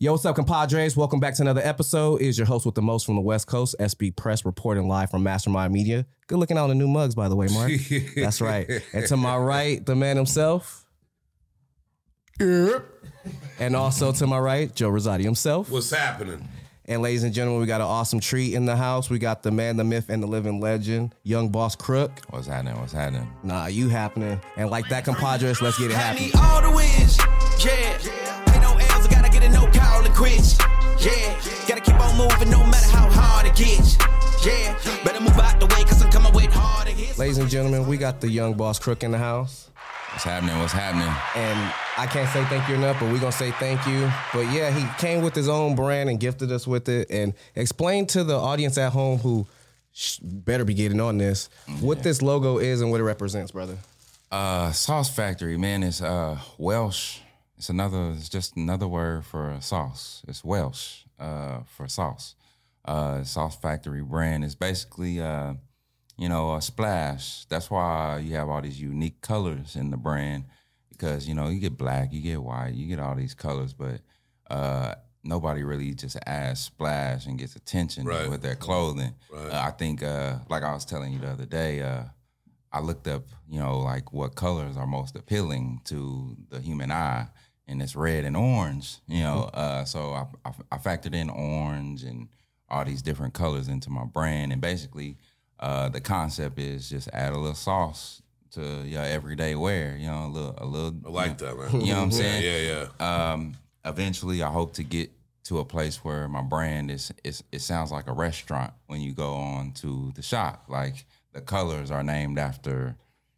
Yo, 0.00 0.12
what's 0.12 0.24
up, 0.24 0.36
ComPODres? 0.36 0.96
Welcome 0.96 1.18
back 1.18 1.34
to 1.34 1.42
another 1.42 1.60
episode. 1.64 2.20
Is 2.22 2.38
your 2.38 2.46
host 2.46 2.64
with 2.64 2.76
the 2.76 2.82
most 2.82 3.04
from 3.04 3.16
the 3.16 3.20
West 3.20 3.48
Coast, 3.48 3.74
SB 3.80 4.14
Press, 4.14 4.44
reporting 4.44 4.86
live 4.86 5.10
from 5.10 5.24
Mastermynd 5.24 5.72
Media. 5.72 6.06
Good 6.28 6.38
looking 6.38 6.56
on 6.56 6.68
the 6.68 6.76
new 6.76 6.86
mugs, 6.86 7.16
by 7.16 7.28
the 7.28 7.34
way, 7.34 7.48
Mark. 7.50 7.72
That's 8.16 8.40
right. 8.40 8.70
And 8.92 9.04
to 9.06 9.16
my 9.16 9.36
right, 9.36 9.84
the 9.84 9.96
man 9.96 10.16
himself. 10.16 10.84
Yep. 12.38 12.86
And 13.58 13.74
also 13.74 14.12
to 14.12 14.26
my 14.28 14.38
right, 14.38 14.72
Joe 14.72 14.88
Rosati 14.90 15.24
himself. 15.24 15.68
What's 15.68 15.90
happening? 15.90 16.48
And 16.84 17.02
ladies 17.02 17.24
and 17.24 17.34
gentlemen, 17.34 17.60
we 17.60 17.66
got 17.66 17.80
an 17.80 17.88
awesome 17.88 18.20
treat 18.20 18.54
in 18.54 18.66
the 18.66 18.76
house. 18.76 19.10
We 19.10 19.18
got 19.18 19.42
the 19.42 19.50
man, 19.50 19.76
the 19.76 19.84
myth, 19.84 20.10
and 20.10 20.22
the 20.22 20.28
living 20.28 20.60
legend, 20.60 21.12
Yung 21.24 21.48
Boss 21.48 21.74
Crook. 21.74 22.12
What's 22.30 22.46
happening? 22.46 22.78
What's 22.78 22.92
happening? 22.92 23.28
Nah, 23.42 23.66
you 23.66 23.88
happening. 23.88 24.40
And 24.56 24.70
like 24.70 24.88
that, 24.90 25.04
ComPODres, 25.04 25.60
let's 25.60 25.76
get 25.76 25.90
it 25.90 25.96
I 25.96 26.00
happening. 26.00 26.26
need 26.26 26.36
all 26.36 26.62
the 26.62 26.70
wins. 26.70 27.18
Yeah. 27.64 27.97
Quits. 30.18 30.58
Yeah. 30.98 31.40
Gotta 31.68 31.80
keep 31.80 31.94
on 31.94 32.18
moving 32.18 32.50
no 32.50 32.66
matter 32.66 32.90
how 32.90 33.08
hard 33.08 33.46
it 33.46 33.54
gets. 33.54 33.96
Yeah. 34.44 34.76
Better 35.04 35.20
move 35.20 35.38
out 35.38 35.60
the 35.60 35.66
way, 35.66 35.84
cause 35.84 36.02
I'm 36.02 36.10
coming 36.10 36.32
with 36.32 36.52
harder 36.52 36.90
hits. 36.90 37.20
Ladies 37.20 37.38
and 37.38 37.48
gentlemen, 37.48 37.86
we 37.86 37.96
got 37.98 38.20
the 38.20 38.28
Yung 38.28 38.54
Boss 38.54 38.80
Crook 38.80 39.04
in 39.04 39.12
the 39.12 39.18
house. 39.18 39.70
What's 40.10 40.24
happening? 40.24 40.58
What's 40.58 40.72
happening? 40.72 41.06
And 41.36 41.72
I 41.96 42.06
can't 42.06 42.28
say 42.30 42.42
thank 42.46 42.68
you 42.68 42.74
enough, 42.74 42.98
but 42.98 43.12
we're 43.12 43.20
gonna 43.20 43.30
say 43.30 43.52
thank 43.52 43.86
you. 43.86 44.10
But 44.32 44.52
yeah, 44.52 44.72
he 44.72 44.84
came 45.00 45.22
with 45.22 45.36
his 45.36 45.48
own 45.48 45.76
brand 45.76 46.10
and 46.10 46.18
gifted 46.18 46.50
us 46.50 46.66
with 46.66 46.88
it. 46.88 47.08
And 47.10 47.32
explain 47.54 48.06
to 48.08 48.24
the 48.24 48.36
audience 48.36 48.76
at 48.76 48.90
home 48.92 49.18
who 49.18 49.46
sh- 49.92 50.18
better 50.20 50.64
be 50.64 50.74
getting 50.74 51.00
on 51.00 51.18
this 51.18 51.48
what 51.80 52.02
this 52.02 52.22
logo 52.22 52.58
is 52.58 52.80
and 52.80 52.90
what 52.90 52.98
it 52.98 53.04
represents, 53.04 53.52
brother. 53.52 53.78
Uh, 54.32 54.72
Sauce 54.72 55.14
Factory, 55.14 55.56
man, 55.56 55.84
it's 55.84 56.02
uh 56.02 56.40
Welsh. 56.58 57.20
It's 57.58 57.68
another. 57.68 58.12
It's 58.16 58.28
just 58.28 58.56
another 58.56 58.86
word 58.86 59.24
for 59.26 59.56
sauce. 59.60 60.22
It's 60.28 60.44
Welsh 60.44 61.02
uh, 61.18 61.60
for 61.66 61.88
sauce. 61.88 62.36
Uh, 62.84 63.24
Sauce 63.24 63.56
Factory 63.56 64.02
brand 64.02 64.44
is 64.44 64.54
basically 64.54 65.20
uh, 65.20 65.54
you 66.16 66.28
know, 66.28 66.54
a 66.54 66.62
splash. 66.62 67.44
That's 67.46 67.70
why 67.70 68.18
you 68.24 68.34
have 68.36 68.48
all 68.48 68.62
these 68.62 68.80
unique 68.80 69.20
colors 69.20 69.76
in 69.76 69.90
the 69.90 69.96
brand 69.96 70.44
because 70.90 71.28
you 71.28 71.34
know 71.34 71.48
you 71.48 71.60
get 71.60 71.76
black, 71.76 72.12
you 72.12 72.20
get 72.22 72.42
white, 72.42 72.74
you 72.74 72.86
get 72.86 72.98
all 73.00 73.14
these 73.14 73.34
colors, 73.34 73.72
but 73.72 74.00
uh, 74.50 74.94
nobody 75.24 75.62
really 75.62 75.94
just 75.94 76.16
adds 76.26 76.60
splash 76.60 77.26
and 77.26 77.38
gets 77.38 77.54
attention 77.56 78.04
Right. 78.04 78.28
with 78.30 78.42
their 78.42 78.56
clothing. 78.56 79.14
Right. 79.32 79.52
Uh, 79.52 79.62
I 79.66 79.70
think, 79.72 80.02
uh, 80.02 80.38
like 80.48 80.62
I 80.64 80.72
was 80.72 80.84
telling 80.84 81.12
you 81.12 81.20
the 81.20 81.30
other 81.30 81.46
day, 81.46 81.82
uh, 81.82 82.04
I 82.72 82.80
looked 82.80 83.06
up, 83.06 83.24
you 83.48 83.60
know, 83.60 83.78
like 83.78 84.12
what 84.12 84.34
colors 84.34 84.76
are 84.76 84.86
most 84.86 85.14
appealing 85.16 85.80
to 85.84 86.36
the 86.50 86.60
human 86.60 86.90
eye, 86.90 87.28
and 87.68 87.82
it's 87.82 87.94
red 87.94 88.24
and 88.24 88.36
orange. 88.36 88.96
You 89.06 89.20
know, 89.20 89.50
uh, 89.54 89.84
so 89.84 90.12
I, 90.12 90.26
I, 90.44 90.52
I 90.72 90.78
factored 90.78 91.14
in 91.14 91.30
orange 91.30 92.02
and 92.02 92.28
all 92.68 92.84
these 92.84 93.02
different 93.02 93.34
colors 93.34 93.68
into 93.68 93.90
my 93.90 94.04
brand, 94.04 94.52
and 94.52 94.60
basically, 94.60 95.16
uh, 95.60 95.88
the 95.88 96.00
concept 96.00 96.58
is 96.58 96.88
just 96.88 97.08
add 97.12 97.32
a 97.32 97.38
little 97.38 97.54
sauce 97.54 98.22
to 98.52 98.82
your 98.84 99.02
everyday 99.02 99.54
wear. 99.54 99.96
You 99.96 100.06
know, 100.06 100.26
a 100.26 100.28
little, 100.28 100.54
a 100.58 100.66
little. 100.66 100.94
I 101.06 101.10
like 101.10 101.38
that, 101.38 101.56
man. 101.56 101.80
You 101.80 101.92
know 101.92 101.96
what 101.98 102.02
I'm 102.04 102.12
saying? 102.12 102.42
Yeah, 102.44 102.86
yeah. 103.00 103.32
um, 103.32 103.54
eventually 103.84 104.42
I 104.42 104.50
hope 104.50 104.74
to 104.74 104.82
get 104.82 105.10
to 105.44 105.58
a 105.60 105.64
place 105.64 106.04
where 106.04 106.28
my 106.28 106.42
brand 106.42 106.90
is, 106.90 107.10
is 107.24 107.42
it 107.50 107.60
sounds 107.60 107.90
like 107.90 108.06
a 108.06 108.12
restaurant 108.12 108.72
when 108.86 109.00
you 109.00 109.12
go 109.12 109.32
on 109.32 109.72
to 109.72 110.12
the 110.14 110.22
shop. 110.22 110.64
Like 110.68 111.06
the 111.32 111.40
colors 111.40 111.90
are 111.90 112.02
named 112.02 112.38
after, 112.38 112.96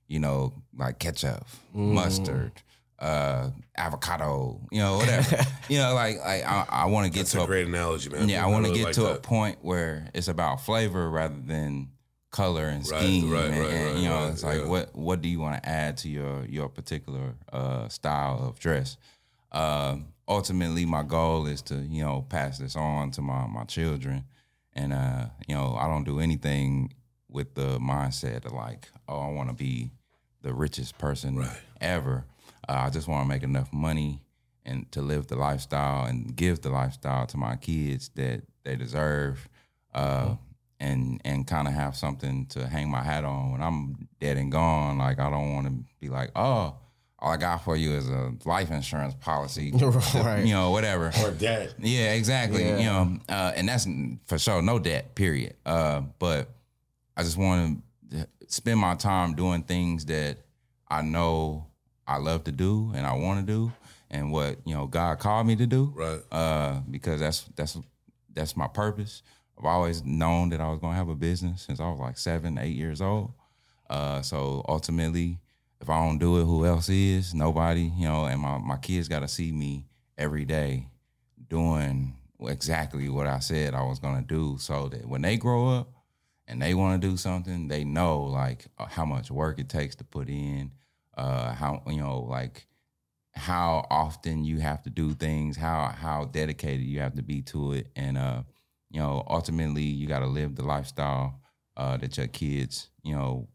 you 0.08 0.19
know, 0.19 0.53
like 0.77 0.98
ketchup, 0.98 1.47
mustard, 1.73 2.53
uh, 3.00 3.50
avocado, 3.76 4.60
you 4.70 4.80
know, 4.80 4.98
whatever. 4.98 5.38
you 5.68 5.78
know, 5.78 5.94
like 5.94 6.18
like 6.18 6.44
I, 6.44 6.66
I 6.68 6.84
want 6.86 7.06
to 7.06 7.10
get 7.10 7.20
That's 7.20 7.32
to 7.32 7.40
a 7.40 7.44
a 7.44 7.46
great 7.46 7.66
analogy, 7.66 8.10
man. 8.10 8.28
yeah, 8.28 8.44
I 8.44 8.48
want 8.48 8.64
to 8.66 8.70
really 8.70 8.80
get 8.80 8.86
like 8.86 8.94
to 8.96 9.12
a 9.14 9.18
point 9.18 9.58
where 9.62 10.08
it's 10.14 10.28
about 10.28 10.60
flavor 10.60 11.08
rather 11.08 11.40
than 11.40 11.88
color 12.30 12.66
and 12.66 12.86
scheme. 12.86 13.30
right, 13.30 13.46
and, 13.46 13.58
right, 13.58 13.70
and, 13.70 13.86
right, 13.86 13.96
you 13.96 14.08
know, 14.08 14.24
right, 14.24 14.32
it's 14.32 14.44
like 14.44 14.60
yeah. 14.60 14.66
what 14.66 14.94
what 14.94 15.22
do 15.22 15.28
you 15.28 15.40
want 15.40 15.62
to 15.62 15.68
add 15.68 15.96
to 15.98 16.08
your 16.08 16.44
your 16.46 16.68
particular 16.68 17.34
uh, 17.52 17.89
style 17.89 18.39
of 18.46 18.58
dress? 18.60 18.96
Um, 19.52 20.12
ultimately, 20.28 20.84
my 20.84 21.02
goal 21.02 21.46
is 21.46 21.62
to 21.62 21.74
you 21.77 22.02
know 22.05 22.27
pass 22.28 22.58
this 22.58 22.77
on 22.77 23.10
to 23.12 23.22
my 23.22 23.46
my 23.46 23.64
children, 23.64 24.24
and 24.74 24.92
uh, 24.92 25.27
you 25.48 25.55
know 25.55 25.74
I 25.78 25.89
don't 25.89 26.05
do 26.05 26.20
anything 26.20 26.92
with 27.28 27.55
the 27.55 27.78
mindset 27.78 28.44
of 28.44 28.52
like, 28.52 28.89
oh, 29.08 29.20
I 29.20 29.28
want 29.30 29.48
to 29.48 29.55
be 29.55 29.90
the 30.42 30.52
richest 30.52 30.98
person 30.98 31.36
Right. 31.36 31.56
ever. 31.80 32.24
Uh, 32.68 32.72
I 32.86 32.90
just 32.90 33.08
want 33.08 33.24
to 33.24 33.28
make 33.28 33.42
enough 33.42 33.72
money 33.72 34.22
and 34.64 34.90
to 34.92 35.00
live 35.02 35.26
the 35.26 35.36
lifestyle 35.36 36.04
and 36.06 36.34
give 36.36 36.60
the 36.60 36.68
lifestyle 36.70 37.26
to 37.26 37.36
my 37.36 37.56
kids 37.56 38.10
that 38.16 38.42
they 38.64 38.76
deserve, 38.76 39.48
uh, 39.94 40.36
and 40.78 41.20
and 41.24 41.46
kind 41.46 41.66
of 41.68 41.74
have 41.74 41.96
something 41.96 42.46
to 42.46 42.66
hang 42.66 42.90
my 42.90 43.02
hat 43.02 43.24
on 43.24 43.52
when 43.52 43.62
I'm 43.62 44.08
dead 44.20 44.36
and 44.36 44.52
gone. 44.52 44.98
Like 44.98 45.18
I 45.18 45.30
don't 45.30 45.54
want 45.54 45.66
to 45.66 45.84
be 46.00 46.08
like, 46.08 46.30
oh, 46.36 46.76
all 47.18 47.32
I 47.32 47.36
got 47.36 47.64
for 47.64 47.76
you 47.76 47.92
is 47.92 48.08
a 48.08 48.32
life 48.44 48.70
insurance 48.70 49.14
policy, 49.14 49.72
Right. 50.14 50.44
you 50.44 50.54
know, 50.54 50.70
whatever. 50.70 51.10
Or 51.22 51.30
dead. 51.30 51.74
Yeah, 51.78 52.12
exactly. 52.14 52.64
Yeah. 52.64 52.78
You 52.78 52.84
know, 52.84 53.18
uh, 53.28 53.52
and 53.56 53.68
that's 53.68 53.86
for 54.27 54.38
sure 54.38 54.62
no 54.62 54.78
debt. 54.78 55.14
Period. 55.14 55.54
Uh, 55.66 56.02
but 56.18 56.48
I 57.16 57.22
just 57.22 57.36
want 57.36 57.82
to 58.10 58.27
spend 58.46 58.78
my 58.80 58.94
time 58.94 59.34
doing 59.34 59.62
things 59.62 60.06
that 60.06 60.38
I 60.88 61.02
know 61.02 61.66
I 62.10 62.18
love 62.18 62.44
to 62.44 62.52
do 62.52 62.92
and 62.94 63.06
I 63.06 63.12
want 63.14 63.46
to 63.46 63.52
do, 63.52 63.72
and 64.10 64.32
what 64.32 64.58
you 64.64 64.74
know 64.74 64.86
God 64.86 65.18
called 65.20 65.46
me 65.46 65.56
to 65.56 65.66
do. 65.66 65.92
Right. 65.94 66.20
Uh, 66.32 66.80
because 66.90 67.20
that's 67.20 67.44
that's 67.56 67.78
that's 68.34 68.56
my 68.56 68.66
purpose. 68.66 69.22
I've 69.58 69.66
always 69.66 70.04
known 70.04 70.48
that 70.50 70.60
I 70.60 70.70
was 70.70 70.80
gonna 70.80 70.96
have 70.96 71.08
a 71.08 71.14
business 71.14 71.62
since 71.62 71.80
I 71.80 71.88
was 71.88 71.98
like 72.00 72.18
seven, 72.18 72.58
eight 72.58 72.76
years 72.76 73.00
old. 73.00 73.32
Uh, 73.88 74.22
so 74.22 74.64
ultimately, 74.68 75.38
if 75.80 75.88
I 75.88 76.04
don't 76.04 76.18
do 76.18 76.40
it, 76.40 76.44
who 76.44 76.64
else 76.64 76.88
is? 76.88 77.34
Nobody, 77.34 77.92
you 77.96 78.08
know. 78.08 78.24
And 78.24 78.40
my 78.40 78.58
my 78.58 78.77
kids 78.77 79.08
got 79.08 79.20
to 79.20 79.28
see 79.28 79.52
me 79.52 79.86
every 80.18 80.44
day 80.44 80.88
doing 81.48 82.16
exactly 82.42 83.08
what 83.08 83.27
I 83.27 83.38
said 83.38 83.74
I 83.74 83.82
was 83.82 83.98
gonna 83.98 84.22
do, 84.22 84.56
so 84.58 84.88
that 84.88 85.06
when 85.06 85.22
they 85.22 85.36
grow 85.36 85.68
up 85.68 85.92
and 86.48 86.60
they 86.60 86.74
want 86.74 87.00
to 87.00 87.08
do 87.08 87.16
something, 87.16 87.68
they 87.68 87.84
know 87.84 88.22
like 88.22 88.66
uh, 88.78 88.86
how 88.86 89.04
much 89.04 89.30
work 89.30 89.58
it 89.60 89.68
takes 89.68 89.94
to 89.96 90.04
put 90.04 90.28
in, 90.28 90.72
uh, 91.20 91.53
how 91.53 91.83
you 91.86 91.98
know 91.98 92.20
like 92.20 92.67
how 93.35 93.86
often 93.91 94.45
you 94.45 94.58
have 94.58 94.83
to 94.83 94.91
do 94.91 95.14
things, 95.14 95.57
how 95.57 95.95
how 95.97 96.25
dedicated 96.25 96.86
you 96.86 97.01
have 97.01 97.14
to 97.14 97.23
be 97.23 97.42
to 97.42 97.73
it, 97.73 97.89
and 97.95 98.19
uh, 98.19 98.42
you 98.91 99.01
know, 99.01 99.23
ultimately 99.29 99.83
you 99.83 100.07
got 100.07 100.20
to 100.20 100.27
live 100.27 100.57
the 100.57 100.64
lifestyle 100.64 101.41
uh, 101.77 101.97
that 101.98 102.17
your 102.17 102.27
kids, 102.27 102.91
you 103.03 103.14
know, 103.14 103.48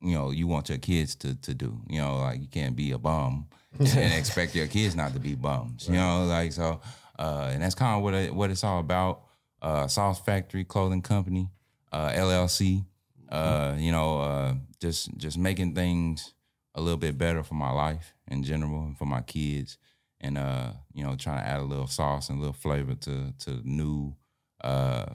you 0.00 0.14
know, 0.14 0.30
you 0.30 0.46
want 0.46 0.68
your 0.68 0.78
kids 0.78 1.14
to 1.16 1.34
to 1.42 1.54
do. 1.54 1.80
You 1.88 2.00
know, 2.00 2.18
like 2.18 2.40
you 2.40 2.48
can't 2.48 2.76
be 2.76 2.92
a 2.92 2.98
bum 2.98 3.48
and, 3.78 4.12
expect 4.12 4.54
your 4.54 4.66
kids 4.66 4.94
not 4.94 5.12
to 5.14 5.18
be 5.18 5.34
bums. 5.34 5.88
You 5.88 5.94
know, 5.94 6.26
like 6.26 6.52
so, 6.52 6.80
uh, 7.18 7.50
and 7.52 7.62
that's 7.62 7.74
kind 7.74 7.96
of 7.96 8.02
what 8.02 8.14
it, 8.14 8.34
what 8.34 8.50
it's 8.50 8.64
all 8.64 8.80
about. 8.80 9.22
Uh, 9.60 9.86
Sauce 9.88 10.20
Factory 10.20 10.64
Clothing 10.64 11.02
Company, 11.02 11.48
uh, 11.92 12.10
LLC. 12.10 12.84
Uh, 13.28 13.74
you 13.76 13.90
know, 13.90 14.20
uh, 14.20 14.54
just 14.80 15.16
just 15.16 15.36
making 15.36 15.74
things 15.74 16.32
a 16.76 16.80
little 16.80 16.98
bit 16.98 17.18
better 17.18 17.42
for 17.42 17.54
my 17.54 17.70
life 17.72 18.14
in 18.28 18.44
general 18.44 18.82
and 18.84 18.96
for 18.96 19.06
my 19.06 19.22
kids, 19.22 19.76
and 20.20 20.38
uh, 20.38 20.70
you 20.94 21.02
know, 21.02 21.16
trying 21.16 21.38
to 21.42 21.48
add 21.48 21.58
a 21.60 21.64
little 21.64 21.88
sauce 21.88 22.28
and 22.30 22.38
a 22.38 22.40
little 22.40 22.52
flavor 22.54 22.94
to 22.94 23.32
to 23.40 23.60
new 23.64 24.14
uh 24.62 25.06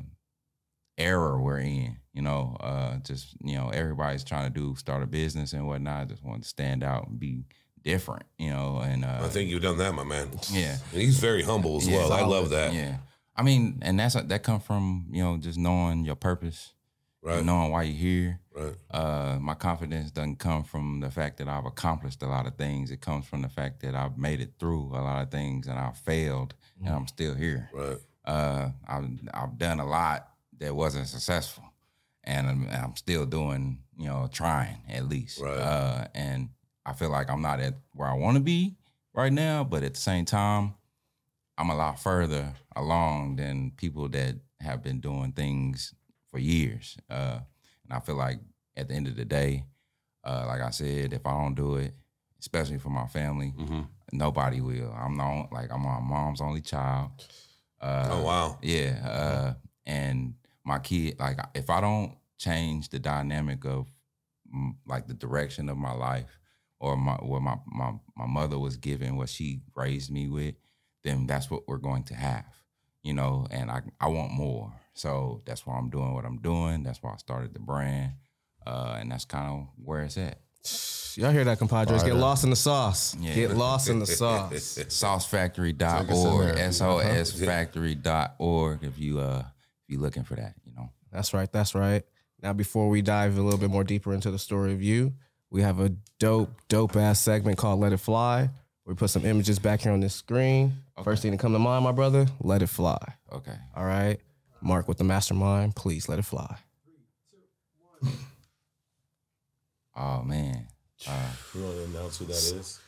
era 0.97 1.37
we're 1.39 1.59
in. 1.59 1.97
You 2.13 2.21
know, 2.21 2.57
uh, 2.59 2.97
just 2.97 3.35
you 3.43 3.55
know, 3.55 3.69
everybody's 3.69 4.23
trying 4.23 4.51
to 4.51 4.59
do 4.59 4.75
start 4.75 5.01
a 5.03 5.07
business 5.07 5.53
and 5.53 5.65
whatnot. 5.65 6.01
I 6.01 6.05
just 6.05 6.23
want 6.23 6.43
to 6.43 6.49
stand 6.49 6.83
out 6.83 7.07
and 7.07 7.17
be 7.19 7.45
different. 7.83 8.23
You 8.37 8.49
know, 8.49 8.79
and 8.83 9.05
uh, 9.05 9.19
I 9.21 9.27
think 9.29 9.49
you've 9.49 9.61
done 9.61 9.77
that, 9.77 9.93
my 9.95 10.03
man. 10.03 10.29
yeah, 10.51 10.77
And 10.91 11.01
he's 11.01 11.19
very 11.19 11.41
humble 11.43 11.77
as 11.77 11.87
Yeah, 11.87 11.97
well. 11.99 12.13
I 12.13 12.21
love 12.23 12.49
that. 12.49 12.73
yeah. 12.73 12.97
I 13.35 13.43
mean, 13.43 13.79
and 13.81 13.97
that's 13.97 14.15
that 14.15 14.43
come 14.43 14.59
from 14.59 15.07
you 15.11 15.23
know 15.23 15.37
just 15.37 15.57
knowing 15.57 16.03
your 16.05 16.15
purpose, 16.15 16.73
Right. 17.23 17.43
knowing 17.45 17.71
why 17.71 17.83
you're 17.83 17.95
here. 17.95 18.39
Right. 18.53 18.75
Uh, 18.89 19.37
my 19.39 19.53
confidence 19.53 20.11
doesn't 20.11 20.39
come 20.39 20.63
from 20.63 20.99
the 20.99 21.09
fact 21.09 21.37
that 21.37 21.47
I've 21.47 21.65
accomplished 21.65 22.21
a 22.21 22.27
lot 22.27 22.47
of 22.47 22.55
things. 22.55 22.91
It 22.91 22.99
comes 22.99 23.25
from 23.25 23.41
the 23.41 23.49
fact 23.49 23.81
that 23.81 23.95
I've 23.95 24.17
made 24.17 24.41
it 24.41 24.53
through 24.59 24.91
a 24.93 24.99
lot 25.01 25.23
of 25.23 25.31
things 25.31 25.67
and 25.67 25.79
I've 25.79 25.97
failed 25.97 26.53
and 26.85 26.93
I'm 26.93 27.07
still 27.07 27.35
here. 27.35 27.69
Right. 27.73 27.97
Uh, 28.25 28.69
I've 28.87 29.09
I've 29.33 29.57
done 29.57 29.79
a 29.79 29.85
lot 29.85 30.27
that 30.59 30.75
wasn't 30.75 31.07
successful, 31.07 31.63
and 32.23 32.47
I'm, 32.47 32.69
I'm 32.69 32.95
still 32.95 33.25
doing 33.25 33.79
you 33.97 34.07
know 34.07 34.29
trying 34.31 34.83
at 34.89 35.07
least. 35.07 35.41
Right. 35.41 35.57
Uh, 35.57 36.07
and 36.13 36.49
I 36.85 36.93
feel 36.93 37.09
like 37.09 37.29
I'm 37.29 37.41
not 37.41 37.59
at 37.59 37.75
where 37.93 38.07
I 38.07 38.13
want 38.13 38.37
to 38.37 38.43
be 38.43 38.75
right 39.13 39.33
now, 39.33 39.63
but 39.63 39.83
at 39.83 39.95
the 39.95 39.99
same 39.99 40.25
time, 40.25 40.75
I'm 41.57 41.69
a 41.69 41.75
lot 41.75 41.99
further 41.99 42.53
along 42.75 43.37
than 43.37 43.71
people 43.71 44.07
that 44.09 44.35
have 44.59 44.83
been 44.83 44.99
doing 44.99 45.31
things 45.31 45.93
for 46.29 46.39
years. 46.39 46.97
Uh, 47.09 47.39
and 47.91 47.97
I 47.97 47.99
feel 48.05 48.15
like 48.15 48.39
at 48.77 48.87
the 48.87 48.93
end 48.93 49.07
of 49.07 49.15
the 49.17 49.25
day, 49.25 49.65
uh, 50.23 50.45
like 50.47 50.61
I 50.61 50.69
said, 50.69 51.13
if 51.13 51.25
I 51.25 51.31
don't 51.31 51.55
do 51.55 51.75
it, 51.75 51.93
especially 52.39 52.77
for 52.79 52.89
my 52.89 53.07
family, 53.07 53.53
Mm-hmm. 53.57 53.81
nobody 54.13 54.61
will. 54.61 54.93
I'm 54.97 55.17
not 55.17 55.51
like 55.51 55.71
I'm 55.71 55.83
my 55.83 55.99
mom's 55.99 56.41
only 56.41 56.61
child. 56.61 57.11
oh 57.81 58.21
wow. 58.23 58.57
Yeah, 58.61 58.99
uh, 59.05 59.53
and 59.85 60.35
my 60.63 60.79
kid, 60.79 61.19
like, 61.19 61.37
if 61.53 61.69
I 61.69 61.81
don't 61.81 62.15
change 62.37 62.89
the 62.89 62.99
dynamic 62.99 63.65
of 63.65 63.87
mm, 64.55 64.75
like 64.87 65.07
the 65.07 65.13
direction 65.13 65.69
of 65.69 65.77
my 65.77 65.91
life 65.93 66.39
or 66.79 66.95
my 66.97 67.15
what 67.15 67.41
my 67.41 67.57
my 67.67 67.91
my 68.15 68.25
mother 68.27 68.57
was 68.57 68.77
given, 68.77 69.17
what 69.17 69.29
she 69.29 69.61
raised 69.75 70.11
me 70.11 70.27
with, 70.29 70.55
then 71.03 71.27
that's 71.27 71.49
what 71.51 71.67
we're 71.67 71.77
going 71.77 72.03
to 72.03 72.15
have, 72.15 72.45
you 73.03 73.13
know. 73.13 73.47
And 73.51 73.69
I 73.69 73.81
I 73.99 74.07
want 74.07 74.31
more, 74.31 74.71
so 74.93 75.41
that's 75.45 75.65
why 75.65 75.77
I'm 75.77 75.89
doing 75.89 76.13
what 76.13 76.25
I'm 76.25 76.39
doing. 76.39 76.83
That's 76.83 77.01
why 77.01 77.13
I 77.13 77.17
started 77.17 77.53
the 77.53 77.59
brand, 77.59 78.13
uh, 78.65 78.97
and 78.99 79.11
that's 79.11 79.25
kind 79.25 79.49
of 79.49 79.67
where 79.83 80.03
it's 80.03 80.17
at. 80.17 80.39
Y'all 81.17 81.31
hear 81.31 81.43
that, 81.43 81.59
ComPODres? 81.59 81.87
Get 81.87 82.01
Fire. 82.01 82.13
lost 82.13 82.43
in 82.43 82.51
the 82.51 82.55
sauce. 82.55 83.15
Yeah. 83.19 83.33
Get 83.33 83.57
lost 83.57 83.89
in 83.89 83.99
the 83.99 84.05
sauce. 84.05 84.53
Saucefactory.org, 84.53 86.45
there. 86.45 86.57
S-O-S 86.57 87.39
factory.org 87.39 88.83
if 88.83 88.97
you 88.99 89.19
uh 89.19 89.43
if 89.83 89.89
you 89.89 89.99
looking 89.99 90.23
for 90.23 90.35
that, 90.35 90.53
you 90.63 90.73
know. 90.73 90.89
That's 91.11 91.33
right. 91.33 91.51
That's 91.51 91.75
right. 91.75 92.03
Now, 92.41 92.53
before 92.53 92.89
we 92.89 93.01
dive 93.01 93.37
a 93.37 93.41
little 93.41 93.59
bit 93.59 93.69
more 93.69 93.83
deeper 93.83 94.13
into 94.13 94.31
the 94.31 94.39
story 94.39 94.71
of 94.73 94.81
you, 94.81 95.13
we 95.49 95.61
have 95.61 95.79
a 95.79 95.89
dope, 96.17 96.49
dope 96.69 96.95
ass 96.95 97.19
segment 97.19 97.57
called 97.57 97.79
Let 97.79 97.93
It 97.93 97.97
Fly. 97.97 98.49
We 98.85 98.95
put 98.95 99.09
some 99.09 99.25
images 99.25 99.59
back 99.59 99.81
here 99.81 99.91
on 99.91 99.99
this 99.99 100.15
screen. 100.15 100.73
First 101.03 101.21
thing 101.21 101.31
to 101.31 101.37
come 101.37 101.53
to 101.53 101.59
mind, 101.59 101.83
my 101.83 101.91
brother, 101.91 102.27
let 102.39 102.61
it 102.61 102.67
fly. 102.67 102.97
Okay. 103.31 103.55
All 103.75 103.85
right. 103.85 104.19
Mark 104.61 104.87
with 104.87 104.97
the 104.97 105.03
mastermind, 105.03 105.75
please 105.75 106.07
let 106.07 106.19
it 106.19 106.25
fly. 106.25 106.57
Oh 109.95 110.21
man. 110.23 110.67
Uh, 111.07 111.11
You 111.55 111.63
want 111.63 111.75
to 111.77 111.83
announce 111.85 112.17
who 112.17 112.25
that 112.25 112.33
is? 112.35 112.79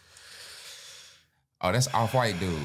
oh, 1.61 1.71
that's 1.71 1.87
off 1.93 2.13
white 2.13 2.39
dude. 2.39 2.59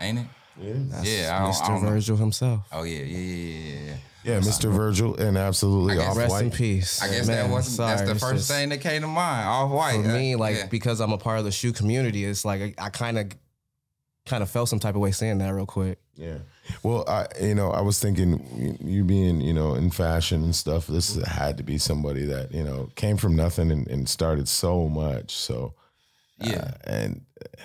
Ain't 0.00 0.18
it? 0.20 0.26
Yeah. 0.60 0.74
yeah, 1.02 1.36
I 1.36 1.38
don't, 1.40 1.48
I 1.48 1.52
Mr. 1.52 1.66
don't 1.68 1.82
know. 1.82 1.88
Virgil 1.90 2.16
himself. 2.16 2.66
Oh 2.72 2.82
yeah, 2.82 2.98
yeah, 3.00 3.18
yeah, 3.18 3.44
yeah, 3.56 3.80
yeah. 3.86 3.96
Yeah, 4.24 4.38
Mr. 4.38 4.70
Virgil 4.72 5.16
and 5.16 5.36
absolutely 5.36 5.94
I 5.94 5.96
guess- 5.96 6.08
off 6.10 6.16
Rest 6.16 6.34
in 6.40 6.46
white. 6.50 6.54
peace. 6.54 7.02
I 7.02 7.08
guess 7.08 7.26
Man, 7.26 7.48
that 7.48 7.52
wasn't 7.52 7.78
that's 7.88 8.02
the 8.02 8.10
it's 8.12 8.20
first 8.20 8.34
just- 8.36 8.50
thing 8.50 8.68
that 8.68 8.80
came 8.80 9.00
to 9.02 9.08
mind. 9.08 9.48
Off 9.48 9.70
white. 9.70 10.02
for 10.04 10.10
Uh, 10.10 10.14
me, 10.14 10.36
like 10.36 10.56
yeah. 10.56 10.66
because 10.66 11.00
I'm 11.00 11.12
a 11.12 11.18
part 11.18 11.38
of 11.40 11.44
the 11.44 11.50
shoe 11.50 11.72
community, 11.72 12.24
it's 12.24 12.44
like 12.44 12.74
I 12.78 12.90
kind 12.90 13.18
of 13.18 13.28
kind 14.26 14.42
of 14.42 14.50
felt 14.50 14.68
some 14.68 14.78
type 14.78 14.94
of 14.94 15.00
way 15.00 15.10
saying 15.10 15.38
that 15.38 15.50
real 15.50 15.66
quick. 15.66 15.98
Yeah. 16.14 16.38
Well, 16.82 17.04
I 17.08 17.26
you 17.40 17.54
know 17.54 17.70
I 17.70 17.80
was 17.80 17.98
thinking 17.98 18.78
you- 18.80 19.04
being 19.04 19.40
you 19.40 19.52
know 19.52 19.74
in 19.74 19.90
fashion 19.90 20.42
and 20.42 20.54
stuff. 20.54 20.86
This 20.86 21.16
had 21.16 21.56
to 21.56 21.62
be 21.62 21.78
somebody 21.78 22.24
that 22.26 22.52
you 22.52 22.62
know 22.62 22.90
came 22.96 23.16
from 23.16 23.34
nothing 23.34 23.70
and, 23.70 23.86
and 23.88 24.08
started 24.08 24.48
so 24.48 24.88
much. 24.88 25.34
So 25.34 25.74
yeah. 26.38 26.52
uh, 26.52 26.70
and 26.84 27.24
uh, 27.40 27.62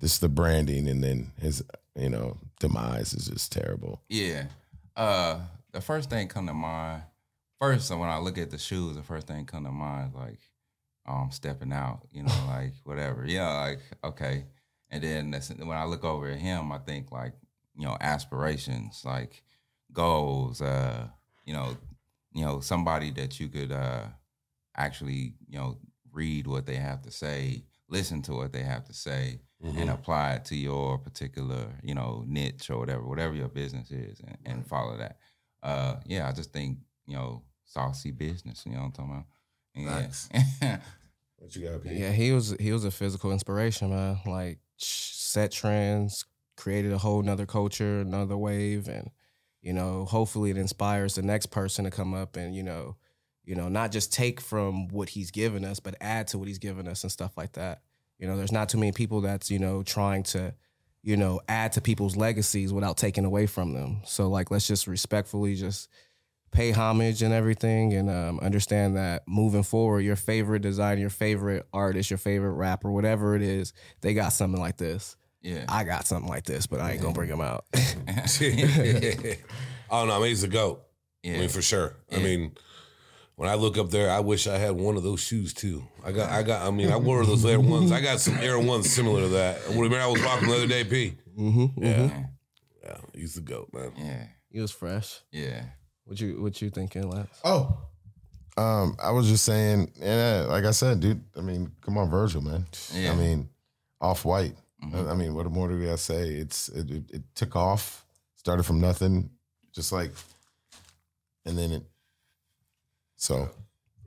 this 0.00 0.18
the 0.18 0.28
branding 0.28 0.88
and 0.88 1.02
then 1.02 1.32
his 1.40 1.62
you 1.94 2.10
know 2.10 2.36
demise 2.60 3.14
is 3.14 3.28
just 3.28 3.50
terrible. 3.52 4.02
Yeah. 4.08 4.44
Uh 4.94 5.40
the 5.72 5.80
first 5.80 6.10
thing 6.10 6.28
come 6.28 6.46
to 6.46 6.54
mind 6.54 7.02
first 7.60 7.90
when 7.90 8.08
I 8.08 8.18
look 8.18 8.38
at 8.38 8.50
the 8.50 8.58
shoes, 8.58 8.96
the 8.96 9.02
first 9.02 9.26
thing 9.26 9.46
come 9.46 9.64
to 9.64 9.72
mind 9.72 10.10
is 10.10 10.14
like 10.14 10.38
um 11.06 11.30
stepping 11.30 11.72
out, 11.72 12.00
you 12.12 12.22
know, 12.22 12.34
like 12.48 12.74
whatever. 12.84 13.24
Yeah, 13.26 13.60
like 13.60 13.80
okay. 14.04 14.44
And 14.90 15.02
then 15.02 15.32
when 15.66 15.76
I 15.76 15.84
look 15.84 16.04
over 16.04 16.28
at 16.28 16.38
him, 16.38 16.70
I 16.70 16.78
think 16.78 17.10
like, 17.10 17.32
you 17.76 17.84
know, 17.86 17.96
aspirations, 18.00 19.02
like 19.04 19.42
goals, 19.92 20.60
uh, 20.60 21.08
you 21.44 21.52
know, 21.52 21.76
you 22.32 22.44
know, 22.44 22.60
somebody 22.60 23.10
that 23.12 23.38
you 23.40 23.48
could 23.48 23.72
uh 23.72 24.04
actually, 24.76 25.34
you 25.48 25.58
know, 25.58 25.78
read 26.12 26.46
what 26.46 26.66
they 26.66 26.76
have 26.76 27.02
to 27.02 27.10
say, 27.10 27.64
listen 27.88 28.22
to 28.22 28.32
what 28.32 28.52
they 28.52 28.62
have 28.62 28.84
to 28.84 28.92
say, 28.92 29.40
and 29.62 29.90
apply 29.90 30.34
it 30.34 30.44
to 30.46 30.56
your 30.56 30.98
particular, 30.98 31.66
you 31.82 31.94
know, 31.94 32.24
niche 32.26 32.70
or 32.70 32.78
whatever, 32.78 33.02
whatever 33.02 33.34
your 33.34 33.48
business 33.48 33.90
is, 33.90 34.20
and, 34.20 34.38
and 34.44 34.66
follow 34.66 34.96
that. 34.98 35.18
Uh, 35.62 35.96
yeah, 36.06 36.28
I 36.28 36.32
just 36.32 36.52
think 36.52 36.78
you 37.06 37.14
know, 37.16 37.42
saucy 37.64 38.10
business. 38.10 38.64
You 38.66 38.72
know 38.72 38.78
what 38.80 38.86
I'm 38.86 38.92
talking 38.92 39.88
about? 39.88 40.04
Yeah. 40.62 40.78
What 41.38 41.54
you 41.54 41.68
got, 41.68 41.82
Pete? 41.82 41.92
Yeah, 41.92 42.12
he 42.12 42.32
was 42.32 42.56
he 42.58 42.72
was 42.72 42.84
a 42.84 42.90
physical 42.90 43.30
inspiration, 43.30 43.90
man. 43.90 44.18
Like 44.24 44.58
set 44.78 45.52
trends, 45.52 46.24
created 46.56 46.92
a 46.92 46.98
whole 46.98 47.22
nother 47.22 47.46
culture, 47.46 48.00
another 48.00 48.36
wave, 48.36 48.88
and 48.88 49.10
you 49.62 49.72
know, 49.72 50.04
hopefully 50.04 50.50
it 50.50 50.56
inspires 50.56 51.14
the 51.14 51.22
next 51.22 51.46
person 51.46 51.84
to 51.84 51.90
come 51.90 52.14
up 52.14 52.36
and 52.36 52.54
you 52.54 52.62
know, 52.62 52.96
you 53.44 53.54
know, 53.54 53.68
not 53.68 53.92
just 53.92 54.12
take 54.12 54.40
from 54.40 54.88
what 54.88 55.10
he's 55.10 55.30
given 55.30 55.64
us, 55.64 55.80
but 55.80 55.94
add 56.00 56.28
to 56.28 56.38
what 56.38 56.48
he's 56.48 56.58
given 56.58 56.88
us 56.88 57.02
and 57.02 57.12
stuff 57.12 57.36
like 57.36 57.52
that. 57.52 57.82
You 58.18 58.26
know, 58.26 58.36
there's 58.36 58.52
not 58.52 58.68
too 58.68 58.78
many 58.78 58.92
people 58.92 59.20
that's 59.20 59.50
you 59.50 59.58
know 59.58 59.82
trying 59.82 60.22
to, 60.24 60.54
you 61.02 61.16
know, 61.16 61.40
add 61.48 61.72
to 61.72 61.80
people's 61.80 62.16
legacies 62.16 62.72
without 62.72 62.96
taking 62.96 63.24
away 63.24 63.46
from 63.46 63.72
them. 63.72 64.02
So 64.04 64.28
like, 64.28 64.50
let's 64.50 64.66
just 64.66 64.86
respectfully 64.86 65.54
just 65.54 65.88
pay 66.52 66.70
homage 66.70 67.22
and 67.22 67.34
everything 67.34 67.92
and 67.92 68.08
um, 68.08 68.40
understand 68.40 68.96
that 68.96 69.22
moving 69.26 69.62
forward 69.62 70.00
your 70.00 70.16
favorite 70.16 70.62
designer 70.62 71.00
your 71.00 71.10
favorite 71.10 71.66
artist 71.72 72.10
your 72.10 72.18
favorite 72.18 72.52
rapper 72.52 72.90
whatever 72.90 73.34
it 73.34 73.42
is 73.42 73.72
they 74.00 74.14
got 74.14 74.30
something 74.30 74.60
like 74.60 74.76
this 74.76 75.16
yeah. 75.46 75.64
i 75.68 75.84
got 75.84 76.06
something 76.06 76.28
like 76.28 76.44
this 76.44 76.66
but 76.66 76.80
i 76.80 76.92
ain't 76.92 77.00
gonna 77.00 77.14
bring 77.14 77.30
them 77.30 77.40
out 77.40 77.64
oh 79.90 80.04
no, 80.04 80.16
I 80.16 80.18
mean 80.18 80.28
he's 80.28 80.42
a 80.42 80.48
goat. 80.48 80.82
I 81.24 81.28
yeah. 81.28 81.40
mean 81.40 81.48
for 81.48 81.62
sure. 81.62 81.96
I 82.12 82.18
mean, 82.18 82.52
when 83.36 83.48
I 83.48 83.54
look 83.54 83.78
up 83.78 83.90
there, 83.90 84.10
I 84.10 84.20
wish 84.20 84.46
I 84.46 84.58
had 84.58 84.72
one 84.72 84.96
of 84.96 85.02
those 85.02 85.20
shoes 85.20 85.52
too. 85.52 85.82
I 86.04 86.12
got, 86.12 86.30
I 86.30 86.42
got. 86.42 86.66
I 86.66 86.70
mean, 86.70 86.90
I 86.90 86.96
wore 86.96 87.24
those 87.24 87.44
Air 87.44 87.60
Ones. 87.60 87.90
I 87.92 88.00
got 88.00 88.20
some 88.20 88.36
Air 88.38 88.58
Ones 88.58 88.90
similar 88.92 89.22
to 89.22 89.28
that. 89.28 89.60
Remember, 89.70 89.98
I 89.98 90.06
was 90.06 90.22
rocking 90.22 90.48
the 90.48 90.54
other 90.54 90.66
day, 90.66 90.84
P. 90.84 91.18
mm-hmm, 91.38 91.82
Yeah, 91.84 92.22
yeah. 92.84 92.96
He's 93.14 93.34
the 93.34 93.40
goat, 93.40 93.70
man. 93.72 93.92
yeah. 93.96 94.26
he 94.50 94.60
was 94.60 94.70
fresh 94.70 95.20
Yeah. 95.32 95.64
what 96.04 96.20
you 96.20 96.40
what 96.40 96.60
you 96.62 96.70
thinking 96.70 97.08
Lance? 97.08 97.40
Oh. 97.44 97.76
Um, 98.58 98.96
I 99.02 99.10
was 99.10 99.28
just 99.28 99.44
saying, 99.44 99.92
yeah, 100.00 100.46
like 100.48 100.64
I 100.64 100.70
said, 100.70 101.00
dude. 101.00 101.22
I 101.36 101.42
mean, 101.42 101.72
come 101.82 101.98
on, 101.98 102.08
Virgil, 102.08 102.40
man. 102.40 102.66
Yeah. 102.94 103.12
I 103.12 103.14
mean, 103.14 103.50
off 104.00 104.24
white. 104.24 104.54
Mm-hmm. 104.84 105.08
I 105.08 105.14
mean, 105.14 105.34
what 105.34 105.50
more 105.50 105.68
do 105.68 105.78
we 105.78 105.86
gotta 105.86 105.98
say? 105.98 106.30
It's 106.30 106.68
it, 106.68 106.90
it, 106.90 107.10
it 107.10 107.22
took 107.34 107.56
off, 107.56 108.04
started 108.36 108.64
from 108.64 108.80
nothing, 108.80 109.30
just 109.74 109.90
like, 109.92 110.12
and 111.44 111.56
then 111.56 111.72
it. 111.72 111.82
So 113.16 113.48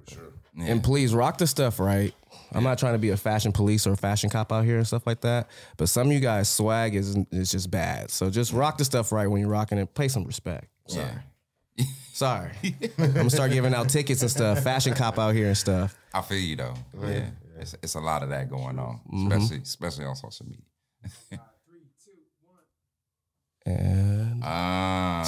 For 0.05 0.13
sure. 0.15 0.23
Yeah. 0.55 0.65
and 0.65 0.83
please 0.83 1.13
rock 1.13 1.37
the 1.37 1.47
stuff 1.47 1.79
right 1.79 2.13
i'm 2.51 2.63
not 2.63 2.77
trying 2.77 2.93
to 2.93 2.99
be 2.99 3.09
a 3.09 3.17
fashion 3.17 3.51
police 3.51 3.87
or 3.87 3.93
a 3.93 3.97
fashion 3.97 4.29
cop 4.29 4.51
out 4.51 4.65
here 4.65 4.77
and 4.77 4.85
stuff 4.85 5.07
like 5.07 5.21
that 5.21 5.47
but 5.77 5.87
some 5.89 6.07
of 6.07 6.13
you 6.13 6.19
guys 6.19 6.49
swag 6.49 6.95
is 6.95 7.15
is 7.31 7.49
just 7.51 7.71
bad 7.71 8.11
so 8.11 8.29
just 8.29 8.51
rock 8.51 8.77
the 8.77 8.85
stuff 8.85 9.11
right 9.11 9.27
when 9.27 9.41
you're 9.41 9.49
rocking 9.49 9.77
it 9.77 9.93
pay 9.95 10.07
some 10.07 10.23
respect 10.25 10.67
sorry 10.87 11.07
yeah. 11.75 11.85
sorry 12.13 12.51
i'm 12.99 13.13
gonna 13.13 13.29
start 13.29 13.51
giving 13.51 13.73
out 13.73 13.89
tickets 13.89 14.21
and 14.21 14.29
stuff 14.29 14.61
fashion 14.63 14.93
cop 14.93 15.17
out 15.17 15.33
here 15.33 15.47
and 15.47 15.57
stuff 15.57 15.95
I 16.13 16.21
feel 16.21 16.39
you 16.39 16.55
though. 16.55 16.73
Yeah. 17.01 17.29
It's, 17.59 17.75
it's 17.83 17.95
a 17.95 17.99
lot 17.99 18.23
of 18.23 18.29
that 18.29 18.49
going 18.49 18.79
on, 18.79 18.99
especially 19.27 19.57
especially 19.63 20.05
on 20.05 20.15
social 20.15 20.45
media. 20.47 20.65
and 23.65 24.43
Uh, 24.43 25.23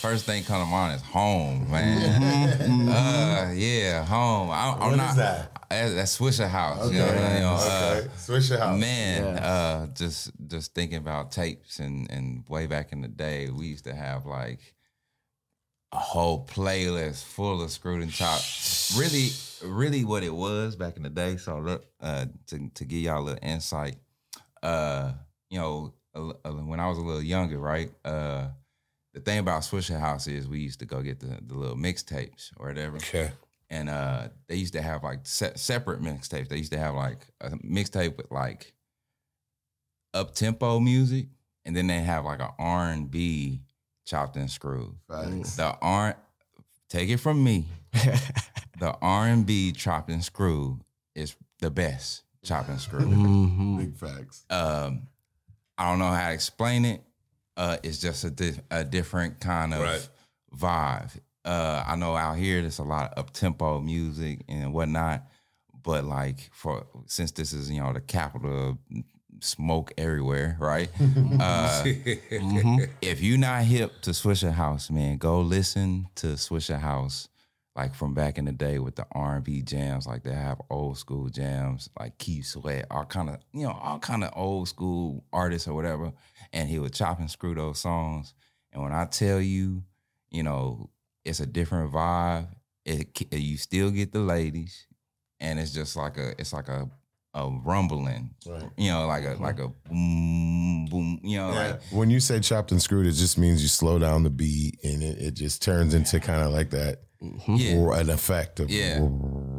first 0.00 0.24
thing 0.26 0.42
come 0.44 0.60
to 0.64 0.66
mind 0.70 0.96
is 0.96 1.02
home, 1.02 1.70
man. 1.70 2.88
uh, 2.88 3.52
yeah, 3.54 4.04
home. 4.04 4.50
I, 4.50 4.72
I'm 4.80 4.90
What 4.90 4.96
not. 4.96 5.10
is 5.10 5.16
that? 5.16 5.50
Uh, 5.70 5.90
That's 5.90 6.18
Swishahouse. 6.18 6.92
You 6.92 6.98
know, 7.00 7.06
you 7.06 7.40
know, 7.40 7.56
uh, 7.60 8.02
switch 8.16 8.48
your 8.50 8.58
house. 8.58 8.78
Man, 8.80 9.22
Yes. 9.34 9.42
uh, 9.42 9.86
just 9.94 10.30
just 10.46 10.74
thinking 10.74 10.98
about 10.98 11.32
tapes 11.32 11.78
and 11.80 12.10
and 12.10 12.44
way 12.48 12.66
back 12.66 12.92
in 12.92 13.02
the 13.02 13.08
day, 13.08 13.50
we 13.50 13.66
used 13.66 13.84
to 13.84 13.94
have 13.94 14.26
like 14.26 14.60
a 15.96 15.98
whole 15.98 16.44
playlist 16.46 17.24
full 17.24 17.62
of 17.62 17.70
screwed 17.70 18.02
and 18.02 18.12
chopped. 18.12 18.92
Really, 18.96 19.30
really, 19.64 20.04
what 20.04 20.22
it 20.22 20.34
was 20.34 20.76
back 20.76 20.96
in 20.96 21.02
the 21.02 21.10
day. 21.10 21.36
So 21.38 21.58
look, 21.58 21.86
uh, 22.00 22.26
to 22.48 22.68
to 22.74 22.84
give 22.84 23.00
y'all 23.00 23.22
a 23.22 23.24
little 23.24 23.48
insight, 23.48 23.96
uh, 24.62 25.12
you 25.50 25.58
know, 25.58 25.94
a 26.14 26.20
a 26.44 26.52
when 26.52 26.80
I 26.80 26.88
was 26.88 26.98
a 26.98 27.02
little 27.02 27.22
younger, 27.22 27.58
right? 27.58 27.90
Uh, 28.04 28.48
the 29.14 29.20
thing 29.20 29.38
about 29.38 29.62
Swishahouse 29.62 30.28
is 30.28 30.46
we 30.46 30.60
used 30.60 30.80
to 30.80 30.84
go 30.84 31.00
get 31.00 31.20
the, 31.20 31.38
the 31.46 31.54
little 31.54 31.76
mixtapes 31.76 32.50
or 32.58 32.66
whatever 32.68 32.98
Okay. 32.98 33.30
and 33.70 33.88
uh 33.88 34.28
they 34.46 34.56
used 34.56 34.74
to 34.74 34.82
have 34.82 35.02
like 35.02 35.20
se- 35.22 35.54
separate 35.56 36.02
mixtapes. 36.02 36.48
They 36.48 36.58
used 36.58 36.72
to 36.72 36.78
have 36.78 36.94
like 36.94 37.26
a 37.40 37.48
mixtape 37.50 38.18
with 38.18 38.30
like 38.30 38.74
up 40.12 40.34
tempo 40.34 40.80
music, 40.80 41.28
and 41.64 41.74
then 41.74 41.86
they 41.86 42.00
have 42.00 42.26
like 42.26 42.40
an 42.40 42.50
R 42.58 42.90
and 42.90 43.10
B 43.10 43.62
chopped 44.06 44.36
and 44.36 44.50
screwed. 44.50 44.94
Facts. 45.08 45.56
The 45.56 45.76
R, 45.82 46.16
take 46.88 47.10
it 47.10 47.18
from 47.18 47.44
me, 47.44 47.66
the 47.92 48.96
R 49.02 49.26
and 49.26 49.44
B 49.44 49.72
chopped 49.72 50.08
and 50.08 50.24
screwed 50.24 50.80
is 51.14 51.36
the 51.58 51.70
best 51.70 52.22
chopped 52.42 52.68
and 52.70 52.80
screwed. 52.80 53.02
Mhm. 53.08 53.78
Big 53.78 53.96
facts. 53.96 54.44
um, 54.48 55.08
I 55.76 55.90
don't 55.90 55.98
know 55.98 56.08
how 56.10 56.28
to 56.28 56.34
explain 56.34 56.86
it. 56.86 57.02
Uh, 57.56 57.76
it's 57.82 57.98
just 57.98 58.24
a, 58.24 58.30
di- 58.30 58.60
a 58.70 58.84
different 58.84 59.40
kind 59.40 59.74
of 59.74 59.80
Right. 59.80 60.08
vibe. 60.56 61.10
Uh, 61.44 61.84
I 61.86 61.96
know 61.96 62.16
out 62.16 62.36
here 62.38 62.60
there's 62.60 62.78
a 62.78 62.82
lot 62.84 63.12
of 63.12 63.18
up 63.18 63.30
tempo 63.32 63.80
music 63.80 64.40
and 64.48 64.72
whatnot, 64.72 65.26
but 65.82 66.04
like 66.04 66.50
for 66.52 66.86
since 67.06 67.30
this 67.32 67.52
is 67.52 67.70
you 67.70 67.80
know 67.80 67.92
the 67.92 68.00
capital 68.00 68.70
of 68.70 68.78
smoke 69.40 69.92
everywhere, 69.98 70.56
right? 70.58 70.88
uh, 71.40 71.82
If 73.02 73.20
you're 73.20 73.38
not 73.38 73.64
hip 73.64 74.00
to 74.02 74.10
Swishahouse, 74.10 74.90
man, 74.90 75.18
go 75.18 75.40
listen 75.40 76.08
to 76.16 76.28
Swishahouse. 76.28 77.28
Like 77.74 77.94
from 77.94 78.14
back 78.14 78.38
in 78.38 78.46
the 78.46 78.52
day 78.52 78.78
with 78.78 78.96
the 78.96 79.06
R 79.12 79.36
and 79.36 79.44
B 79.44 79.60
jams, 79.60 80.06
like 80.06 80.22
they 80.22 80.32
have 80.32 80.62
old 80.70 80.96
school 80.96 81.28
jams, 81.28 81.90
like 82.00 82.16
Keith 82.16 82.46
Sweat, 82.46 82.86
all 82.90 83.04
kind 83.04 83.28
of 83.28 83.36
you 83.52 83.64
know 83.64 83.72
all 83.72 83.98
kind 83.98 84.24
of 84.24 84.32
old 84.34 84.66
school 84.68 85.24
artists 85.30 85.68
or 85.68 85.74
whatever, 85.74 86.10
and 86.54 86.70
he 86.70 86.78
would 86.78 86.94
chop 86.94 87.20
and 87.20 87.30
screw 87.30 87.54
those 87.54 87.78
songs. 87.78 88.32
And 88.72 88.82
when 88.82 88.92
I 88.92 89.04
tell 89.04 89.42
you, 89.42 89.82
you 90.30 90.42
know, 90.42 90.88
it's 91.22 91.40
a 91.40 91.46
different 91.46 91.92
vibe. 91.92 92.48
It 92.86 93.30
you 93.30 93.58
still 93.58 93.90
get 93.90 94.10
the 94.10 94.20
ladies, 94.20 94.86
and 95.38 95.58
it's 95.58 95.72
just 95.72 95.96
like 95.96 96.16
a 96.16 96.30
it's 96.38 96.54
like 96.54 96.68
a 96.68 96.88
a 97.36 97.50
rumbling, 97.50 98.34
Right. 98.46 98.70
you 98.78 98.90
know, 98.90 99.06
like 99.06 99.24
a 99.24 99.36
like 99.40 99.58
a 99.58 99.68
boom 99.68 100.86
boom, 100.86 101.20
you 101.22 101.36
know, 101.36 101.50
like 101.50 101.82
When 101.90 102.08
you 102.10 102.18
say 102.18 102.40
chopped 102.40 102.72
and 102.72 102.80
screwed, 102.80 103.06
it 103.06 103.12
just 103.12 103.36
means 103.36 103.62
you 103.62 103.68
slow 103.68 103.98
down 103.98 104.22
the 104.22 104.30
beat 104.30 104.78
and 104.82 105.02
it, 105.02 105.18
it 105.18 105.34
just 105.34 105.62
turns 105.62 105.92
into 105.94 106.18
kind 106.18 106.42
of 106.42 106.50
like 106.50 106.70
that 106.70 107.02
yeah, 107.46 107.76
or 107.76 107.94
an 107.94 108.08
effect 108.10 108.58
of 108.60 108.70
Yeah. 108.70 109.06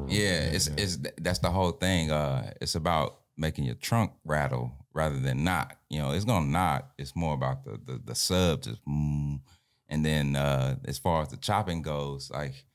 yeah. 0.07 0.39
It's 0.55 0.67
it's 0.67 0.97
that's 1.21 1.39
the 1.39 1.51
whole 1.51 1.71
thing. 1.71 2.11
Uh, 2.11 2.51
it's 2.59 2.75
about 2.75 3.19
making 3.37 3.65
your 3.65 3.75
trunk 3.75 4.11
rattle 4.25 4.71
rather 4.93 5.19
than 5.19 5.43
knock. 5.43 5.77
You 5.89 5.99
know, 5.99 6.11
it's 6.11 6.25
gonna 6.25 6.47
knock. 6.47 6.91
It's 6.97 7.15
more 7.15 7.35
about 7.35 7.63
the 7.63 7.79
the, 7.85 8.01
the 8.03 8.15
sub 8.15 8.63
just 8.63 8.83
mm. 8.85 9.39
and 9.87 10.03
then 10.03 10.35
uh, 10.35 10.77
as 10.85 10.97
far 10.97 11.21
as 11.21 11.29
the 11.29 11.37
chopping 11.37 11.83
goes, 11.83 12.31
like 12.31 12.65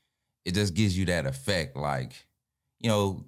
it 0.45 0.53
just 0.53 0.73
gives 0.73 0.97
you 0.97 1.05
that 1.05 1.25
effect. 1.25 1.75
Like 1.75 2.25
you 2.79 2.89
know. 2.89 3.25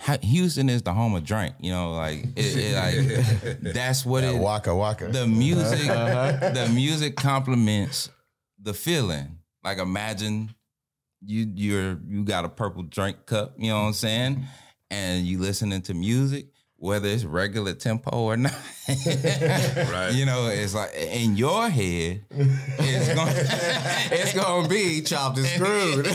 Ha- 0.00 0.18
Houston 0.22 0.68
is 0.68 0.82
the 0.82 0.92
home 0.92 1.14
of 1.14 1.24
drink, 1.24 1.54
you 1.60 1.72
know, 1.72 1.92
like 1.92 2.24
it, 2.36 2.56
it 2.56 2.74
like 2.74 3.60
that's 3.74 4.04
what 4.06 4.22
Yeah, 4.22 4.30
it 4.30 4.38
waka 4.38 4.74
waka. 4.74 5.08
the 5.08 5.26
music 5.26 5.88
uh-huh. 5.88 6.02
Uh-huh. 6.20 6.50
the 6.50 6.68
music 6.68 7.16
complements 7.16 8.08
the 8.60 8.74
feeling. 8.74 9.38
Like 9.64 9.78
imagine 9.78 10.54
you 11.24 11.50
you're 11.54 11.98
you 12.08 12.24
got 12.24 12.44
a 12.44 12.48
purple 12.48 12.82
drink 12.84 13.26
cup 13.26 13.54
you 13.58 13.68
know 13.70 13.80
what 13.82 13.86
i'm 13.88 13.92
saying? 13.92 14.44
And 14.90 15.24
you 15.26 15.38
listening 15.38 15.82
to 15.82 15.94
music 15.94 16.46
whether 16.82 17.06
it's 17.06 17.24
regular 17.24 17.74
tempo 17.74 18.10
or 18.10 18.36
not 18.36 18.52
Right. 18.88 20.10
you 20.12 20.26
know 20.26 20.48
it's 20.48 20.74
like 20.74 20.92
in 20.96 21.36
your 21.36 21.68
head 21.68 22.24
it's 22.28 23.14
going 23.14 23.32
It's 24.10 24.34
gonna 24.34 24.68
be 24.68 25.00
chopped 25.02 25.38
and 25.38 25.46
screwed. 25.46 26.06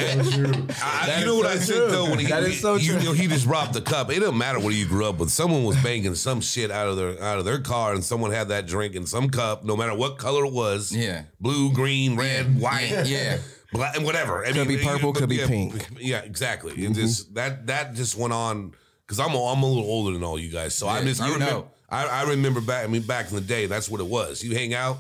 I, 0.83 1.19
you 1.19 1.25
know 1.25 1.37
what 1.37 1.45
I 1.45 1.57
think 1.57 1.89
though 1.89 2.09
when 2.09 2.19
he, 2.19 2.25
That 2.25 2.43
is 2.43 2.59
so 2.59 2.75
you 2.75 2.93
true. 2.93 3.03
know, 3.03 3.11
he 3.13 3.27
just 3.27 3.45
robbed 3.45 3.73
the 3.75 3.81
cup. 3.81 4.11
It 4.11 4.19
doesn't 4.19 4.37
matter 4.37 4.59
where 4.59 4.73
you 4.73 4.85
grew 4.85 5.05
up 5.05 5.19
with. 5.19 5.29
Someone 5.29 5.63
was 5.63 5.81
banging 5.81 6.15
some 6.15 6.41
shit 6.41 6.69
out 6.69 6.89
of 6.89 6.97
their 6.97 7.21
out 7.23 7.39
of 7.39 7.45
their 7.45 7.59
car, 7.59 7.93
and 7.93 8.03
someone 8.03 8.31
had 8.31 8.49
that 8.49 8.67
drink 8.67 8.95
in 8.95 9.05
some 9.05 9.29
cup, 9.29 9.63
no 9.63 9.77
matter 9.77 9.95
what 9.95 10.17
color 10.17 10.45
it 10.45 10.51
was. 10.51 10.91
Yeah. 10.91 11.23
blue, 11.39 11.71
green, 11.71 12.17
red, 12.17 12.59
white, 12.59 13.05
yeah 13.05 13.37
black, 13.71 13.99
whatever. 14.01 14.45
I 14.45 14.51
Could 14.51 14.67
be 14.67 14.77
purple, 14.77 15.13
but 15.13 15.19
could 15.19 15.29
be 15.29 15.37
yeah, 15.37 15.47
pink. 15.47 15.87
Yeah, 15.99 16.19
exactly. 16.19 16.73
It 16.73 16.77
mm-hmm. 16.77 16.93
just 16.93 17.33
that 17.35 17.67
that 17.67 17.93
just 17.95 18.17
went 18.17 18.33
on 18.33 18.73
because 19.07 19.19
I'm 19.19 19.33
a, 19.33 19.45
I'm 19.45 19.63
a 19.63 19.65
little 19.65 19.83
older 19.89 20.11
than 20.13 20.23
all 20.23 20.37
you 20.37 20.49
guys, 20.49 20.75
so 20.75 20.87
I 20.87 20.99
Yeah, 20.99 21.05
just 21.05 21.21
I 21.21 21.27
you 21.27 21.33
remember 21.33 21.53
know. 21.53 21.71
I, 21.89 22.05
I 22.05 22.23
remember 22.29 22.59
back. 22.61 22.83
I 22.83 22.87
mean, 22.87 23.03
back 23.03 23.29
in 23.29 23.35
the 23.35 23.41
day, 23.41 23.65
that's 23.65 23.89
what 23.89 24.01
it 24.01 24.07
was. 24.07 24.43
You 24.43 24.53
hang 24.55 24.73
out, 24.73 24.97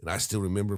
and 0.00 0.08
I 0.10 0.16
still 0.18 0.40
remember. 0.40 0.76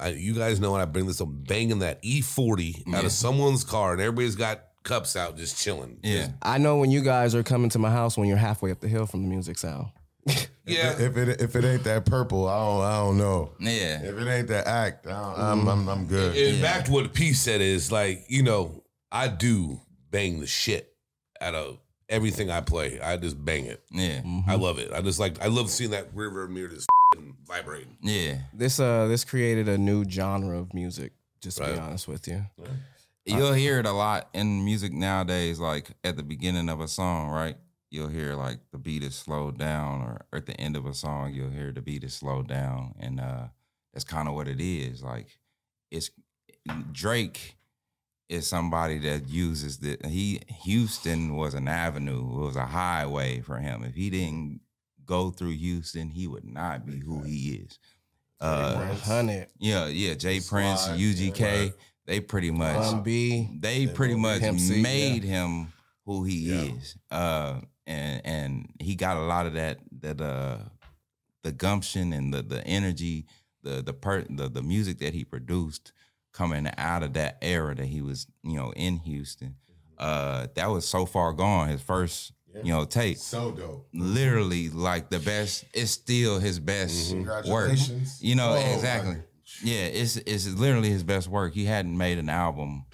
I, 0.00 0.08
you 0.10 0.34
guys 0.34 0.60
know 0.60 0.72
when 0.72 0.80
I 0.80 0.84
bring 0.84 1.06
this 1.06 1.20
up, 1.20 1.28
banging 1.30 1.80
that 1.80 1.98
E-40 2.02 2.88
out 2.94 3.00
Yeah. 3.00 3.06
of 3.06 3.12
someone's 3.12 3.64
car, 3.64 3.92
and 3.92 4.00
everybody's 4.00 4.36
got 4.36 4.62
cups 4.84 5.16
out, 5.16 5.36
just 5.36 5.58
chilling. 5.62 5.98
yeah 6.02 6.28
I 6.40 6.58
know 6.58 6.76
when 6.78 6.90
you 6.90 7.02
guys 7.02 7.34
are 7.34 7.42
coming 7.42 7.68
to 7.70 7.78
my 7.78 7.90
house 7.90 8.16
when 8.16 8.26
you're 8.28 8.36
halfway 8.38 8.70
up 8.70 8.80
the 8.80 8.88
hill 8.88 9.06
from 9.06 9.22
the 9.22 9.28
music 9.28 9.58
sound. 9.58 9.88
yeah. 10.66 10.94
if 10.98 11.16
it 11.16 11.40
if 11.40 11.56
it 11.56 11.64
ain't 11.64 11.84
that 11.84 12.04
purple, 12.06 12.48
I 12.48 12.58
don't 12.58 12.82
I 12.84 12.96
don't 12.98 13.18
know. 13.18 13.52
yeah 13.60 14.00
If 14.02 14.16
it 14.18 14.28
ain't 14.28 14.48
that 14.48 14.66
act, 14.66 15.06
I 15.06 15.10
don't, 15.10 15.38
I'm, 15.38 15.68
I'm 15.68 15.88
I'm 15.88 16.06
good. 16.06 16.36
And 16.36 16.62
back 16.62 16.84
to 16.86 16.92
what 16.92 17.12
P 17.12 17.32
said 17.32 17.60
is 17.60 17.90
like, 17.92 18.24
you 18.28 18.42
know, 18.42 18.82
I 19.10 19.28
do 19.28 19.80
bang 20.10 20.38
the 20.40 20.46
shit 20.46 20.92
out 21.40 21.54
of 21.54 21.78
everything 22.08 22.50
I 22.50 22.60
play. 22.60 23.00
I 23.00 23.16
just 23.16 23.42
bang 23.44 23.66
it. 23.66 23.82
yeah 23.90 24.22
I 24.46 24.54
love 24.56 24.78
it. 24.78 24.92
I 24.92 25.00
just 25.02 25.18
like 25.20 25.42
I 25.42 25.46
love 25.48 25.70
seeing 25.70 25.90
that 25.90 26.08
river 26.14 26.48
mirror 26.48 26.68
just 26.68 26.88
vibrating. 27.46 27.96
yeah 28.02 28.38
This 28.52 28.78
uh 28.80 29.06
this 29.08 29.24
created 29.24 29.68
a 29.68 29.78
new 29.78 30.04
genre 30.08 30.58
of 30.58 30.72
music. 30.74 31.12
Just 31.40 31.58
to 31.58 31.64
Right. 31.64 31.74
be 31.74 31.78
honest 31.80 32.08
with 32.08 32.26
you. 32.28 32.44
You'll 33.24 33.52
hear 33.52 33.78
it 33.78 33.84
a 33.86 33.92
lot 33.92 34.28
in 34.32 34.64
music 34.64 34.92
nowadays, 34.92 35.60
like 35.60 35.90
at 36.02 36.16
the 36.16 36.22
beginning 36.22 36.68
of 36.70 36.80
a 36.80 36.88
song, 36.88 37.28
right? 37.28 37.56
You'll 37.90 38.08
hear 38.08 38.34
like 38.34 38.58
the 38.72 38.78
beat 38.78 39.02
is 39.02 39.14
slowed 39.14 39.58
down, 39.58 40.00
or 40.02 40.26
at 40.32 40.46
the 40.46 40.58
end 40.58 40.76
of 40.76 40.86
a 40.86 40.94
song, 40.94 41.32
you'll 41.34 41.50
hear 41.50 41.70
the 41.72 41.82
beat 41.82 42.04
is 42.04 42.14
slowed 42.14 42.48
down. 42.48 42.94
And 42.98 43.20
uh 43.20 43.48
that's 43.92 44.04
kind 44.04 44.28
of 44.28 44.34
what 44.34 44.48
it 44.48 44.60
is. 44.60 45.02
Like 45.02 45.38
it's 45.90 46.10
Drake 46.92 47.56
is 48.28 48.46
somebody 48.46 48.98
that 48.98 49.28
uses 49.28 49.78
the 49.78 49.96
he 50.06 50.40
Houston 50.64 51.34
was 51.36 51.54
an 51.54 51.66
avenue, 51.68 52.20
it 52.20 52.44
was 52.46 52.56
a 52.56 52.66
highway 52.66 53.40
for 53.40 53.58
him. 53.58 53.82
If 53.84 53.94
he 53.94 54.10
didn't 54.10 54.60
go 55.06 55.30
through 55.30 55.52
Houston, 55.52 56.10
he 56.10 56.26
would 56.26 56.44
not 56.44 56.84
be 56.86 56.98
who 56.98 57.22
he 57.22 57.62
is. 57.66 57.78
Uh 58.40 58.94
Hundred. 58.96 59.48
yeah, 59.58 59.86
yeah, 59.86 60.14
J. 60.14 60.40
Prince, 60.40 60.82
Slide, 60.82 60.98
UGK, 61.00 61.40
yeah. 61.66 61.70
they 62.06 62.20
pretty 62.20 62.50
much 62.50 63.02
B. 63.02 63.48
they 63.58 63.86
pretty 63.86 64.14
much 64.14 64.40
Pimp 64.40 64.60
C, 64.60 64.80
made 64.82 65.24
him 65.24 65.72
who 66.04 66.24
he 66.24 66.50
Yeah. 66.50 66.74
is. 66.76 66.96
Uh 67.10 67.60
and 67.86 68.20
and 68.24 68.70
he 68.78 68.94
got 68.94 69.16
a 69.16 69.22
lot 69.22 69.46
of 69.46 69.54
that 69.54 69.78
that 70.00 70.20
uh 70.20 70.58
the 71.42 71.52
gumption 71.52 72.12
and 72.12 72.32
the 72.32 72.42
the 72.42 72.64
energy, 72.66 73.26
the 73.62 73.82
the 73.82 73.92
per 73.94 74.22
the, 74.28 74.48
the 74.48 74.62
music 74.62 74.98
that 74.98 75.14
he 75.14 75.24
produced 75.24 75.92
coming 76.32 76.68
out 76.76 77.02
of 77.02 77.14
that 77.14 77.38
era 77.42 77.74
that 77.74 77.86
he 77.86 78.00
was, 78.02 78.26
you 78.42 78.56
know, 78.56 78.72
in 78.72 78.98
Houston. 78.98 79.56
Uh 79.98 80.46
that 80.54 80.70
was 80.70 80.86
so 80.86 81.06
far 81.06 81.32
gone. 81.32 81.68
His 81.68 81.80
first, 81.82 82.32
you 82.62 82.72
know, 82.72 82.84
tape. 82.84 83.18
So 83.18 83.50
dope. 83.52 83.88
Literally 83.92 84.68
like 84.68 85.10
the 85.10 85.18
best, 85.18 85.64
it's 85.74 85.90
still 85.90 86.38
his 86.38 86.60
best 86.60 87.12
work. 87.14 87.24
Congratulations. 87.24 88.18
You 88.22 88.36
know, 88.36 88.52
Oh, 88.52 88.74
exactly. 88.74 89.14
my- 89.14 89.22
Yeah, 89.62 89.86
it's 89.86 90.16
it's 90.16 90.46
literally 90.46 90.90
his 90.90 91.02
best 91.02 91.26
work. 91.28 91.52
He 91.54 91.64
hadn't 91.64 91.96
made 91.96 92.18
an 92.18 92.28
album 92.28 92.84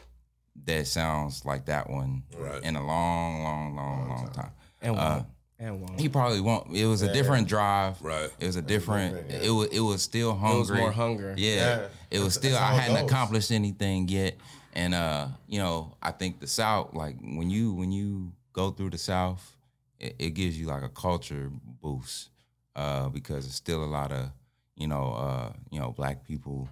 that 0.65 0.87
sounds 0.87 1.45
like 1.45 1.67
that 1.67 1.91
one 1.91 2.23
Right. 2.39 2.63
in 2.63 2.77
a 2.77 2.87
long, 2.87 3.43
long, 3.43 3.77
long, 3.77 4.09
long 4.09 4.29
time. 4.33 4.53
And 4.81 4.97
Uh, 4.97 5.17
one. 5.21 5.27
And 5.59 5.81
one. 5.81 5.99
He 5.99 6.09
probably 6.09 6.41
won't. 6.41 6.75
It 6.75 6.87
was 6.87 7.03
a 7.03 7.13
different 7.13 7.49
drive. 7.49 8.01
Right. 8.03 8.31
It 8.39 8.47
was 8.47 8.57
a 8.57 8.63
different. 8.63 9.29
different, 9.29 9.45
It 9.45 9.51
was. 9.51 9.69
It 9.69 9.81
was 9.81 10.03
still 10.03 10.35
hungry. 10.35 10.57
It 10.57 10.61
was 10.61 10.71
more 10.71 10.93
hunger. 10.93 11.35
Yeah. 11.37 11.55
Yeah. 11.55 11.89
It 12.11 12.21
was 12.21 12.35
still. 12.35 12.57
I 12.57 12.75
hadn't 12.75 12.97
goes. 12.97 13.11
accomplished 13.11 13.51
anything 13.51 14.09
yet, 14.09 14.37
and 14.73 14.95
uh, 14.95 15.29
you 15.47 15.59
know, 15.59 15.97
I 16.03 16.11
think 16.11 16.41
the 16.41 16.47
South, 16.47 16.95
like 16.95 17.17
when 17.21 17.51
you 17.51 17.73
when 17.73 17.93
you 17.93 18.33
go 18.53 18.71
through 18.71 18.91
the 18.91 18.99
South, 18.99 19.57
it, 19.99 20.17
it 20.19 20.31
gives 20.31 20.59
you 20.59 20.67
like 20.67 20.83
a 20.83 20.89
culture 20.89 21.51
boost, 21.83 22.31
uh, 22.77 23.09
because 23.09 23.47
it's 23.47 23.57
still 23.57 23.85
a 23.85 23.87
lot 23.87 24.13
of 24.13 24.31
you 24.77 24.89
know, 24.89 25.15
uh, 25.15 25.53
you 25.71 25.79
know, 25.79 25.93
black 25.93 26.27
people 26.27 26.69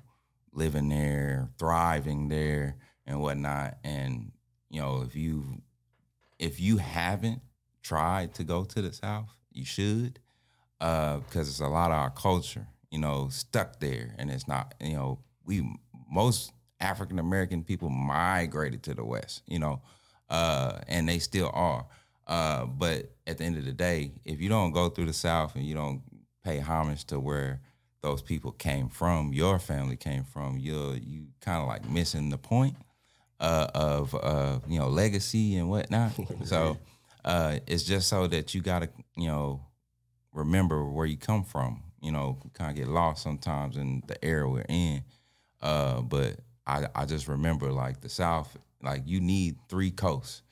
living 0.52 0.88
there, 0.88 1.48
thriving 1.58 2.28
there, 2.28 2.76
and 3.06 3.20
whatnot, 3.20 3.78
and 3.84 4.32
you 4.70 4.80
know, 4.80 5.02
if 5.02 5.14
you 5.14 5.62
if 6.38 6.60
you 6.60 6.78
haven't 6.78 7.40
tried 7.82 8.34
to 8.34 8.44
go 8.44 8.64
to 8.64 8.82
the 8.82 8.92
South, 8.92 9.34
you 9.52 9.64
should, 9.64 10.18
because 10.78 11.48
it's 11.48 11.60
a 11.60 11.66
lot 11.66 11.90
of 11.90 11.96
our 11.96 12.10
culture, 12.10 12.66
you 12.90 12.98
know, 12.98 13.28
stuck 13.30 13.80
there, 13.80 14.14
and 14.18 14.30
it's 14.30 14.48
not, 14.48 14.74
you 14.80 14.94
know, 14.94 15.18
we 15.44 15.66
most 16.10 16.52
African 16.80 17.18
American 17.18 17.62
people 17.62 17.88
migrated 17.88 18.82
to 18.84 18.94
the 18.94 19.04
West, 19.04 19.42
you 19.46 19.58
know, 19.58 19.80
uh, 20.28 20.78
and 20.88 21.08
they 21.08 21.18
still 21.18 21.50
are. 21.54 21.86
Uh, 22.26 22.66
but 22.66 23.10
at 23.26 23.38
the 23.38 23.44
end 23.44 23.56
of 23.56 23.64
the 23.64 23.72
day, 23.72 24.12
if 24.24 24.40
you 24.40 24.48
don't 24.48 24.72
go 24.72 24.88
through 24.88 25.06
the 25.06 25.12
South 25.12 25.54
and 25.56 25.64
you 25.64 25.74
don't 25.74 26.02
pay 26.44 26.58
homage 26.58 27.04
to 27.06 27.18
where 27.18 27.60
those 28.02 28.22
people 28.22 28.52
came 28.52 28.88
from, 28.88 29.32
your 29.32 29.58
family 29.58 29.96
came 29.96 30.24
from, 30.24 30.58
you're 30.58 30.96
you 30.96 31.26
kind 31.40 31.62
of 31.62 31.68
like 31.68 31.88
missing 31.88 32.30
the 32.30 32.38
point 32.38 32.76
uh, 33.40 33.68
of 33.74 34.14
uh, 34.14 34.58
you 34.68 34.78
know 34.78 34.88
legacy 34.88 35.56
and 35.56 35.68
whatnot. 35.68 36.12
so 36.44 36.76
uh, 37.24 37.58
it's 37.66 37.84
just 37.84 38.08
so 38.08 38.26
that 38.26 38.54
you 38.54 38.60
gotta 38.60 38.88
you 39.16 39.28
know 39.28 39.64
remember 40.32 40.84
where 40.84 41.06
you 41.06 41.16
come 41.16 41.44
from. 41.44 41.82
You 42.00 42.10
know, 42.10 42.38
kind 42.54 42.70
of 42.70 42.76
get 42.76 42.88
lost 42.88 43.22
sometimes 43.22 43.76
in 43.76 44.02
the 44.08 44.22
era 44.24 44.48
we're 44.48 44.64
in. 44.68 45.04
Uh, 45.60 46.00
but 46.00 46.40
I 46.66 46.86
I 46.94 47.04
just 47.04 47.28
remember 47.28 47.70
like 47.70 48.00
the 48.00 48.08
South, 48.08 48.56
like 48.82 49.02
you 49.06 49.20
need 49.20 49.56
three 49.68 49.90
coasts 49.90 50.42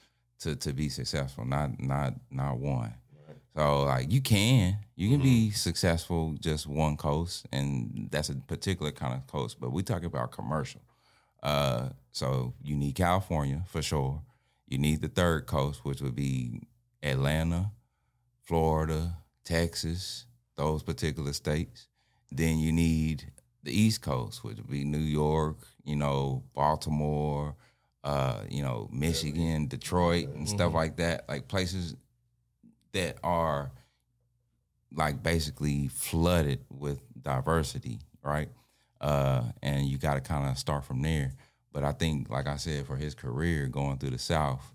to 0.40 0.56
to 0.56 0.72
be 0.72 0.88
successful, 0.88 1.44
not 1.44 1.80
not 1.80 2.14
not 2.30 2.58
one. 2.58 2.94
So 3.56 3.82
like 3.82 4.12
you 4.12 4.20
can 4.20 4.78
you 4.94 5.10
can 5.10 5.20
be 5.20 5.50
successful 5.50 6.36
just 6.40 6.66
one 6.66 6.96
coast, 6.96 7.46
and 7.52 8.08
that's 8.10 8.28
a 8.28 8.36
particular 8.36 8.92
kind 8.92 9.14
of 9.14 9.26
coast. 9.26 9.58
But 9.60 9.72
we 9.72 9.82
talking 9.82 10.06
about 10.06 10.30
commercial. 10.30 10.80
Uh, 11.42 11.88
so 12.12 12.54
you 12.62 12.76
need 12.76 12.94
California 12.94 13.62
for 13.66 13.82
sure. 13.82 14.22
You 14.70 14.78
need 14.78 15.02
the 15.02 15.08
third 15.08 15.46
coast, 15.46 15.84
which 15.84 16.00
would 16.00 16.14
be 16.14 16.62
Atlanta, 17.02 17.72
Florida, 18.44 19.16
Texas, 19.44 20.26
those 20.56 20.82
particular 20.82 21.32
states. 21.32 21.88
Then 22.30 22.58
you 22.58 22.70
need 22.72 23.32
the 23.64 23.78
East 23.78 24.00
Coast, 24.00 24.44
which 24.44 24.56
would 24.56 24.70
be 24.70 24.84
New 24.84 24.98
York, 24.98 25.58
you 25.84 25.96
know, 25.96 26.44
Baltimore, 26.54 27.56
uh, 28.04 28.42
you 28.48 28.62
know, 28.62 28.88
Michigan, 28.92 29.66
Detroit, 29.66 30.28
and 30.28 30.48
stuff 30.48 30.72
like 30.72 30.96
that. 30.96 31.28
Like 31.28 31.48
places 31.48 31.96
that 32.92 33.18
are 33.24 33.72
like 34.94 35.22
basically 35.22 35.88
flooded 35.88 36.64
with 36.70 37.00
diversity, 37.20 37.98
right? 38.22 38.48
Uh, 39.00 39.42
and 39.62 39.86
you 39.86 39.98
got 39.98 40.14
to 40.14 40.20
kind 40.20 40.48
of 40.48 40.58
start 40.58 40.84
from 40.84 41.02
there. 41.02 41.32
But 41.72 41.84
I 41.84 41.92
think, 41.92 42.30
like 42.30 42.46
I 42.46 42.56
said, 42.56 42.86
for 42.86 42.96
his 42.96 43.14
career 43.14 43.66
going 43.68 43.98
through 43.98 44.10
the 44.10 44.18
South 44.18 44.72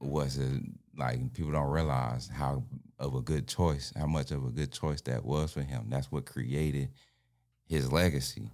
was 0.00 0.38
a, 0.38 0.60
like 0.96 1.32
people 1.34 1.52
don't 1.52 1.70
realize 1.70 2.28
how 2.28 2.64
of 2.98 3.14
a 3.14 3.20
good 3.20 3.48
choice, 3.48 3.92
how 3.96 4.06
much 4.06 4.30
of 4.30 4.44
a 4.44 4.50
good 4.50 4.72
choice 4.72 5.00
that 5.02 5.24
was 5.24 5.52
for 5.52 5.62
him. 5.62 5.86
That's 5.88 6.10
what 6.10 6.26
created 6.26 6.90
his 7.66 7.92
legacy, 7.92 8.50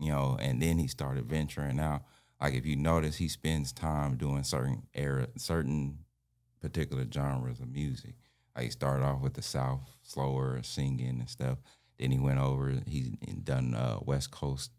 you 0.00 0.10
know. 0.10 0.36
And 0.40 0.60
then 0.60 0.78
he 0.78 0.88
started 0.88 1.24
venturing 1.26 1.80
out. 1.80 2.02
Like 2.40 2.54
if 2.54 2.66
you 2.66 2.76
notice, 2.76 3.16
he 3.16 3.28
spends 3.28 3.72
time 3.72 4.16
doing 4.16 4.42
certain 4.42 4.82
era, 4.94 5.28
certain 5.36 5.98
particular 6.60 7.06
genres 7.10 7.60
of 7.60 7.68
music. 7.68 8.14
Like 8.54 8.64
he 8.66 8.70
started 8.70 9.04
off 9.04 9.20
with 9.20 9.34
the 9.34 9.42
South, 9.42 9.96
slower 10.02 10.60
singing 10.62 11.20
and 11.20 11.28
stuff. 11.28 11.58
Then 11.98 12.10
he 12.10 12.18
went 12.18 12.38
over. 12.38 12.74
He's 12.86 13.10
done 13.44 13.74
uh, 13.74 13.98
West 14.02 14.30
Coast 14.30 14.70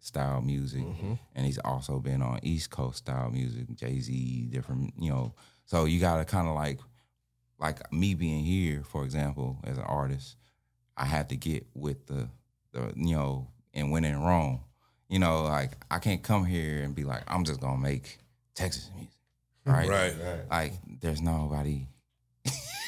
style 0.00 0.40
music, 0.40 0.82
mm-hmm. 0.82 1.14
and 1.34 1.46
he's 1.46 1.58
also 1.58 1.98
been 1.98 2.22
on 2.22 2.40
East 2.42 2.70
Coast 2.70 2.98
style 2.98 3.30
music, 3.30 3.74
Jay 3.74 4.00
Z, 4.00 4.48
different, 4.50 4.94
you 4.98 5.10
know. 5.10 5.34
So 5.66 5.84
you 5.84 6.00
got 6.00 6.16
to 6.18 6.24
kind 6.24 6.48
of 6.48 6.54
like, 6.54 6.80
like 7.58 7.92
me 7.92 8.14
being 8.14 8.44
here, 8.44 8.82
for 8.84 9.04
example, 9.04 9.58
as 9.64 9.78
an 9.78 9.84
artist, 9.84 10.36
I 10.96 11.04
had 11.04 11.28
to 11.28 11.36
get 11.36 11.66
with 11.74 12.06
the, 12.06 12.28
the 12.72 12.92
you 12.96 13.14
know, 13.14 13.48
and 13.74 13.90
when 13.90 14.04
in 14.04 14.20
Rome, 14.20 14.60
you 15.08 15.18
know, 15.18 15.42
like 15.44 15.72
I 15.90 15.98
can't 15.98 16.22
come 16.22 16.44
here 16.44 16.82
and 16.82 16.94
be 16.94 17.04
like, 17.04 17.22
I'm 17.28 17.44
just 17.44 17.60
gonna 17.60 17.78
make 17.78 18.18
Texas 18.54 18.90
music, 18.94 19.12
right? 19.66 19.88
Right. 19.88 20.14
Like 20.50 20.72
there's 21.00 21.20
nobody. 21.20 21.86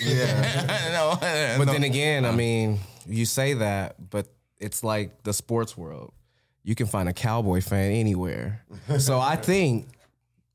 Yeah. 0.00 0.90
no, 0.92 1.18
But 1.58 1.66
no. 1.66 1.72
then 1.72 1.84
again, 1.84 2.24
I 2.24 2.32
mean, 2.32 2.80
you 3.06 3.24
say 3.26 3.54
that, 3.54 4.10
but 4.10 4.26
it's 4.58 4.82
like 4.82 5.22
the 5.22 5.32
sports 5.32 5.76
world. 5.76 6.12
You 6.64 6.74
can 6.74 6.86
find 6.86 7.08
a 7.08 7.12
cowboy 7.12 7.60
fan 7.60 7.92
anywhere. 7.92 8.64
so 8.98 9.18
I 9.18 9.36
think, 9.36 9.88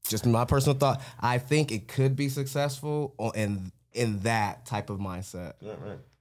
just 0.08 0.26
my 0.26 0.46
personal 0.46 0.78
thought, 0.78 1.02
I 1.20 1.38
think 1.38 1.72
it 1.72 1.88
could 1.88 2.16
be 2.16 2.30
successful 2.30 3.14
in 3.36 3.72
in 3.94 4.20
that 4.20 4.66
type 4.66 4.90
of 4.90 5.00
mindset. 5.00 5.54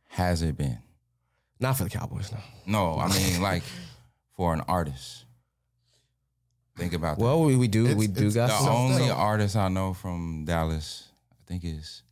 has 0.09 0.43
it 0.43 0.57
been? 0.57 0.79
Not 1.61 1.77
for 1.79 1.85
the 1.85 1.91
Cowboys, 1.91 2.33
no. 2.33 2.39
No, 2.67 2.99
I 2.99 3.09
mean 3.09 3.41
like 3.41 3.63
for 4.37 4.53
an 4.55 4.61
artist. 4.69 5.25
Think 6.77 6.93
about 6.93 7.17
that. 7.19 7.25
Well, 7.25 7.43
we, 7.45 7.57
we 7.57 7.69
do 7.69 7.85
It's- 7.85 7.97
we 7.97 8.07
do 8.07 8.31
got 8.33 8.49
the 8.49 8.59
some. 8.59 8.69
only 8.69 9.09
artist 9.11 9.57
I 9.57 9.69
know 9.69 9.95
from 9.95 10.45
Dallas, 10.47 11.09
I 11.33 11.37
think 11.47 11.65
is 11.65 12.03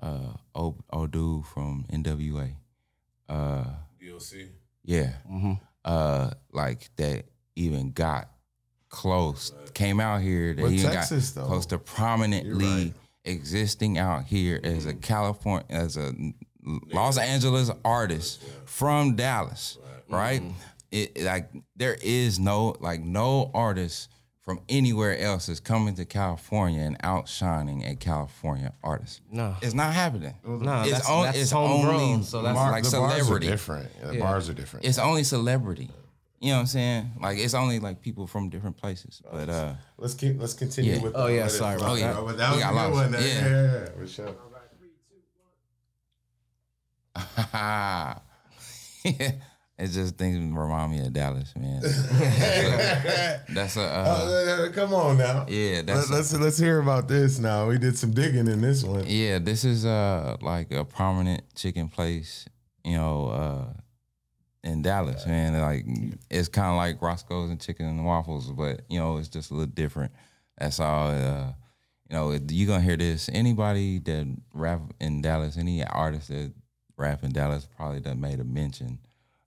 uh 0.00 0.32
O 0.54 0.76
old 0.92 1.10
dude 1.12 1.46
from 1.46 1.86
NWA. 1.92 2.54
Uh 3.28 3.64
DLC. 4.02 4.48
yeah. 4.84 5.12
Mhm. 5.30 5.60
Uh 5.84 6.30
like 6.52 6.90
that 6.96 7.24
even 7.56 7.92
got 7.92 8.30
close. 8.88 9.52
Came 9.74 10.00
out 10.00 10.20
here 10.20 10.54
that 10.54 10.62
But 10.62 10.70
he 10.72 10.78
even 10.80 10.90
Texas, 10.90 11.30
got 11.30 11.42
though. 11.42 11.46
close 11.48 11.66
to 11.66 11.78
prominently 11.78 12.64
right. 12.64 12.94
existing 13.24 13.98
out 13.98 14.24
here 14.24 14.60
as 14.62 14.86
a 14.86 14.94
California 14.94 15.66
as 15.70 15.96
a 15.96 16.12
Los 16.92 17.16
Angeles 17.16 17.70
artist 17.84 18.42
from 18.66 19.16
Dallas, 19.16 19.78
right? 20.08 20.42
It 20.90 21.12
it, 21.16 21.24
like 21.24 21.50
there 21.76 21.96
is 22.02 22.38
no 22.38 22.76
like 22.80 23.00
no 23.00 23.50
artist 23.54 24.10
from 24.42 24.60
anywhere 24.68 25.18
else 25.18 25.48
is 25.48 25.60
coming 25.60 25.94
to 25.94 26.04
California 26.04 26.80
and 26.80 26.96
outshining 27.02 27.84
a 27.84 27.94
California 27.94 28.72
artist. 28.82 29.20
No. 29.30 29.54
it's 29.62 29.74
not 29.74 29.92
happening. 29.92 30.34
No, 30.44 30.80
it's 30.82 30.90
that's- 30.90 31.08
on- 31.10 31.24
that's 31.24 31.38
it's 31.38 31.50
homegrown, 31.50 32.00
only 32.00 32.24
so 32.24 32.42
that's- 32.42 32.70
like 32.72 32.84
the 32.84 32.90
bars 32.98 33.30
are 33.30 33.38
different. 33.38 33.90
Yeah, 34.02 34.10
the 34.12 34.18
bars 34.18 34.48
are 34.48 34.54
different. 34.54 34.86
It's 34.86 34.98
only 34.98 35.24
celebrity. 35.24 35.90
You 36.40 36.48
know 36.52 36.54
what 36.54 36.60
I'm 36.60 36.66
saying? 36.68 37.10
Like 37.20 37.36
it's 37.38 37.52
only 37.52 37.80
like 37.80 38.00
people 38.00 38.26
from 38.26 38.48
different 38.48 38.78
places. 38.78 39.20
But 39.30 39.50
uh 39.50 39.74
let's 39.98 40.14
keep. 40.14 40.40
Let's 40.40 40.54
continue 40.54 40.94
Yeah. 40.94 41.02
with. 41.02 41.12
Oh, 41.14 41.26
yeah, 41.26 41.42
let 41.42 41.46
it 41.50 41.54
sorry 41.54 41.76
flow, 41.78 41.88
about 41.96 41.98
that. 42.00 42.14
bro. 42.14 42.24
But 42.24 42.38
that 42.38 42.50
was 42.54 42.62
a 42.62 42.66
good 42.66 42.74
lost. 42.74 42.92
one. 42.94 43.10
That- 43.12 43.20
Yeah. 43.20 43.28
Yeah, 43.28 43.50
yeah, 43.50 43.72
yeah, 43.72 43.90
for 43.94 44.06
sure. 44.06 44.34
it 49.80 49.88
just 49.88 50.16
things 50.16 50.36
remind 50.36 50.92
me 50.92 51.00
of 51.00 51.12
Dallas, 51.12 51.54
man. 51.56 51.80
that's 53.48 53.76
a 53.76 53.82
uh, 53.82 54.66
Uh, 54.68 54.72
come 54.72 54.92
on 54.92 55.16
now. 55.16 55.46
yeah, 55.48 55.80
that's 55.80 56.10
Let, 56.10 56.20
us 56.20 56.34
let's 56.34 56.58
hear 56.58 56.80
about 56.80 57.08
this 57.08 57.38
now. 57.38 57.66
We 57.66 57.78
did 57.78 57.96
some 57.96 58.10
digging 58.12 58.46
in 58.46 58.60
this 58.60 58.84
one. 58.84 59.04
Yeah, 59.06 59.38
this 59.38 59.64
is 59.64 59.86
uh 59.86 60.36
like 60.42 60.70
a 60.70 60.84
prominent 60.84 61.42
chicken 61.54 61.88
place, 61.88 62.44
you 62.84 62.96
know, 62.96 63.28
uh 63.28 63.80
in 64.62 64.82
Dallas, 64.82 65.26
man. 65.26 65.58
Like 65.58 65.86
it's 66.28 66.48
kind 66.48 66.68
of 66.68 66.76
like 66.76 67.00
Roscoe's 67.00 67.48
and 67.48 67.58
Chicken 67.58 67.86
and 67.86 68.04
Waffles, 68.04 68.50
but 68.52 68.82
you 68.90 68.98
know, 68.98 69.16
it's 69.16 69.28
just 69.28 69.50
a 69.50 69.54
little 69.54 69.72
different. 69.72 70.12
That's 70.58 70.78
all. 70.78 71.08
Uh, 71.08 71.52
you 72.10 72.16
know, 72.16 72.32
you 72.32 72.66
gonna 72.66 72.82
hear 72.82 72.96
this. 72.96 73.30
Anybody 73.32 73.98
that 74.00 74.36
rap 74.52 74.82
in 75.00 75.22
Dallas, 75.22 75.56
any 75.56 75.82
artist 75.84 76.28
that 76.28 76.52
rap 76.98 77.22
in 77.24 77.32
Dallas, 77.32 77.66
probably 77.76 78.00
done 78.00 78.20
made 78.20 78.40
a 78.40 78.44
mention 78.44 78.98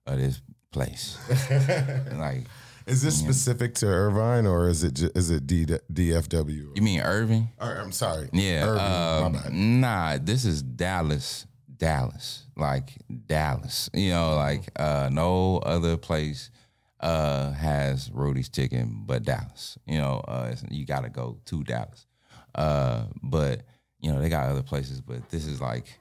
of 0.06 0.18
this 0.18 0.40
place. 0.70 1.18
like, 2.14 2.44
Is 2.86 3.02
this 3.02 3.18
specific 3.18 3.74
to 3.76 3.86
Irvine 3.86 4.46
or 4.46 4.68
is 4.68 4.84
it 4.84 4.94
ju- 4.94 5.10
is 5.14 5.30
it 5.30 5.46
D, 5.46 5.64
DFW? 5.92 6.76
you 6.76 6.82
mean 6.82 7.00
Irving? 7.00 7.48
Or, 7.60 7.72
I'm 7.76 7.92
sorry. 7.92 8.28
Yeah. 8.32 8.66
Irving. 8.66 9.24
um, 9.26 9.32
my 9.32 9.38
bad. 9.42 9.52
Nah, 9.52 10.18
this 10.20 10.44
is 10.44 10.62
Dallas, 10.62 11.46
Dallas, 11.76 12.46
like 12.56 12.92
Dallas. 13.26 13.88
You 13.94 14.10
know, 14.10 14.34
like 14.36 14.68
uh, 14.78 15.08
no 15.12 15.58
other 15.58 15.96
place 15.96 16.50
uh, 17.00 17.52
has 17.52 18.10
Rudy's 18.12 18.48
Chicken 18.48 19.04
but 19.06 19.22
Dallas. 19.22 19.78
You 19.86 19.98
know, 19.98 20.22
uh, 20.28 20.54
you 20.70 20.84
got 20.84 21.04
to 21.04 21.08
go 21.10 21.38
to 21.46 21.64
Dallas. 21.64 22.06
Uh, 22.54 23.04
but 23.22 23.62
you 24.00 24.12
know, 24.12 24.20
they 24.20 24.28
got 24.28 24.48
other 24.50 24.62
places, 24.62 25.00
but 25.00 25.28
this 25.30 25.46
is 25.46 25.60
like 25.60 25.98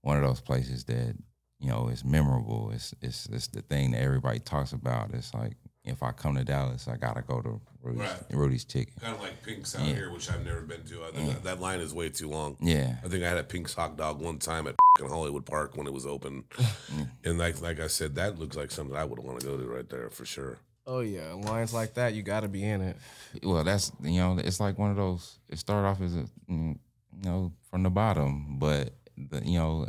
one 0.00 0.16
of 0.16 0.22
those 0.22 0.40
places 0.40 0.84
that 0.84 1.14
you 1.60 1.68
know 1.68 1.88
it's 1.90 2.04
memorable. 2.04 2.70
It's 2.72 2.94
it's 3.00 3.26
it's 3.26 3.48
the 3.48 3.62
thing 3.62 3.92
that 3.92 4.02
everybody 4.02 4.38
talks 4.38 4.72
about. 4.72 5.12
It's 5.14 5.32
like 5.34 5.54
if 5.84 6.02
I 6.02 6.10
come 6.12 6.34
to 6.36 6.44
Dallas, 6.44 6.88
I 6.88 6.96
gotta 6.96 7.22
go 7.22 7.40
to 7.40 7.60
Rudy's, 7.82 8.00
Right. 8.00 8.22
Rudy's 8.32 8.64
Chicken. 8.64 8.94
Kind 9.00 9.14
of 9.14 9.22
like 9.22 9.42
Pink's 9.44 9.76
out 9.76 9.82
here, 9.86 10.10
which 10.12 10.28
I've 10.30 10.44
never 10.44 10.62
been 10.62 10.82
to. 10.84 11.04
I 11.04 11.10
think 11.12 11.28
that, 11.28 11.44
that 11.44 11.60
line 11.60 11.78
is 11.78 11.94
way 11.94 12.08
too 12.08 12.28
long. 12.28 12.56
Yeah. 12.60 12.96
I 13.04 13.08
think 13.08 13.22
I 13.22 13.28
had 13.28 13.38
a 13.38 13.44
Pink's 13.44 13.74
hot 13.74 13.96
dog 13.96 14.20
one 14.20 14.38
time 14.38 14.66
at 14.66 14.74
fucking 14.98 15.08
Hollywood 15.14 15.46
Park 15.46 15.76
when 15.76 15.86
it 15.86 15.92
was 15.92 16.04
open, 16.06 16.44
and 17.24 17.38
like 17.38 17.60
like 17.60 17.78
I 17.80 17.86
said, 17.86 18.16
that 18.16 18.38
looks 18.38 18.56
like 18.56 18.70
something 18.70 18.96
I 18.96 19.04
would 19.04 19.20
want 19.20 19.40
to 19.40 19.46
go 19.46 19.56
to 19.56 19.64
right 19.66 19.88
there 19.88 20.10
for 20.10 20.24
sure. 20.24 20.58
Oh 20.88 21.00
yeah, 21.00 21.32
lines 21.32 21.72
like 21.74 21.94
that, 21.94 22.14
you 22.14 22.22
got 22.22 22.40
to 22.40 22.48
be 22.48 22.62
in 22.64 22.80
it. 22.80 22.96
well, 23.42 23.64
that's 23.64 23.90
you 24.02 24.20
know, 24.20 24.38
it's 24.38 24.60
like 24.60 24.78
one 24.78 24.90
of 24.90 24.96
those. 24.96 25.38
It 25.48 25.58
started 25.58 25.86
off 25.88 26.00
as 26.00 26.14
a 26.14 26.26
mm, 26.50 26.78
you 27.22 27.30
know 27.30 27.52
from 27.70 27.82
the 27.84 27.90
bottom, 27.90 28.58
but 28.58 28.90
the, 29.16 29.44
you 29.44 29.58
know, 29.58 29.88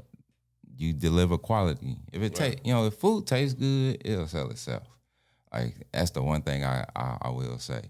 you 0.78 0.94
deliver 0.94 1.38
quality. 1.38 1.98
If 2.12 2.22
it 2.22 2.36
take 2.36 2.66
you 2.66 2.74
know, 2.74 2.86
if 2.86 2.96
food 2.96 3.28
tastes 3.28 3.54
good, 3.54 4.02
it'll 4.06 4.28
sell 4.28 4.50
itself. 4.50 4.84
Like 5.52 5.88
that's 5.92 6.12
the 6.12 6.22
one 6.22 6.42
thing 6.42 6.64
I 6.64 6.86
I, 6.96 7.18
I 7.22 7.30
will 7.30 7.60
say. 7.60 7.82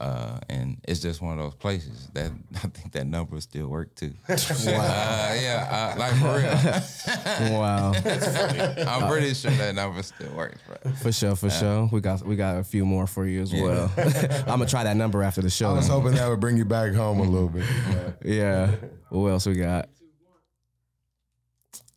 Uh, 0.00 0.38
and 0.48 0.78
it's 0.88 1.00
just 1.00 1.20
one 1.20 1.38
of 1.38 1.44
those 1.44 1.54
places 1.54 2.08
that 2.14 2.32
I 2.54 2.68
think 2.68 2.92
that 2.92 3.06
number 3.06 3.38
still 3.42 3.68
work 3.68 3.94
too. 3.94 4.14
wow. 4.28 4.34
Uh, 4.38 5.36
yeah, 5.38 5.94
uh, 5.94 5.98
like 5.98 6.14
for 6.14 6.38
real. 6.38 7.50
Wow, 7.60 7.92
I'm 7.94 9.08
pretty 9.08 9.34
sure 9.34 9.50
that 9.50 9.74
number 9.74 10.02
still 10.02 10.32
works, 10.32 10.58
bro. 10.66 10.92
for 10.92 11.12
sure, 11.12 11.36
for 11.36 11.50
sure. 11.50 11.88
We 11.92 12.00
got 12.00 12.24
we 12.24 12.36
got 12.36 12.56
a 12.58 12.64
few 12.64 12.86
more 12.86 13.06
for 13.06 13.26
you 13.26 13.42
as 13.42 13.52
well. 13.52 13.92
I'm 13.96 14.44
gonna 14.46 14.66
try 14.66 14.84
that 14.84 14.96
number 14.96 15.22
after 15.22 15.42
the 15.42 15.50
show. 15.50 15.68
I 15.70 15.74
was 15.74 15.88
hoping 15.88 16.12
that 16.12 16.28
would 16.28 16.40
bring 16.40 16.56
you 16.56 16.64
back 16.64 16.94
home 16.94 17.20
a 17.20 17.24
little 17.24 17.48
bit. 17.48 17.66
Yeah. 18.24 18.70
What 19.10 19.28
else 19.28 19.46
we 19.46 19.54
got? 19.54 19.90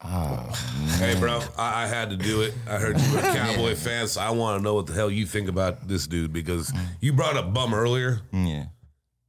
Hey, 0.03 1.15
bro, 1.19 1.41
I, 1.57 1.83
I 1.83 1.87
had 1.87 2.09
to 2.09 2.17
do 2.17 2.41
it. 2.41 2.53
I 2.67 2.77
heard 2.77 2.99
you 2.99 3.11
were 3.13 3.19
a 3.19 3.21
Cowboy 3.21 3.75
fan, 3.75 4.07
so 4.07 4.21
I 4.21 4.31
want 4.31 4.59
to 4.59 4.63
know 4.63 4.73
what 4.73 4.87
the 4.87 4.93
hell 4.93 5.09
you 5.09 5.25
think 5.25 5.47
about 5.47 5.87
this 5.87 6.07
dude 6.07 6.33
because 6.33 6.73
you 6.99 7.13
brought 7.13 7.37
up 7.37 7.53
bum 7.53 7.73
earlier. 7.73 8.21
Yeah. 8.31 8.65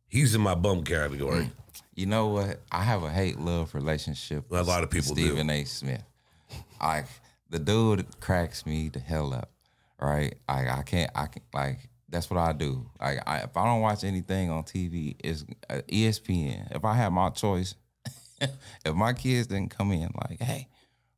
He's 0.09 0.35
in 0.35 0.41
my 0.41 0.55
bum 0.55 0.83
category. 0.85 1.51
You 1.95 2.07
know 2.07 2.29
what? 2.29 2.61
I 2.73 2.83
have 2.83 3.03
a 3.03 3.11
hate 3.11 3.39
love 3.39 3.75
relationship. 3.75 4.51
A 4.51 4.63
lot 4.63 4.83
of 4.83 4.93
with 4.93 5.03
people 5.03 5.15
do. 5.15 5.27
Stephen 5.29 5.51
A. 5.51 5.65
Smith. 5.65 6.03
Like 6.81 7.07
the 7.51 7.59
dude 7.59 8.21
cracks 8.21 8.67
me 8.67 8.89
the 8.89 8.99
hell 9.01 9.33
up. 9.33 9.51
Right? 10.01 10.35
I 10.49 10.69
I 10.69 10.83
can't 10.83 11.11
I 11.15 11.27
can't. 11.27 11.45
like 11.55 11.89
that's 12.09 12.31
what 12.31 12.39
I 12.39 12.53
do. 12.53 12.87
Like 13.01 13.21
I, 13.27 13.39
if 13.39 13.57
I 13.57 13.65
don't 13.65 13.81
watch 13.81 14.05
anything 14.05 14.51
on 14.51 14.65
TV, 14.65 15.17
it's 15.23 15.45
uh, 15.71 15.81
ESPN. 15.89 16.75
If 16.75 16.85
I 16.85 16.95
have 16.95 17.13
my 17.13 17.31
choice, 17.31 17.75
if 18.85 18.95
my 18.95 19.13
kids 19.13 19.47
didn't 19.49 19.71
come 19.71 19.93
in 19.93 20.11
like, 20.29 20.41
hey, 20.43 20.69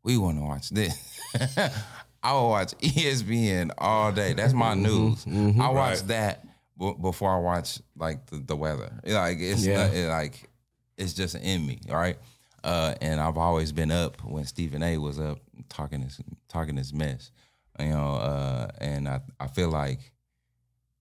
we 0.03 0.17
want 0.19 0.39
to 0.39 0.43
watch 0.45 0.71
this, 0.71 1.21
I 2.23 2.33
will 2.33 2.49
watch 2.51 2.75
ESPN 2.79 3.71
all 3.79 4.13
day. 4.13 4.33
That's 4.35 4.53
my 4.55 4.75
news. 4.75 5.27
I 5.27 5.69
watch 5.71 5.99
Right. 5.99 6.07
that 6.09 6.47
b- 6.79 6.95
before 7.01 7.35
I 7.35 7.39
watch 7.39 7.81
like 7.97 8.27
the, 8.27 8.39
the 8.39 8.57
weather. 8.57 8.93
Like 9.05 9.39
it's 9.41 9.65
Yeah. 9.67 9.87
not, 9.87 9.95
it, 9.95 10.09
like 10.09 10.49
it's 10.97 11.15
just 11.15 11.35
in 11.37 11.67
me, 11.67 11.81
all 11.91 11.97
right. 11.97 12.19
Uh, 12.65 12.95
and 13.01 13.21
I've 13.21 13.37
always 13.39 13.71
been 13.71 13.91
up 13.93 14.23
when 14.25 14.45
Stephen 14.45 14.83
A. 14.83 14.99
was 14.99 15.21
up 15.21 15.39
talking 15.69 16.01
his 16.03 16.21
talking 16.49 16.77
his 16.77 16.93
mess, 16.93 17.31
you 17.79 17.91
know. 17.91 18.15
Uh, 18.17 18.69
and 18.81 19.09
I 19.09 19.21
I 19.39 19.47
feel 19.47 19.69
like 19.69 20.01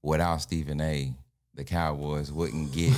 without 0.03 0.41
Stephen 0.41 0.79
A. 0.81 1.13
The 1.55 1.63
Cowboys 1.63 2.31
wouldn't 2.31 2.73
get 2.73 2.93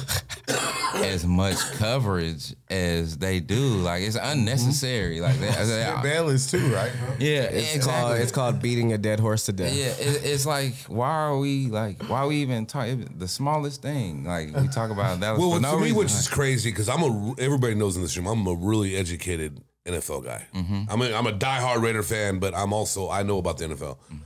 as 0.95 1.25
much 1.25 1.57
coverage 1.73 2.55
as 2.69 3.17
they 3.17 3.39
do. 3.39 3.77
Like 3.77 4.01
it's 4.01 4.17
mm-hmm. 4.17 4.39
unnecessary. 4.39 5.21
Like 5.21 5.39
that, 5.39 5.97
uh, 5.97 6.01
Balance 6.01 6.49
too, 6.49 6.73
right? 6.73 6.91
yeah, 7.19 7.43
It's 7.43 7.75
exactly. 7.75 8.01
called 8.01 8.17
it's 8.17 8.31
called 8.31 8.61
beating 8.61 8.93
a 8.93 8.97
dead 8.97 9.19
horse 9.19 9.45
to 9.45 9.53
death. 9.53 9.75
Yeah, 9.75 9.87
it, 9.87 10.25
it's 10.25 10.45
like 10.45 10.73
why 10.87 11.09
are 11.09 11.37
we 11.37 11.67
like 11.67 12.03
why 12.03 12.19
are 12.21 12.27
we 12.27 12.37
even 12.37 12.65
talk 12.65 12.87
the 13.15 13.27
smallest 13.27 13.81
thing 13.81 14.23
like 14.23 14.55
we 14.55 14.67
talk 14.69 14.89
about 14.89 15.19
that 15.19 15.37
Well, 15.37 15.53
for 15.53 15.59
no 15.59 15.77
to 15.77 15.83
me, 15.83 15.91
which 15.91 16.11
is 16.11 16.27
crazy 16.27 16.71
because 16.71 16.89
I'm 16.89 17.03
a 17.03 17.35
everybody 17.39 17.75
knows 17.75 17.95
in 17.95 18.01
this 18.01 18.17
room 18.17 18.27
I'm 18.27 18.47
a 18.47 18.55
really 18.55 18.95
educated 18.95 19.61
NFL 19.87 20.25
guy. 20.25 20.45
Mm-hmm. 20.53 20.83
I'm 20.89 21.01
a, 21.01 21.13
I'm 21.13 21.27
a 21.27 21.31
diehard 21.31 21.81
Raider 21.81 22.03
fan, 22.03 22.39
but 22.39 22.53
I'm 22.55 22.73
also 22.73 23.09
I 23.09 23.23
know 23.23 23.37
about 23.37 23.57
the 23.57 23.65
NFL, 23.65 23.97
mm-hmm. 23.97 24.17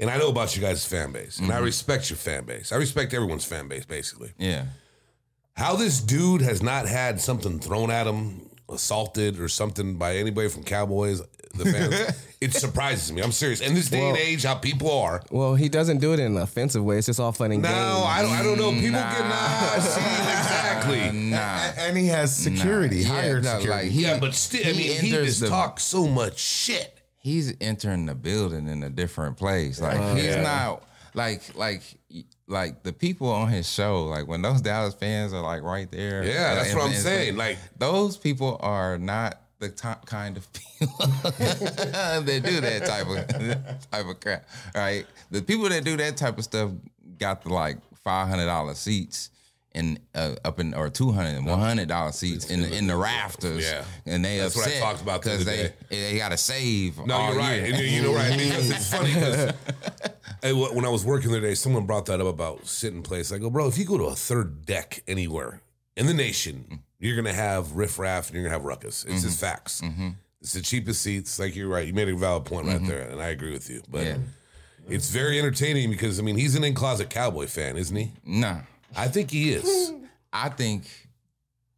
And 0.00 0.10
I 0.10 0.16
know 0.18 0.28
about 0.30 0.56
you 0.56 0.62
guys' 0.62 0.84
fan 0.84 1.12
base, 1.12 1.38
and 1.38 1.50
I 1.52 1.56
Mm-hmm. 1.56 1.64
respect 1.64 2.10
your 2.10 2.16
fan 2.16 2.44
base. 2.44 2.72
I 2.72 2.76
respect 2.76 3.14
everyone's 3.14 3.44
fan 3.44 3.68
base, 3.68 3.84
basically. 3.84 4.32
yeah, 4.38 4.64
How 5.54 5.76
this 5.76 6.00
dude 6.00 6.40
has 6.42 6.62
not 6.62 6.88
had 6.88 7.20
something 7.20 7.60
thrown 7.60 7.90
at 7.90 8.06
him, 8.06 8.48
assaulted 8.68 9.38
or 9.40 9.48
something 9.48 9.96
by 9.96 10.16
anybody 10.16 10.48
from 10.48 10.62
Cowboys, 10.64 11.20
the 11.54 11.64
fans, 11.64 11.94
it 12.40 12.54
surprises 12.54 13.10
me. 13.12 13.20
I'm 13.20 13.32
serious. 13.32 13.60
In 13.60 13.74
this 13.74 13.90
day 13.90 13.98
and 13.98 14.12
Well- 14.12 14.16
age, 14.16 14.44
how 14.44 14.54
people 14.54 14.90
are. 14.90 15.22
Well, 15.32 15.56
he 15.56 15.68
doesn't 15.68 15.98
do 15.98 16.12
it 16.12 16.20
in 16.20 16.36
an 16.36 16.42
offensive 16.42 16.84
way. 16.84 16.96
It's 16.98 17.06
just 17.08 17.18
all 17.18 17.32
fun 17.32 17.50
and 17.50 17.60
No, 17.62 17.68
games. 17.68 17.80
I 18.06 18.22
don't. 18.22 18.32
I 18.32 18.42
don't 18.44 18.56
know. 18.58 18.70
People 18.70 18.92
get 18.92 19.20
nah. 19.28 19.80
See, 19.80 20.00
exactly. 20.00 21.10
nah. 21.30 21.72
And 21.76 21.98
he 21.98 22.06
has 22.06 22.34
security, 22.34 22.98
Yeah, 22.98 23.08
hired 23.08 23.42
no, 23.44 23.58
security. 23.58 23.82
like, 23.86 23.92
he- 23.92 24.02
Yeah, 24.02 24.18
but 24.20 24.34
still, 24.34 24.60
I 24.64 24.72
mean, 24.72 24.76
he 25.02 25.08
enters 25.08 25.26
just 25.26 25.40
the- 25.40 25.48
talks 25.48 25.82
so 25.82 26.06
much 26.06 26.38
shit. 26.38 26.99
He's 27.20 27.54
entering 27.60 28.06
the 28.06 28.14
building 28.14 28.66
in 28.66 28.82
a 28.82 28.90
different 28.90 29.36
place. 29.36 29.80
Like 29.80 29.98
oh, 29.98 30.14
he's 30.14 30.24
yeah. 30.24 30.42
not 30.42 30.82
like 31.14 31.54
like 31.54 31.82
like 32.48 32.82
the 32.82 32.92
people 32.92 33.28
on 33.28 33.48
his 33.48 33.70
show. 33.70 34.04
Like 34.04 34.26
when 34.26 34.42
those 34.42 34.60
Dallas 34.60 34.94
fans 34.94 35.32
are 35.32 35.42
like 35.42 35.62
right 35.62 35.90
there. 35.90 36.24
Yeah, 36.24 36.54
that's 36.54 36.70
and- 36.70 36.78
what 36.78 36.90
I'm 36.90 36.96
saying. 36.96 37.36
Like, 37.36 37.58
those 37.78 38.16
people 38.16 38.58
are 38.60 38.98
not 38.98 39.40
the 39.60 39.68
top 39.68 40.06
kind 40.06 40.38
of 40.38 40.48
people 40.52 40.88
that 40.98 42.40
do 42.44 42.60
that 42.60 42.86
type 42.86 43.06
of 43.06 43.90
type 43.90 44.06
of 44.06 44.20
crap, 44.20 44.48
right? 44.74 45.06
The 45.30 45.42
people 45.42 45.68
that 45.68 45.84
do 45.84 45.96
that 45.98 46.16
type 46.16 46.38
of 46.38 46.44
stuff 46.44 46.70
got 47.18 47.42
the 47.42 47.50
like 47.50 47.78
five 48.02 48.28
hundred 48.28 48.46
dollar 48.46 48.74
seats 48.74 49.30
in 49.72 49.98
uh, 50.14 50.34
up 50.44 50.58
in 50.58 50.74
or 50.74 50.90
200 50.90 51.44
100 51.44 51.88
dollar 51.88 52.12
seats 52.12 52.50
in 52.50 52.62
the, 52.62 52.76
in 52.76 52.86
the 52.86 52.96
rafters. 52.96 53.64
Yeah. 53.64 53.84
and 54.06 54.24
they 54.24 54.38
That's 54.38 54.56
what 54.56 54.66
I 54.66 54.70
upset 54.70 54.82
talked 54.82 55.02
about 55.02 55.22
because 55.22 55.44
they 55.44 55.72
they 55.88 56.18
got 56.18 56.30
to 56.30 56.36
save. 56.36 56.98
no, 57.06 57.28
you're 57.28 57.38
right. 57.38 57.62
year. 57.62 57.74
And 57.74 57.78
you- 57.78 58.02
know 58.02 58.14
right 58.14 58.36
because 58.36 58.70
it's 58.70 58.92
funny 58.92 59.14
because 59.14 59.52
when 60.74 60.84
I 60.84 60.88
was 60.88 61.04
working 61.04 61.30
the 61.30 61.38
other 61.38 61.46
day, 61.46 61.54
someone 61.54 61.86
brought 61.86 62.06
that 62.06 62.20
up 62.20 62.26
about 62.26 62.66
sitting 62.66 63.02
place. 63.02 63.32
I 63.32 63.38
go, 63.38 63.50
bro, 63.50 63.68
if 63.68 63.78
you 63.78 63.84
go 63.84 63.98
to 63.98 64.04
a 64.04 64.14
third 64.14 64.66
deck 64.66 65.02
anywhere 65.06 65.60
in 65.96 66.06
the 66.06 66.14
nation, 66.14 66.82
you're 66.98 67.16
gonna 67.16 67.32
have 67.32 67.76
riffraff 67.76 68.28
and 68.28 68.34
you're 68.34 68.44
gonna 68.44 68.54
have 68.54 68.64
ruckus. 68.64 69.04
It's 69.04 69.22
just 69.22 69.36
mm-hmm. 69.36 69.46
facts. 69.46 69.80
Mm-hmm. 69.82 70.08
It's 70.40 70.54
the 70.54 70.62
cheapest 70.62 71.02
seats. 71.02 71.38
Like 71.38 71.54
you're 71.54 71.68
right. 71.68 71.86
You 71.86 71.92
made 71.92 72.08
a 72.08 72.16
valid 72.16 72.44
point 72.44 72.66
right 72.66 72.76
mm-hmm. 72.76 72.86
there, 72.86 73.08
and 73.08 73.20
I 73.20 73.28
agree 73.28 73.52
with 73.52 73.68
you. 73.70 73.82
But 73.88 74.06
Yeah. 74.06 74.16
it's 74.88 75.10
very 75.10 75.38
entertaining 75.38 75.90
because 75.90 76.18
I 76.18 76.22
mean 76.22 76.36
he's 76.36 76.54
an 76.54 76.64
in 76.64 76.74
closet 76.74 77.10
cowboy 77.10 77.46
fan, 77.46 77.76
isn't 77.76 77.96
he? 77.96 78.12
Nah, 78.24 78.60
I 78.96 79.08
think 79.08 79.30
he 79.30 79.52
is. 79.52 79.92
I 80.32 80.48
think, 80.48 80.84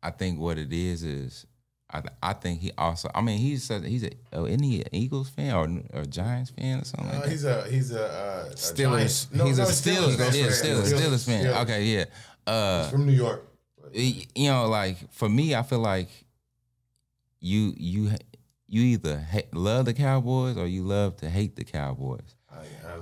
I 0.02 0.10
think 0.10 0.38
what 0.38 0.58
it 0.58 0.72
is 0.72 1.02
is, 1.02 1.46
I 1.90 2.02
I 2.22 2.32
think 2.32 2.60
he 2.60 2.72
also. 2.76 3.10
I 3.14 3.20
mean, 3.20 3.38
he's 3.38 3.68
a, 3.70 3.80
he's 3.80 4.04
a 4.04 4.10
oh, 4.32 4.46
isn't 4.46 4.62
he 4.62 4.80
an 4.80 4.88
Eagles 4.92 5.28
fan 5.28 5.54
or 5.54 5.98
or 6.00 6.04
Giants 6.04 6.50
fan 6.50 6.80
or 6.80 6.84
something? 6.84 7.08
like 7.08 7.18
Uh, 7.18 7.20
that? 7.22 7.30
he's 7.30 7.44
a 7.44 7.64
he's 7.70 7.90
a, 7.92 8.04
uh, 8.06 8.48
a 8.50 8.54
Steelers. 8.54 9.32
No, 9.34 9.44
He's 9.46 9.58
a 9.58 9.62
Steelers, 9.64 10.16
that's 10.16 10.36
yeah, 10.36 10.44
right. 10.44 10.52
Steelers, 10.52 10.92
Steelers 10.92 11.24
fan. 11.26 11.44
Yeah. 11.44 11.60
Okay, 11.62 11.84
yeah. 11.84 12.04
Uh, 12.46 12.82
He's 12.84 12.90
from 12.92 13.06
New 13.06 13.12
York. 13.12 13.44
y- 13.94 14.26
you 14.34 14.50
know, 14.50 14.66
like 14.68 14.96
for 15.12 15.28
me, 15.28 15.54
I 15.54 15.62
feel 15.62 15.80
like 15.80 16.08
you 17.40 17.74
you 17.76 18.10
you 18.68 18.82
either 18.82 19.18
ha- 19.20 19.48
love 19.52 19.84
the 19.84 19.94
Cowboys 19.94 20.56
or 20.56 20.66
you 20.66 20.82
love 20.82 21.16
to 21.18 21.28
hate 21.30 21.56
the 21.56 21.64
Cowboys, 21.64 22.34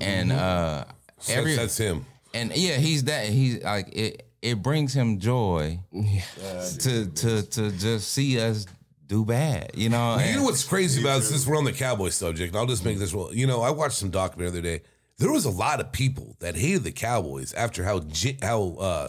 and 0.01 0.33
uh, 0.33 0.85
every 1.29 1.55
that's, 1.55 1.77
that's 1.77 1.79
him. 1.79 2.07
And 2.35 2.55
yeah, 2.57 2.77
he's 2.77 3.05
that 3.05 3.27
he's 3.27 3.63
like 3.63 3.95
it. 3.97 4.27
It 4.43 4.63
brings 4.63 4.95
him 4.95 5.19
joy 5.19 5.81
to 5.93 7.07
to 7.07 7.43
to 7.43 7.71
just 7.73 8.09
see 8.13 8.41
us 8.41 8.67
do 9.07 9.25
bad, 9.25 9.73
you 9.75 9.89
know. 9.91 10.19
You 10.19 10.37
know 10.37 10.45
what's 10.45 10.65
crazy 10.65 11.01
about 11.03 11.19
this? 11.19 11.29
Since 11.31 11.47
we're 11.47 11.59
on 11.59 11.65
the 11.65 11.73
cowboy 11.73 12.09
subject, 12.11 12.55
I'll 12.57 12.67
just 12.67 12.85
make 12.85 12.99
this 12.99 13.13
well. 13.13 13.35
You 13.35 13.47
know, 13.47 13.61
I 13.61 13.71
watched 13.71 13.97
some 13.97 14.11
documentary 14.11 14.51
the 14.53 14.59
other 14.69 14.79
day. 14.79 14.85
There 15.19 15.31
was 15.31 15.45
a 15.45 15.51
lot 15.51 15.81
of 15.81 15.93
people 15.93 16.37
that 16.41 16.57
hated 16.57 16.83
the 16.85 16.93
Cowboys 16.93 17.53
after 17.53 17.85
how 17.85 18.01
how 18.41 18.77
uh, 18.81 19.09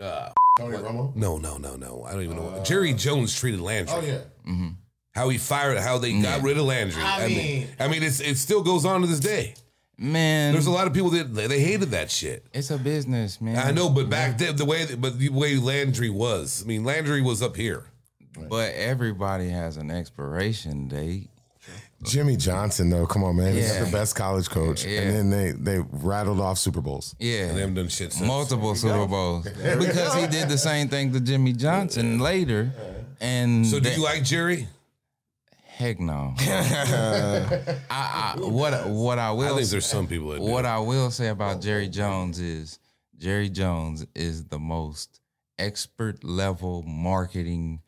uh 0.00 0.30
Tony 0.58 0.76
Romo. 0.76 1.14
no 1.16 1.38
no 1.38 1.56
no 1.56 1.74
no 1.76 2.04
I 2.06 2.12
don't 2.12 2.22
even 2.22 2.36
know 2.36 2.42
what 2.42 2.64
Jerry 2.64 2.92
Jones 2.92 3.34
treated 3.38 3.60
Landry. 3.60 3.94
Oh 3.96 4.00
yeah. 4.00 4.18
Mm-hmm. 4.48 4.68
How 5.14 5.28
he 5.28 5.38
fired, 5.38 5.78
how 5.78 5.98
they 5.98 6.12
got 6.20 6.42
rid 6.42 6.56
of 6.56 6.64
Landry. 6.64 7.02
I 7.02 7.26
mean- 7.26 7.68
I 7.80 7.88
mean, 7.88 8.02
it's 8.02 8.20
it 8.20 8.36
still 8.38 8.62
goes 8.62 8.84
on 8.84 9.00
to 9.00 9.06
this 9.06 9.20
day. 9.20 9.54
Man, 10.02 10.52
There's 10.52 10.66
a 10.66 10.70
lot 10.70 10.86
of 10.86 10.92
people 10.92 11.10
that 11.10 11.34
they, 11.34 11.46
they 11.46 11.60
hated 11.60 11.90
that 11.92 12.10
shit. 12.10 12.44
it's 12.52 12.70
a 12.70 12.78
business, 12.78 13.40
man. 13.40 13.56
I 13.58 13.70
know, 13.70 13.88
but 13.88 14.10
back 14.10 14.38
then 14.38 14.56
the 14.56 14.64
way 14.64 14.86
but 14.94 15.18
the 15.18 15.28
way 15.30 15.56
Landry 15.56 16.10
was, 16.10 16.62
I 16.62 16.66
mean, 16.66 16.84
Landry 16.84 17.22
was 17.22 17.40
up 17.42 17.56
here. 17.56 17.84
but 18.48 18.72
everybody 18.74 19.48
has 19.50 19.76
an 19.76 19.90
expiration 19.90 20.88
date. 20.88 21.28
Jimmy 22.02 22.36
Johnson, 22.36 22.90
though, 22.90 23.06
come 23.06 23.22
on, 23.22 23.36
man. 23.36 23.54
He's 23.54 23.72
Yeah. 23.72 23.84
the 23.84 23.92
best 23.92 24.16
college 24.16 24.48
coach. 24.50 24.84
Yeah. 24.84 25.02
And 25.02 25.14
then 25.16 25.30
they 25.30 25.52
they 25.52 25.84
rattled 25.92 26.40
off 26.40 26.58
Super 26.58 26.80
Bowls. 26.80 27.14
Yeah, 27.20 27.44
And 27.44 27.56
they 27.56 27.60
haven't 27.60 27.76
done 27.76 27.88
shit 27.88 28.12
since. 28.12 28.26
multiple 28.26 28.74
Super 28.74 29.06
Bowls 29.06 29.44
because 29.44 30.14
he 30.16 30.26
did 30.26 30.48
the 30.48 30.58
same 30.58 30.88
thing 30.88 31.12
to 31.12 31.20
Jimmy 31.20 31.52
Johnson 31.52 32.18
later. 32.18 32.72
And 33.20 33.64
So, 33.64 33.78
do 33.78 33.88
that- 33.88 33.96
you 33.96 34.02
like 34.02 34.24
Jerry? 34.24 34.66
Heck 35.82 36.00
no. 36.00 36.34
I, 36.38 37.74
I, 37.90 38.34
what 38.38 38.88
what 38.88 39.18
I 39.18 39.30
will 39.32 39.42
I 39.42 39.50
will 39.50 39.56
think 39.56 39.66
say- 39.66 39.70
there's 39.72 39.86
some 39.86 40.06
people 40.06 40.30
that 40.30 40.38
do. 40.38 40.44
What 40.44 40.64
I 40.64 40.78
will 40.78 41.10
say 41.10 41.28
about 41.28 41.60
Jerry 41.60 41.88
Jones 41.88 42.38
is 42.38 42.78
Jerry 43.18 43.48
Jones 43.48 44.06
is 44.14 44.46
the 44.46 44.58
most 44.58 45.20
expert 45.58 46.24
level 46.24 46.82
marketing 46.84 47.82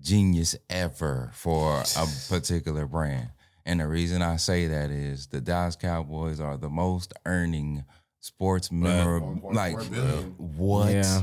genius 0.00 0.56
ever 0.70 1.30
for 1.34 1.80
a 1.96 2.06
particular 2.28 2.86
brand. 2.86 3.28
And 3.64 3.78
the 3.80 3.86
reason 3.86 4.22
I 4.22 4.36
say 4.36 4.66
that 4.66 4.90
is 4.90 5.28
the 5.28 5.40
Dallas 5.40 5.76
Cowboys 5.76 6.40
are 6.40 6.56
the 6.56 6.68
most 6.70 7.12
earning 7.26 7.84
sports 8.18 8.72
memorable. 8.72 9.52
Like 9.52 9.76
what? 10.38 10.92
Yeah. 10.92 11.22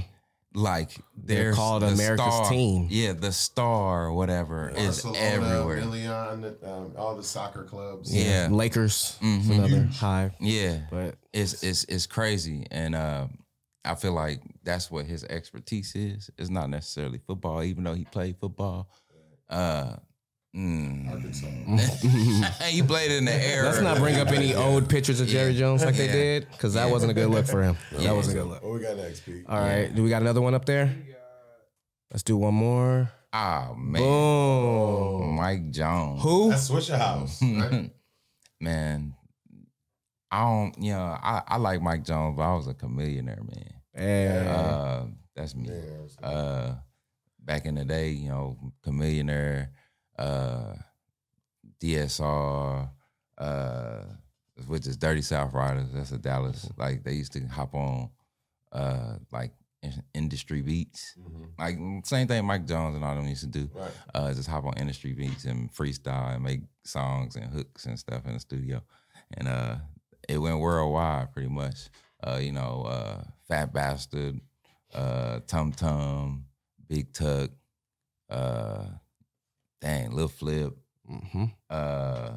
Like 0.55 0.95
They're 1.15 1.43
there's 1.43 1.55
called 1.55 1.83
the 1.83 1.87
America's 1.89 2.33
star- 2.33 2.49
team. 2.49 2.87
Yeah, 2.89 3.13
the 3.13 3.31
star 3.31 4.05
or 4.05 4.13
whatever 4.13 4.69
is 4.75 5.05
everywhere. 5.05 5.77
Million, 5.77 6.55
um, 6.63 6.93
all 6.97 7.15
the 7.15 7.23
soccer 7.23 7.63
clubs. 7.63 8.13
Yeah. 8.13 8.47
Lakers. 8.49 9.15
is 9.21 9.49
another 9.49 9.83
high. 9.85 10.31
Yeah. 10.39 10.79
But 10.89 11.15
it's 11.33 11.61
it's 11.61 11.83
it's 11.83 12.07
crazy, 12.07 12.65
and 12.71 12.95
uh, 12.95 13.27
I 13.85 13.93
feel 13.93 14.13
like 14.13 14.41
that's 14.63 14.89
what 14.89 15.05
his 15.05 15.23
expertise 15.23 15.95
is. 15.95 16.31
It's 16.37 16.49
not 16.49 16.69
necessarily 16.71 17.19
football, 17.27 17.61
even 17.61 17.83
though 17.83 17.93
he 17.93 18.05
played 18.05 18.37
football. 18.39 18.89
Uh, 19.49 19.97
mm. 20.55 22.63
he 22.69 22.81
played 22.83 23.11
in 23.11 23.25
the 23.25 23.33
air. 23.33 23.63
let's 23.63 23.81
not 23.81 23.97
bring 23.97 24.15
up 24.15 24.29
any 24.29 24.53
old 24.55 24.89
pictures 24.89 25.21
of 25.21 25.27
Jerry 25.27 25.55
Jones 25.55 25.83
like 25.83 25.95
they 25.95 26.07
Yeah. 26.07 26.11
did, 26.13 26.47
because 26.51 26.73
that 26.73 26.89
wasn't 26.89 27.11
a 27.11 27.15
good 27.15 27.29
look 27.29 27.45
for 27.45 27.61
him. 27.63 27.77
That 27.91 28.15
wasn't 28.15 28.37
a 28.37 28.41
good 28.41 28.49
look. 28.49 28.63
What 28.63 28.73
we 28.73 28.79
got 28.81 28.97
next, 28.97 29.21
Pete? 29.25 29.45
All 29.47 29.59
right. 29.59 29.93
Do 29.93 30.03
we 30.03 30.09
got 30.09 30.21
another 30.21 30.41
one 30.41 30.55
up 30.55 30.65
there? 30.65 30.95
Let's 32.11 32.23
do 32.23 32.37
one 32.37 32.55
more. 32.55 33.11
Ah 33.31 33.73
man, 33.77 34.01
Boom. 34.01 35.35
Mike 35.35 35.69
Jones. 35.69 36.23
Who? 36.23 36.49
That's 36.49 36.69
Swishahouse. 36.71 37.39
Right? 37.41 37.91
Man, 38.59 39.13
I 40.31 40.41
don't. 40.41 40.73
You 40.83 40.93
know, 40.93 41.15
I, 41.21 41.43
I 41.47 41.57
like 41.57 41.79
Mike 41.79 42.03
Jones, 42.03 42.35
but 42.35 42.41
I 42.43 42.55
was 42.55 42.65
a 42.67 42.73
Chamillionaire 42.73 43.47
man. 43.47 43.73
Yeah. 43.95 44.51
Uh, 44.51 45.05
that's 45.35 45.53
me. 45.55 45.69
Uh, 46.23 46.73
back 47.39 47.67
in 47.67 47.75
the 47.75 47.85
day, 47.85 48.09
you 48.09 48.29
know, 48.29 48.57
Chamillionaire, 48.83 49.67
uh, 50.19 50.73
DSR, 51.81 52.89
uh, 53.37 54.01
which 54.67 54.85
is 54.85 54.97
Dirty 54.97 55.21
South 55.21 55.53
Riders. 55.53 55.87
That's 55.93 56.11
a 56.11 56.17
Dallas. 56.17 56.69
Like 56.77 57.03
they 57.03 57.13
used 57.13 57.33
to 57.33 57.45
hop 57.47 57.73
on, 57.73 58.09
uh, 58.71 59.15
like 59.31 59.53
in- 59.81 60.03
industry 60.13 60.61
beats. 60.61 61.15
Like 61.57 61.77
same 62.03 62.27
thing 62.27 62.45
Mike 62.45 62.67
Jones 62.67 62.95
and 62.95 63.03
all 63.05 63.15
them 63.15 63.27
used 63.27 63.41
to 63.41 63.47
do. 63.47 63.69
Uh, 64.13 64.33
just 64.33 64.49
hop 64.49 64.65
on 64.65 64.73
industry 64.77 65.13
beats 65.13 65.45
and 65.45 65.71
freestyle 65.73 66.35
and 66.35 66.43
make 66.43 66.61
songs 66.83 67.35
and 67.35 67.45
hooks 67.51 67.85
and 67.85 67.97
stuff 67.97 68.25
in 68.25 68.33
the 68.33 68.39
studio. 68.39 68.81
And 69.37 69.47
uh, 69.47 69.75
it 70.27 70.37
went 70.37 70.59
worldwide 70.59 71.31
pretty 71.31 71.49
much. 71.49 71.89
Uh, 72.21 72.39
you 72.41 72.51
know, 72.51 72.83
uh, 72.85 73.23
Fat 73.47 73.71
Bastard, 73.71 74.41
uh, 74.93 75.39
Tum 75.47 75.71
Tum, 75.71 76.45
Big 76.89 77.13
Tuck, 77.13 77.51
uh, 78.29 78.85
dang, 79.81 80.11
Lil 80.11 80.27
Flip. 80.27 80.73
Mm-hmm. 81.11 81.45
Uh, 81.69 82.29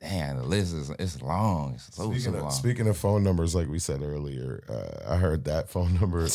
dang, 0.00 0.36
the 0.36 0.42
list 0.44 0.74
is 0.74 0.90
it's 0.98 1.22
long. 1.22 1.74
It's 1.74 1.94
so, 1.94 2.12
so 2.12 2.30
long. 2.30 2.46
of, 2.46 2.52
speaking 2.52 2.88
of 2.88 2.96
phone 2.96 3.22
numbers, 3.22 3.54
like 3.54 3.68
we 3.68 3.78
said 3.78 4.02
earlier, 4.02 4.62
uh, 4.68 5.12
I 5.12 5.16
heard 5.16 5.44
that 5.44 5.68
phone 5.68 5.94
number 6.00 6.20
from 6.20 6.26
that 6.26 6.30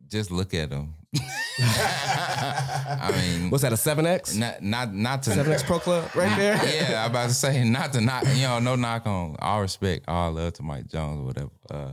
just 0.09 0.31
look 0.31 0.53
at 0.55 0.71
them. 0.71 0.95
I 1.15 3.13
mean, 3.15 3.51
What's 3.51 3.63
that? 3.63 3.73
A 3.73 3.77
seven 3.77 4.07
X? 4.07 4.35
not 4.35 4.63
not 4.63 4.95
not 4.95 5.23
to 5.25 5.31
Seven 5.31 5.53
X 5.53 5.63
Pro 5.67 5.79
Club 5.79 6.15
right 6.15 6.37
there. 6.37 6.57
yeah, 6.65 7.05
I'm 7.05 7.11
about 7.11 7.29
to 7.29 7.35
say 7.35 7.63
not 7.65 7.93
to 7.93 8.01
knock, 8.01 8.25
you 8.35 8.43
know, 8.43 8.59
no 8.59 8.77
knock 8.77 9.07
on 9.07 9.37
all 9.39 9.61
respect, 9.61 10.05
all 10.09 10.33
love 10.33 10.55
to 10.55 10.63
Mike 10.63 10.87
Jones 10.89 11.21
or 11.21 11.25
whatever. 11.25 11.51
Uh, 11.71 11.93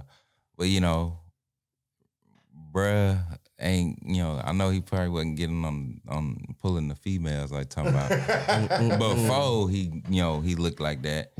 but 0.57 0.67
you 0.67 0.79
know, 0.81 1.19
bruh 2.73 3.19
ain't 3.59 3.99
you 4.05 4.23
know, 4.23 4.41
I 4.43 4.53
know 4.53 4.69
he 4.69 4.79
probably 4.79 5.09
wasn't 5.09 5.35
getting 5.37 5.65
on 5.65 6.01
on 6.07 6.55
pulling 6.61 6.87
the 6.87 6.95
females 6.95 7.51
like 7.51 7.69
talking 7.69 7.91
about. 7.91 8.09
but 8.09 8.97
before 9.15 9.69
he, 9.69 10.01
you 10.09 10.21
know, 10.21 10.39
he 10.39 10.55
looked 10.55 10.79
like 10.79 11.01
that. 11.03 11.31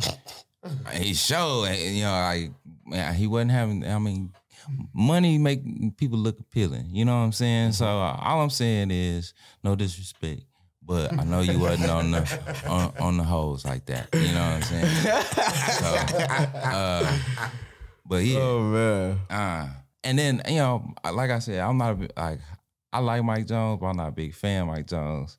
He 0.91 1.13
showed, 1.13 1.69
you 1.71 2.03
know, 2.03 2.11
like 2.11 2.51
man, 2.85 3.15
he 3.15 3.27
wasn't 3.27 3.51
having. 3.51 3.85
I 3.85 3.97
mean, 3.99 4.33
money 4.93 5.37
make 5.37 5.61
people 5.97 6.17
look 6.19 6.39
appealing. 6.39 6.89
You 6.91 7.05
know 7.05 7.13
what 7.17 7.23
I'm 7.23 7.31
saying? 7.31 7.73
So 7.73 7.85
uh, 7.85 8.17
all 8.21 8.41
I'm 8.41 8.49
saying 8.49 8.91
is 8.91 9.33
no 9.63 9.75
disrespect. 9.75 10.43
But 10.81 11.13
I 11.19 11.23
know 11.23 11.41
you 11.41 11.59
wasn't 11.59 11.91
on 11.91 12.09
the 12.11 12.63
on, 12.67 12.93
on 12.99 13.17
the 13.17 13.23
hoes 13.23 13.63
like 13.63 13.85
that. 13.87 14.09
You 14.13 14.31
know 14.31 14.41
what 14.41 14.55
I'm 14.55 14.61
saying? 14.63 14.87
So, 14.87 15.85
uh, 15.85 17.17
but 18.05 18.23
yeah, 18.23 18.39
Oh 18.39 18.61
man. 18.63 19.19
uh, 19.29 19.67
and 20.03 20.17
then 20.17 20.41
you 20.47 20.55
know, 20.55 20.93
like 21.13 21.29
I 21.29 21.39
said, 21.39 21.59
I'm 21.59 21.77
not 21.77 21.91
a, 21.91 21.95
big- 21.95 22.11
like 22.17 22.39
I 22.91 22.99
like 22.99 23.23
Mike 23.23 23.45
Jones, 23.45 23.79
but 23.79 23.87
I'm 23.87 23.97
not 23.97 24.07
a 24.07 24.11
big 24.13 24.33
fan 24.33 24.63
of 24.63 24.67
Mike 24.69 24.87
Jones. 24.87 25.37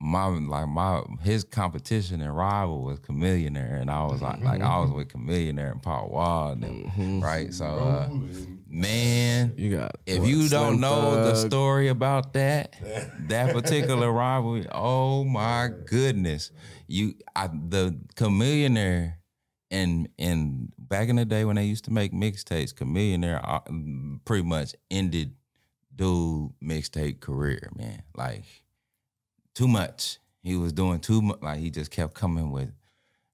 My 0.00 0.26
like 0.26 0.68
my 0.68 1.02
his 1.22 1.44
competition 1.44 2.20
and 2.20 2.36
rival 2.36 2.82
was 2.82 3.00
Chamillionaire, 3.00 3.80
and 3.80 3.90
I 3.90 4.04
was 4.04 4.20
like, 4.20 4.42
like 4.42 4.60
I 4.60 4.78
was 4.80 4.90
with 4.90 5.08
Chamillionaire 5.08 5.72
and 5.72 5.82
Paul 5.82 6.10
Wall, 6.10 6.52
and, 6.52 7.22
right? 7.22 7.54
So, 7.54 7.64
uh, 7.64 8.08
man, 8.68 9.54
You 9.56 9.76
got 9.78 9.92
if 10.04 10.20
what, 10.20 10.28
you 10.28 10.48
don't 10.48 10.78
Slim 10.78 10.80
know 10.80 11.24
the 11.24 11.34
story 11.34 11.88
about 11.88 12.34
that, 12.34 12.76
that 13.28 13.54
particular 13.54 14.12
rivalry, 14.12 14.66
oh 14.70 15.24
my 15.24 15.70
goodness, 15.86 16.50
you 16.86 17.14
I, 17.34 17.46
the 17.46 17.98
Chamillionaire 18.16 19.14
and 19.70 20.08
and 20.18 20.72
back 20.76 21.08
in 21.08 21.16
the 21.16 21.24
day 21.24 21.44
when 21.44 21.56
they 21.56 21.64
used 21.64 21.84
to 21.86 21.92
make 21.92 22.12
mixtapes, 22.12 22.74
Chamillionaire 22.74 23.40
uh, 23.42 23.60
pretty 24.24 24.44
much 24.44 24.74
ended 24.90 25.34
dude 25.94 26.52
mixtape 26.62 27.20
career, 27.20 27.70
man. 27.76 28.02
Like 28.16 28.44
too 29.54 29.68
much. 29.68 30.18
He 30.42 30.56
was 30.56 30.72
doing 30.72 31.00
too 31.00 31.22
much. 31.22 31.40
Like 31.42 31.58
he 31.58 31.70
just 31.70 31.90
kept 31.90 32.14
coming 32.14 32.50
with 32.50 32.70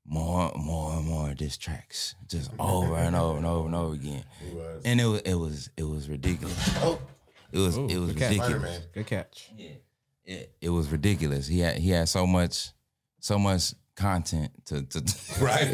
more, 0.07 0.53
more, 0.57 0.93
and 0.95 1.07
more 1.07 1.35
diss 1.35 1.57
tracks, 1.57 2.15
just 2.29 2.51
over 2.59 2.97
and 2.97 3.15
over 3.17 3.37
and 3.39 3.47
over 3.47 3.67
and 3.67 3.75
over 3.75 3.95
again. 3.95 4.25
And 4.85 5.01
it 5.01 5.05
was, 5.05 5.21
it 5.23 5.35
was, 5.35 5.71
it 5.77 5.85
was 5.85 6.09
ridiculous. 6.09 6.77
It 7.53 7.59
was, 7.59 7.77
it 7.77 7.99
was 7.99 8.13
catch. 8.15 8.31
ridiculous. 8.31 8.79
Good 8.95 9.07
catch. 9.09 9.51
Yeah, 9.57 9.71
It, 10.25 10.55
it 10.61 10.69
was 10.69 10.89
ridiculous. 10.93 11.49
He 11.49 11.59
had, 11.59 11.79
he 11.79 11.91
had 11.91 12.09
so 12.09 12.25
much, 12.25 12.69
so 13.19 13.41
much 13.41 13.75
content 13.97 14.53
to, 14.67 14.83
to 14.83 14.99
right 15.45 15.67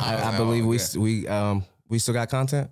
I, 0.00 0.30
I 0.32 0.36
believe 0.36 0.64
we 0.64 0.78
we 0.96 1.26
um 1.26 1.64
we 1.88 1.98
still 1.98 2.14
got 2.14 2.28
content. 2.30 2.70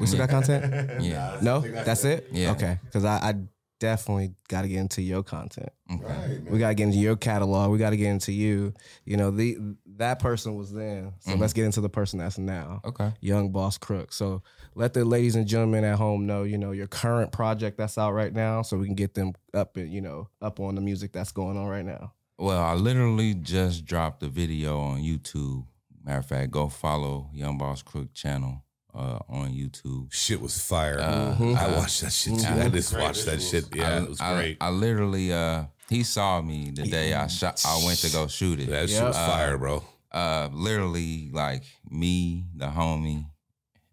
We 0.00 0.06
still 0.06 0.18
got 0.18 0.30
content. 0.30 1.00
yeah. 1.00 1.38
No, 1.42 1.60
that's 1.60 2.04
it. 2.04 2.28
Yeah. 2.32 2.50
Okay, 2.52 2.78
because 2.84 3.04
I, 3.04 3.16
I 3.30 3.34
definitely 3.78 4.34
got 4.48 4.62
to 4.62 4.68
get 4.68 4.78
into 4.78 5.02
your 5.02 5.22
content. 5.22 5.70
Okay. 5.90 6.40
We 6.48 6.58
got 6.58 6.68
to 6.68 6.74
get 6.74 6.84
into 6.84 6.98
your 6.98 7.16
catalog. 7.16 7.70
We 7.70 7.78
got 7.78 7.90
to 7.90 7.96
get 7.96 8.08
into 8.08 8.32
you. 8.32 8.74
You 9.04 9.16
know, 9.16 9.30
the 9.30 9.58
that 9.96 10.18
person 10.18 10.54
was 10.54 10.72
then. 10.72 11.12
So 11.20 11.32
mm-hmm. 11.32 11.40
let's 11.40 11.52
get 11.52 11.64
into 11.64 11.80
the 11.80 11.88
person 11.88 12.18
that's 12.18 12.38
now. 12.38 12.80
Okay. 12.84 13.12
Yung 13.20 13.50
Boss 13.50 13.78
Crook. 13.78 14.12
So 14.12 14.42
let 14.74 14.94
the 14.94 15.04
ladies 15.04 15.36
and 15.36 15.46
gentlemen 15.46 15.84
at 15.84 15.96
home 15.96 16.26
know, 16.26 16.42
you 16.42 16.58
know, 16.58 16.72
your 16.72 16.86
current 16.86 17.32
project 17.32 17.78
that's 17.78 17.98
out 17.98 18.12
right 18.12 18.32
now, 18.32 18.62
so 18.62 18.76
we 18.76 18.86
can 18.86 18.94
get 18.94 19.14
them 19.14 19.32
up 19.54 19.76
and 19.76 19.92
you 19.92 20.00
know 20.00 20.28
up 20.42 20.60
on 20.60 20.74
the 20.74 20.80
music 20.80 21.12
that's 21.12 21.32
going 21.32 21.56
on 21.56 21.66
right 21.66 21.84
now. 21.84 22.12
Well, 22.38 22.62
I 22.62 22.74
literally 22.74 23.34
just 23.34 23.84
dropped 23.84 24.22
a 24.22 24.28
video 24.28 24.78
on 24.78 25.02
YouTube. 25.02 25.66
Matter 26.04 26.20
of 26.20 26.26
fact, 26.26 26.50
go 26.52 26.68
follow 26.68 27.30
Yung 27.32 27.58
Boss 27.58 27.82
Crook 27.82 28.14
channel 28.14 28.62
uh, 28.94 29.18
on 29.28 29.50
YouTube. 29.52 30.12
shit 30.12 30.40
was 30.40 30.60
fire 30.60 30.98
Uh, 30.98 31.36
I 31.40 31.76
watched 31.76 32.00
that 32.02 32.12
shit 32.12 32.38
too 32.38 32.46
I 32.46 32.68
just 32.68 32.96
watched 32.96 33.26
that 33.26 33.40
shit 33.42 33.74
yeah 33.74 33.88
I, 33.96 34.02
it 34.02 34.08
was 34.08 34.20
I- 34.20 34.34
great 34.34 34.56
I, 34.60 34.70
literally, 34.70 35.32
uh, 35.32 35.64
he 35.88 36.02
saw 36.02 36.40
me 36.42 36.70
the 36.70 36.86
day 36.86 37.14
I 37.14 37.26
shot. 37.28 37.62
I 37.66 37.82
went 37.84 37.98
to 38.00 38.10
go 38.10 38.26
shoot 38.26 38.60
it. 38.60 38.68
that 38.70 38.90
shit 38.90 39.02
was 39.02 39.16
fire 39.16 39.56
bro 39.58 39.82
uh, 40.12 40.48
literally 40.52 41.30
like 41.32 41.64
me, 41.90 42.44
the 42.56 42.66
homie, 42.66 43.26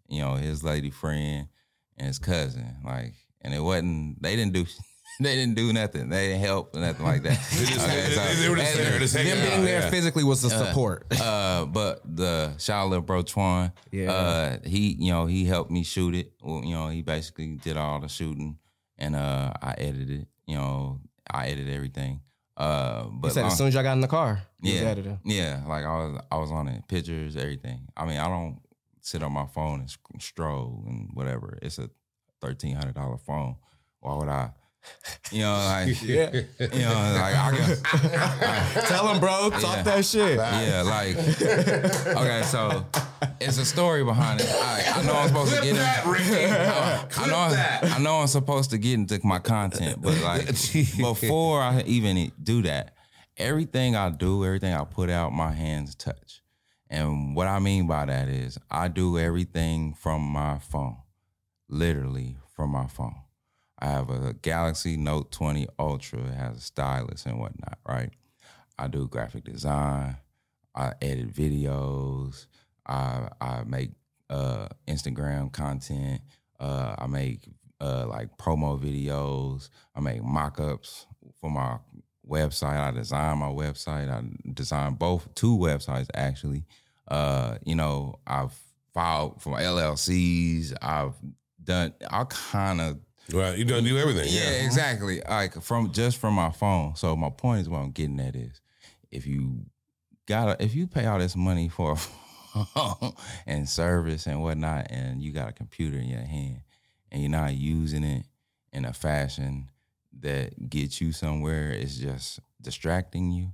you 0.08 0.20
know, 0.20 0.34
his 0.34 0.64
lady 0.64 0.90
friend, 0.90 1.48
and 1.98 2.06
his 2.06 2.18
cousin. 2.18 2.76
Like, 2.84 3.14
and 3.42 3.54
it 3.54 3.60
wasn't. 3.60 4.22
They 4.22 4.36
didn't 4.36 4.52
do. 4.54 4.64
They 5.18 5.34
didn't 5.34 5.54
do 5.54 5.72
nothing. 5.72 6.08
They 6.10 6.28
didn't 6.28 6.42
help 6.42 6.76
or 6.76 6.80
nothing 6.80 7.04
like 7.06 7.22
that. 7.22 7.38
just- 7.50 7.86
they- 7.86 8.42
they 8.42 8.48
were 8.50 8.56
just 8.56 8.76
there, 8.76 8.98
just 8.98 9.14
Them 9.14 9.24
being 9.24 9.64
there 9.64 9.80
yeah. 9.80 9.90
physically 9.90 10.24
was 10.24 10.42
the 10.42 10.50
support. 10.50 11.06
Uh, 11.20 11.64
but 11.64 12.00
the 12.04 12.54
shout 12.58 12.92
out 12.92 13.06
bro 13.06 13.22
Twan, 13.22 13.72
Yeah. 13.90 14.12
uh, 14.12 14.58
he 14.64 14.94
you 14.98 15.10
know 15.12 15.26
he 15.26 15.44
helped 15.44 15.70
me 15.70 15.82
shoot 15.84 16.14
it. 16.14 16.32
Well, 16.42 16.62
you 16.64 16.74
know 16.74 16.88
he 16.88 17.02
basically 17.02 17.56
did 17.56 17.76
all 17.76 17.98
the 18.00 18.08
shooting, 18.08 18.58
and 18.98 19.16
uh, 19.16 19.52
I 19.62 19.72
edited 19.78 20.10
it. 20.10 20.28
You 20.46 20.56
know 20.56 21.00
I 21.30 21.46
edited 21.48 21.74
everything. 21.74 22.20
Uh, 22.56 23.04
but 23.04 23.28
He 23.28 23.34
said 23.34 23.42
long- 23.42 23.52
as 23.52 23.58
soon 23.58 23.68
as 23.68 23.74
y'all 23.74 23.82
got 23.82 23.92
in 23.94 24.00
the 24.00 24.08
car, 24.08 24.42
yeah, 24.62 24.94
yeah, 25.24 25.62
like 25.66 25.84
I 25.84 25.96
was 25.96 26.20
I 26.30 26.36
was 26.36 26.50
on 26.50 26.68
it, 26.68 26.86
pictures, 26.88 27.36
everything. 27.36 27.88
I 27.96 28.04
mean 28.06 28.18
I 28.18 28.28
don't 28.28 28.60
sit 29.00 29.22
on 29.22 29.32
my 29.32 29.46
phone 29.46 29.80
and 29.80 30.22
stroll 30.22 30.84
and 30.86 31.10
whatever. 31.14 31.58
It's 31.62 31.78
a 31.78 31.88
thirteen 32.40 32.76
hundred 32.76 32.94
dollar 32.94 33.16
phone. 33.18 33.56
Why 34.00 34.14
would 34.16 34.28
I? 34.28 34.50
You 35.30 35.40
know, 35.42 35.54
like 35.54 36.02
Yeah. 36.02 36.30
you 36.32 36.82
know, 36.82 36.94
like 37.14 37.34
I 37.36 37.56
can, 37.56 38.82
Tell 38.86 39.08
him, 39.08 39.20
bro. 39.20 39.50
Talk 39.50 39.62
Yeah. 39.62 39.82
that 39.82 40.04
shit. 40.04 40.36
Yeah, 40.36 40.82
like 40.82 41.16
okay, 42.16 42.42
so 42.44 42.84
it's 43.40 43.58
a 43.58 43.64
story 43.64 44.04
behind 44.04 44.40
it. 44.40 44.48
I, 44.48 44.94
I 44.96 45.02
know 45.02 45.14
I'm 45.14 45.28
supposed 45.28 45.54
to 45.54 45.60
get 45.62 45.76
in. 45.76 45.78
I, 45.78 47.06
I 47.18 47.26
know 47.26 47.88
I 47.96 47.98
know 48.00 48.16
I'm 48.20 48.26
supposed 48.26 48.70
to 48.70 48.78
get 48.78 48.94
into 48.94 49.20
my 49.24 49.38
content, 49.38 50.00
but 50.02 50.20
like 50.22 50.46
before 50.96 51.60
I 51.60 51.82
even 51.86 52.32
do 52.42 52.62
that, 52.62 52.94
everything 53.36 53.94
I 53.96 54.10
do, 54.10 54.44
everything 54.44 54.74
I 54.74 54.84
put 54.84 55.08
out, 55.10 55.32
my 55.32 55.52
hands 55.52 55.94
touch. 55.94 56.42
And 56.88 57.34
what 57.34 57.46
I 57.48 57.58
mean 57.58 57.86
by 57.86 58.06
that 58.06 58.28
is 58.28 58.58
I 58.70 58.88
do 58.88 59.18
everything 59.18 59.94
from 59.94 60.22
my 60.22 60.58
phone, 60.58 60.96
literally 61.68 62.36
from 62.54 62.70
my 62.70 62.86
phone. 62.86 63.16
I 63.78 63.86
have 63.86 64.10
a 64.10 64.34
Galaxy 64.34 64.96
Note 64.96 65.30
20 65.32 65.68
Ultra. 65.78 66.20
It 66.20 66.34
has 66.34 66.56
a 66.56 66.60
stylus 66.60 67.26
and 67.26 67.38
whatnot, 67.38 67.78
right? 67.86 68.10
I 68.78 68.88
do 68.88 69.08
graphic 69.08 69.44
design. 69.44 70.16
I 70.74 70.92
edit 71.00 71.32
videos. 71.32 72.46
I 72.86 73.28
I 73.40 73.64
make 73.64 73.90
uh, 74.30 74.68
Instagram 74.86 75.52
content. 75.52 76.20
Uh, 76.58 76.94
I 76.98 77.06
make 77.06 77.48
uh, 77.80 78.06
like 78.08 78.36
promo 78.38 78.78
videos. 78.78 79.68
I 79.94 80.00
make 80.00 80.22
mock-ups 80.22 81.06
for 81.40 81.50
my 81.50 81.78
website. 82.28 82.78
I 82.78 82.90
design 82.90 83.38
my 83.38 83.48
website. 83.48 84.10
I 84.10 84.22
design 84.52 84.94
both 84.94 85.34
two 85.34 85.56
websites 85.56 86.08
actually. 86.14 86.64
Uh, 87.08 87.56
you 87.64 87.74
know, 87.74 88.16
I've 88.26 88.58
filed 88.92 89.40
for 89.40 89.58
LLCs. 89.58 90.74
I've 90.82 91.14
done 91.62 91.94
all 92.10 92.26
kind 92.26 92.80
of 92.80 92.98
Right. 93.32 93.58
You 93.58 93.64
done 93.64 93.84
do 93.84 93.98
everything. 93.98 94.26
yeah, 94.28 94.50
Yeah. 94.50 94.64
exactly. 94.66 95.20
Like 95.28 95.60
from 95.62 95.92
just 95.92 96.18
from 96.18 96.34
my 96.34 96.50
phone. 96.50 96.94
So 96.96 97.16
my 97.16 97.30
point 97.30 97.62
is 97.62 97.68
what 97.68 97.78
I'm 97.78 97.90
getting 97.90 98.20
at 98.20 98.36
is 98.36 98.60
if 99.10 99.26
you 99.26 99.66
gotta 100.26 100.56
if 100.62 100.74
you 100.74 100.86
pay 100.86 101.06
all 101.06 101.18
this 101.18 101.34
money 101.36 101.68
for 101.68 101.92
a 101.92 101.96
phone 101.96 103.12
and 103.46 103.68
service 103.68 104.26
and 104.26 104.42
whatnot, 104.42 104.86
and 104.90 105.22
you 105.22 105.32
got 105.32 105.48
a 105.48 105.52
computer 105.52 105.98
in 105.98 106.08
your 106.08 106.20
hand 106.20 106.60
and 107.10 107.20
you're 107.22 107.30
not 107.30 107.54
using 107.54 108.04
it 108.04 108.24
in 108.72 108.84
a 108.84 108.92
fashion 108.92 109.70
that 110.20 110.68
gets 110.70 111.00
you 111.00 111.12
somewhere, 111.12 111.70
it's 111.70 111.96
just 111.96 112.40
distracting 112.60 113.30
you, 113.30 113.52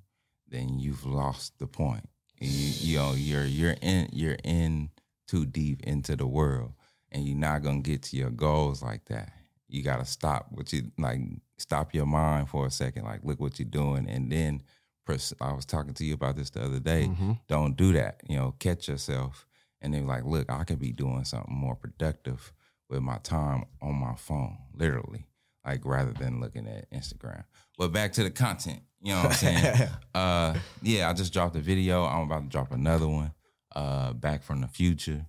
then 0.48 0.78
you've 0.78 1.04
lost 1.04 1.58
the 1.58 1.66
point. 1.66 2.08
You, 2.38 2.48
you 2.48 2.98
know, 2.98 3.12
you're 3.12 3.44
you're 3.44 3.76
in 3.80 4.08
you're 4.12 4.36
in 4.44 4.90
too 5.28 5.46
deep 5.46 5.82
into 5.84 6.14
the 6.16 6.26
world 6.26 6.72
and 7.10 7.26
you're 7.26 7.36
not 7.38 7.62
gonna 7.62 7.80
get 7.80 8.02
to 8.04 8.16
your 8.16 8.30
goals 8.30 8.82
like 8.82 9.04
that. 9.06 9.32
You 9.72 9.82
gotta 9.82 10.04
stop 10.04 10.46
what 10.50 10.72
you 10.72 10.90
like. 10.98 11.20
Stop 11.58 11.94
your 11.94 12.06
mind 12.06 12.48
for 12.48 12.66
a 12.66 12.70
second. 12.70 13.04
Like, 13.04 13.20
look 13.24 13.40
what 13.40 13.58
you're 13.58 13.68
doing, 13.68 14.08
and 14.08 14.30
then 14.30 14.62
pers- 15.06 15.32
I 15.40 15.52
was 15.52 15.64
talking 15.64 15.94
to 15.94 16.04
you 16.04 16.14
about 16.14 16.36
this 16.36 16.50
the 16.50 16.62
other 16.64 16.80
day. 16.80 17.06
Don't 17.48 17.76
do 17.76 17.92
that. 17.94 18.20
You 18.28 18.36
know, 18.36 18.54
catch 18.58 18.88
yourself, 18.88 19.46
and 19.80 19.94
then 19.94 20.06
like, 20.06 20.24
look, 20.24 20.50
I 20.50 20.64
could 20.64 20.78
be 20.78 20.92
doing 20.92 21.24
something 21.24 21.54
more 21.54 21.74
productive 21.76 22.52
with 22.90 23.00
my 23.00 23.18
time 23.18 23.64
on 23.80 23.94
my 23.94 24.14
phone, 24.16 24.58
literally, 24.74 25.26
like 25.64 25.84
rather 25.86 26.12
than 26.12 26.40
looking 26.40 26.66
at 26.66 26.90
Instagram. 26.90 27.44
But 27.78 27.92
back 27.92 28.12
to 28.14 28.22
the 28.22 28.30
content. 28.30 28.82
You 29.00 29.14
know 29.14 29.22
what 29.22 29.26
I'm 29.26 29.32
saying? 29.32 29.88
uh, 30.14 30.54
yeah, 30.82 31.08
I 31.08 31.12
just 31.14 31.32
dropped 31.32 31.56
a 31.56 31.60
video. 31.60 32.04
I'm 32.04 32.22
about 32.24 32.42
to 32.42 32.48
drop 32.48 32.72
another 32.72 33.08
one. 33.08 33.32
Uh, 33.74 34.12
back 34.12 34.42
from 34.42 34.60
the 34.60 34.68
future. 34.68 35.24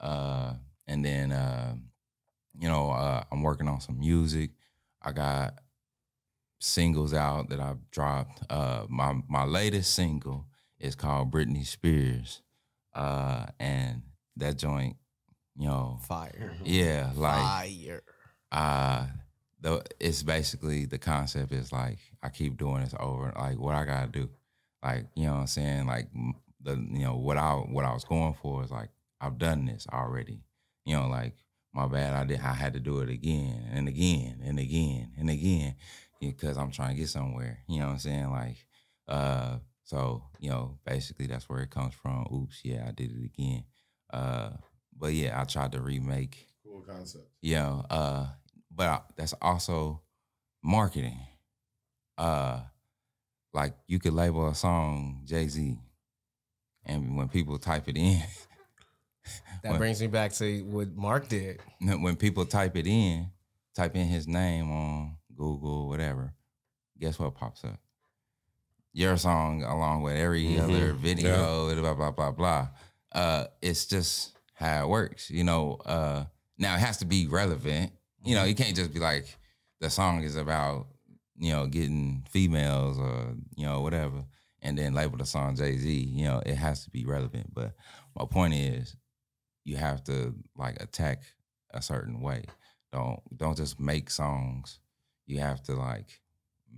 Uh, 0.00 0.54
and 0.86 1.04
then 1.04 1.30
uh, 1.30 1.74
you 2.58 2.68
know, 2.68 2.90
uh, 2.90 3.24
I'm 3.30 3.42
working 3.42 3.68
on 3.68 3.80
some 3.80 3.98
music. 3.98 4.50
I 5.00 5.12
got 5.12 5.58
singles 6.60 7.12
out 7.12 7.48
that 7.50 7.60
I've 7.60 7.90
dropped. 7.90 8.42
Uh, 8.50 8.86
my 8.88 9.20
my 9.28 9.44
latest 9.44 9.94
single 9.94 10.46
is 10.78 10.94
called 10.94 11.30
Britney 11.32 11.66
Spears, 11.66 12.42
uh, 12.94 13.46
and 13.58 14.02
that 14.36 14.58
joint, 14.58 14.96
you 15.56 15.68
know, 15.68 15.98
Fire. 16.02 16.52
yeah, 16.64 17.10
like 17.14 17.42
Fire. 17.42 18.02
uh 18.50 19.06
the 19.60 19.82
it's 20.00 20.22
basically 20.22 20.84
the 20.86 20.98
concept 20.98 21.52
is 21.52 21.72
like 21.72 21.98
I 22.22 22.28
keep 22.28 22.58
doing 22.58 22.82
this 22.82 22.94
over 22.98 23.32
like 23.36 23.58
what 23.58 23.74
I 23.74 23.84
gotta 23.84 24.08
do 24.10 24.28
like 24.82 25.06
you 25.14 25.26
know 25.26 25.34
what 25.34 25.40
I'm 25.40 25.46
saying 25.46 25.86
like 25.86 26.08
the 26.60 26.72
you 26.74 27.04
know 27.04 27.16
what 27.16 27.36
I 27.36 27.52
what 27.52 27.84
I 27.84 27.94
was 27.94 28.04
going 28.04 28.34
for 28.34 28.64
is 28.64 28.70
like 28.70 28.90
I've 29.20 29.38
done 29.38 29.64
this 29.66 29.86
already 29.92 30.40
you 30.84 30.96
know 30.96 31.06
like 31.06 31.34
my 31.74 31.86
bad 31.86 32.12
I 32.14 32.24
did 32.24 32.40
I 32.40 32.52
had 32.54 32.74
to 32.74 32.80
do 32.80 33.00
it 33.00 33.08
again 33.10 33.68
and 33.72 33.88
again 33.88 34.40
and 34.44 34.58
again 34.58 35.12
and 35.18 35.30
again 35.30 35.74
because 36.20 36.56
I'm 36.56 36.70
trying 36.70 36.90
to 36.90 37.00
get 37.00 37.08
somewhere 37.08 37.58
you 37.68 37.80
know 37.80 37.86
what 37.86 37.92
I'm 37.92 37.98
saying 37.98 38.30
like 38.30 38.56
uh 39.08 39.58
so 39.84 40.24
you 40.38 40.50
know 40.50 40.78
basically 40.84 41.26
that's 41.26 41.48
where 41.48 41.60
it 41.60 41.70
comes 41.70 41.94
from 41.94 42.26
oops 42.32 42.60
yeah 42.64 42.84
I 42.88 42.92
did 42.92 43.10
it 43.10 43.24
again 43.24 43.64
uh 44.12 44.50
but 44.96 45.12
yeah 45.12 45.40
I 45.40 45.44
tried 45.44 45.72
to 45.72 45.80
remake 45.80 46.46
Cool 46.64 46.82
concept. 46.82 47.28
you 47.40 47.56
know, 47.56 47.84
uh, 47.90 48.26
but 48.74 48.88
I, 48.88 49.00
that's 49.16 49.34
also 49.42 50.00
marketing. 50.62 51.18
Uh, 52.16 52.60
like 53.52 53.74
you 53.86 53.98
could 53.98 54.12
label 54.14 54.48
a 54.48 54.54
song 54.54 55.22
Jay 55.24 55.48
Z, 55.48 55.76
and 56.86 57.16
when 57.16 57.28
people 57.28 57.58
type 57.58 57.88
it 57.88 57.96
in, 57.96 58.22
That 59.62 59.78
brings 59.78 60.00
me 60.00 60.08
back 60.08 60.32
to 60.34 60.62
what 60.64 60.94
Mark 60.94 61.28
did. 61.28 61.60
when 61.80 62.16
people 62.16 62.44
type 62.44 62.76
it 62.76 62.86
in, 62.86 63.28
type 63.76 63.94
in 63.94 64.06
his 64.08 64.26
name 64.26 64.70
on 64.70 65.16
Google, 65.36 65.88
whatever, 65.88 66.34
guess 66.98 67.18
what 67.18 67.34
pops 67.34 67.64
up? 67.64 67.78
Your 68.92 69.16
song, 69.16 69.62
along 69.62 70.02
with 70.02 70.16
every 70.16 70.58
other 70.58 70.92
video, 70.92 71.74
blah 71.80 71.94
blah 71.94 72.10
blah 72.10 72.30
blah. 72.32 72.68
Uh, 73.12 73.46
it's 73.62 73.86
just 73.86 74.36
how 74.54 74.84
it 74.84 74.88
works, 74.88 75.30
you 75.30 75.44
know. 75.44 75.78
Uh, 75.86 76.24
now 76.58 76.74
it 76.74 76.80
has 76.80 76.98
to 76.98 77.04
be 77.06 77.26
relevant. 77.26 77.92
You 78.24 78.34
know, 78.34 78.44
you 78.44 78.54
can't 78.54 78.76
just 78.76 78.92
be 78.92 79.00
like 79.00 79.38
the 79.80 79.88
song 79.90 80.22
is 80.24 80.36
about 80.36 80.88
you 81.38 81.52
know 81.52 81.66
getting 81.66 82.24
females 82.30 82.98
or 82.98 83.34
you 83.56 83.64
know 83.64 83.80
whatever, 83.80 84.24
and 84.60 84.76
then 84.76 84.92
label 84.92 85.16
the 85.18 85.24
song 85.26 85.56
Jay 85.56 85.78
Z. 85.78 85.90
You 85.90 86.24
know, 86.24 86.42
it 86.44 86.56
has 86.56 86.84
to 86.84 86.90
be 86.90 87.04
relevant. 87.04 87.54
But 87.54 87.72
my 88.14 88.26
point 88.26 88.54
is, 88.54 88.94
you 89.64 89.76
have 89.76 90.02
to 90.04 90.34
like 90.56 90.80
attack 90.82 91.22
a 91.72 91.82
certain 91.82 92.20
way. 92.20 92.44
Don't 92.92 93.20
don't 93.36 93.56
just 93.56 93.80
make 93.80 94.10
songs. 94.10 94.80
You 95.26 95.38
have 95.40 95.62
to 95.64 95.74
like 95.74 96.20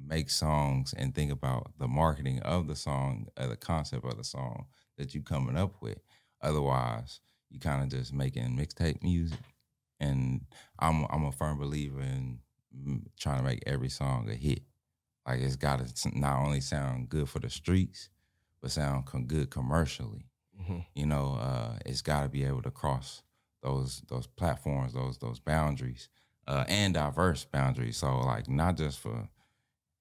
make 0.06 0.30
songs 0.30 0.94
and 0.96 1.14
think 1.14 1.32
about 1.32 1.72
the 1.78 1.88
marketing 1.88 2.40
of 2.40 2.66
the 2.66 2.76
song, 2.76 3.26
uh, 3.36 3.46
the 3.46 3.56
concept 3.56 4.04
of 4.04 4.16
the 4.16 4.24
song 4.24 4.66
that 4.98 5.14
you're 5.14 5.22
coming 5.22 5.56
up 5.56 5.74
with. 5.80 5.98
Otherwise, 6.42 7.20
you 7.50 7.58
kind 7.60 7.82
of 7.82 7.88
just 7.88 8.12
making 8.12 8.56
mixtape 8.56 9.02
music. 9.02 9.38
And 10.00 10.42
I'm 10.78 11.06
I'm 11.10 11.24
a 11.24 11.32
firm 11.32 11.58
believer 11.58 12.00
in 12.00 12.40
mm, 12.76 13.02
trying 13.18 13.38
to 13.38 13.44
make 13.44 13.62
every 13.66 13.88
song 13.88 14.28
a 14.30 14.34
hit. 14.34 14.62
Like 15.26 15.40
it's 15.40 15.56
got 15.56 15.84
to 15.86 16.18
not 16.18 16.40
only 16.44 16.60
sound 16.60 17.08
good 17.08 17.28
for 17.28 17.38
the 17.38 17.48
streets, 17.48 18.10
but 18.60 18.70
sound 18.70 19.06
com- 19.06 19.26
good 19.26 19.50
commercially 19.50 20.26
you 20.94 21.06
know 21.06 21.38
uh, 21.40 21.78
it's 21.84 22.02
got 22.02 22.22
to 22.22 22.28
be 22.28 22.44
able 22.44 22.62
to 22.62 22.70
cross 22.70 23.22
those 23.62 24.02
those 24.08 24.26
platforms 24.26 24.92
those 24.92 25.18
those 25.18 25.40
boundaries 25.40 26.08
uh, 26.46 26.64
and 26.68 26.94
diverse 26.94 27.44
boundaries. 27.44 27.96
So 27.96 28.18
like 28.20 28.48
not 28.48 28.76
just 28.76 29.00
for 29.00 29.28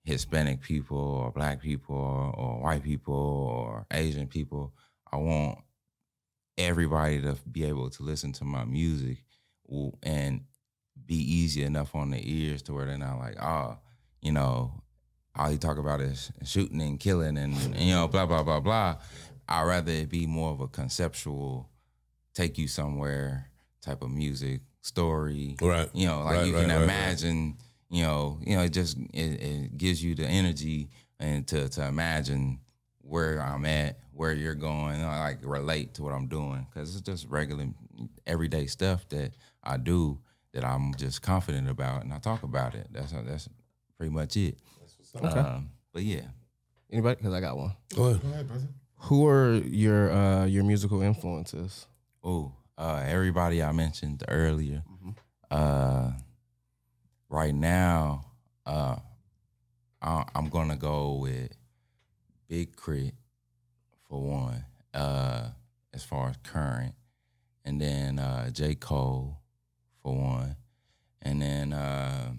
hispanic 0.04 0.62
people 0.62 0.98
or 0.98 1.32
black 1.32 1.62
people 1.62 1.96
or, 1.96 2.36
or 2.36 2.62
white 2.62 2.84
people 2.84 3.16
or 3.16 3.86
asian 3.92 4.28
people. 4.28 4.74
I 5.12 5.16
want 5.18 5.60
everybody 6.58 7.22
to 7.22 7.38
be 7.50 7.63
able 7.63 7.89
to 7.89 8.04
listen 8.04 8.34
to 8.34 8.44
my 8.44 8.66
music 8.66 9.24
and 10.04 10.42
be 11.06 11.16
easy 11.16 11.63
enough 11.63 11.96
on 11.96 12.12
the 12.12 12.22
ears 12.22 12.62
to 12.63 12.74
where 12.74 12.86
they're 12.86 12.98
not 12.98 13.18
like 13.18 13.42
oh 13.42 13.78
you 14.22 14.32
know 14.32 14.84
all 15.36 15.52
you 15.52 15.58
talk 15.58 15.78
about 15.78 16.02
is 16.02 16.32
shooting 16.44 16.82
and 16.82 17.00
killing 17.00 17.38
and, 17.38 17.56
and, 17.56 17.80
you 17.80 17.94
know 17.94 18.08
blah 18.08 18.26
blah 18.26 18.44
blah 18.44 18.60
blah 18.60 18.96
i'd 19.49 19.63
rather 19.63 19.91
it 19.91 20.10
be 20.10 20.25
more 20.25 20.51
of 20.51 20.60
a 20.62 20.67
conceptual 20.67 21.69
take 22.34 22.58
you 22.58 22.67
somewhere 22.67 23.49
type 23.82 24.01
of 24.01 24.10
music 24.12 24.62
story 24.82 25.56
Right. 25.62 25.89
you 25.93 26.08
know 26.08 26.21
like 26.23 26.38
Right, 26.38 26.47
you 26.47 26.53
right, 26.56 26.62
can 26.62 26.69
right, 26.69 26.75
right. 26.77 26.84
imagine 26.84 27.58
you 27.89 28.01
know 28.03 28.39
you 28.45 28.56
know 28.56 28.63
it 28.63 28.69
just 28.73 28.97
it, 29.13 29.41
it 29.41 29.77
gives 29.77 30.03
you 30.03 30.15
the 30.15 30.25
energy 30.25 30.89
and 31.19 31.45
to 31.47 31.69
to 31.69 31.86
imagine 31.88 32.60
where 33.01 33.39
i'm 33.41 33.65
at 33.65 33.99
where 34.13 34.32
you're 34.34 34.56
going 34.56 34.95
and 34.95 35.06
I 35.06 35.19
like 35.19 35.39
relate 35.43 35.93
to 35.95 36.03
what 36.03 36.13
i'm 36.13 36.27
doing 36.27 36.65
because 36.69 36.93
it's 36.95 37.01
just 37.01 37.27
regular 37.27 37.67
everyday 38.25 38.65
stuff 38.67 39.08
that 39.10 39.32
i 39.63 39.77
do 39.77 40.19
that 40.53 40.63
i'm 40.63 40.93
just 40.95 41.21
confident 41.21 41.69
about 41.69 42.03
and 42.03 42.13
i 42.13 42.17
talk 42.19 42.43
about 42.43 42.75
it 42.75 42.88
that's 42.91 43.12
that's 43.12 43.49
pretty 43.97 44.12
much 44.13 44.36
it 44.38 44.58
um, 45.21 45.69
but 45.93 46.01
yeah 46.03 46.21
Anybody? 46.91 47.15
Because 47.15 47.34
I 47.34 47.39
got 47.41 47.58
one. 47.58 47.73
Go 47.95 48.03
ahead. 48.06 48.21
Go 48.21 48.27
ahead, 48.29 48.47
brother. 48.47 48.67
Who 49.08 49.28
are 49.28 49.56
your 49.56 50.12
uh, 50.13 50.46
your 50.46 50.63
musical 50.63 51.02
influences? 51.02 51.88
Oh, 52.24 52.54
uh, 52.78 53.04
everybody 53.06 53.62
I 53.62 53.74
mentioned 53.74 54.24
earlier. 54.30 54.84
Uh, 55.52 56.12
right 57.28 57.54
now, 57.54 58.26
uh, 58.66 58.96
I, 60.02 60.24
I'm 60.34 60.48
gonna 60.48 60.78
go 60.78 61.16
with 61.16 61.52
Big 62.48 62.78
K.R.I.T. 62.78 63.12
for 64.08 64.22
one, 64.22 64.64
uh, 64.93 65.49
as 65.93 66.06
far 66.06 66.30
as 66.30 66.38
current, 66.41 66.95
and 67.66 67.82
then 67.82 68.20
uh, 68.20 68.51
J 68.51 68.76
Cole 68.76 69.38
for 70.01 70.16
one, 70.16 70.56
and 71.22 71.41
then 71.41 71.74
uh, 71.74 72.32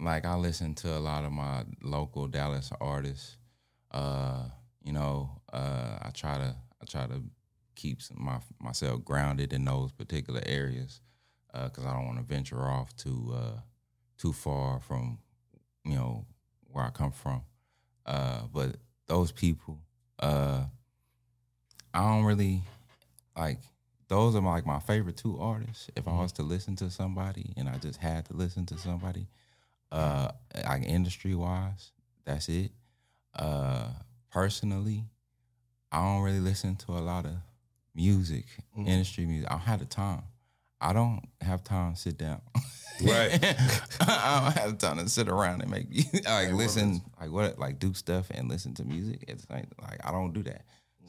like 0.00 0.24
I 0.24 0.34
listen 0.34 0.74
to 0.74 0.96
a 0.96 0.98
lot 0.98 1.24
of 1.24 1.30
my 1.30 1.62
local 1.80 2.26
Dallas 2.26 2.72
artists. 2.80 3.36
Uh, 3.96 4.50
you 4.84 4.92
know, 4.92 5.30
uh, 5.54 5.98
I 6.02 6.10
try 6.12 6.36
to 6.36 6.54
I 6.82 6.84
try 6.84 7.06
to 7.06 7.22
keep 7.74 8.00
my 8.14 8.38
myself 8.60 9.02
grounded 9.04 9.54
in 9.54 9.64
those 9.64 9.90
particular 9.90 10.42
areas 10.44 11.00
because 11.50 11.86
I 11.86 11.94
don't 11.94 12.04
want 12.04 12.18
to 12.18 12.24
venture 12.24 12.60
off 12.60 12.94
too 12.96 13.34
uh, 13.34 13.60
too 14.18 14.34
far 14.34 14.80
from 14.80 15.18
you 15.86 15.94
know 15.94 16.26
where 16.70 16.84
I 16.84 16.90
come 16.90 17.10
from. 17.10 17.40
Uh, 18.04 18.42
but 18.52 18.76
those 19.06 19.32
people, 19.32 19.80
uh, 20.20 20.64
I 21.94 22.00
don't 22.00 22.24
really 22.24 22.60
like 23.34 23.60
those 24.08 24.36
are 24.36 24.42
like 24.42 24.66
my 24.66 24.78
favorite 24.80 25.16
two 25.16 25.38
artists. 25.40 25.88
If 25.96 26.06
I 26.06 26.12
was 26.12 26.32
to 26.32 26.42
listen 26.42 26.76
to 26.76 26.90
somebody 26.90 27.54
and 27.56 27.66
I 27.66 27.78
just 27.78 27.98
had 27.98 28.26
to 28.26 28.34
listen 28.34 28.66
to 28.66 28.76
somebody, 28.76 29.26
uh, 29.90 30.32
like 30.66 30.84
industry 30.84 31.34
wise, 31.34 31.92
that's 32.26 32.50
it. 32.50 32.72
Uh, 33.36 33.88
personally, 34.30 35.04
I 35.92 36.02
don't 36.02 36.22
really 36.22 36.40
listen 36.40 36.76
to 36.76 36.92
a 36.92 37.00
lot 37.00 37.26
of 37.26 37.32
music, 37.94 38.44
industry 38.76 39.26
music. 39.26 39.48
I 39.50 39.54
don't 39.54 39.62
have 39.62 39.78
the 39.80 39.84
time. 39.86 40.22
I 40.80 40.92
don't 40.92 41.22
have 41.40 41.64
time 41.64 41.94
to 41.94 42.00
sit 42.00 42.18
down. 42.18 42.40
Right. 42.98 43.30
I 44.00 44.40
don't 44.42 44.56
have 44.56 44.78
time 44.78 44.96
to 44.96 45.08
sit 45.10 45.28
around 45.28 45.60
and 45.60 45.70
make 45.70 45.86
like 46.26 46.52
listen, 46.52 47.02
like 47.20 47.30
what, 47.30 47.58
like 47.58 47.78
do 47.78 47.92
stuff 47.92 48.30
and 48.30 48.48
listen 48.48 48.72
to 48.76 48.84
music. 48.84 49.22
It's 49.28 49.44
like, 49.50 49.66
like 49.82 50.00
I 50.02 50.10
don't 50.10 50.32
do 50.32 50.42
that. 50.44 50.64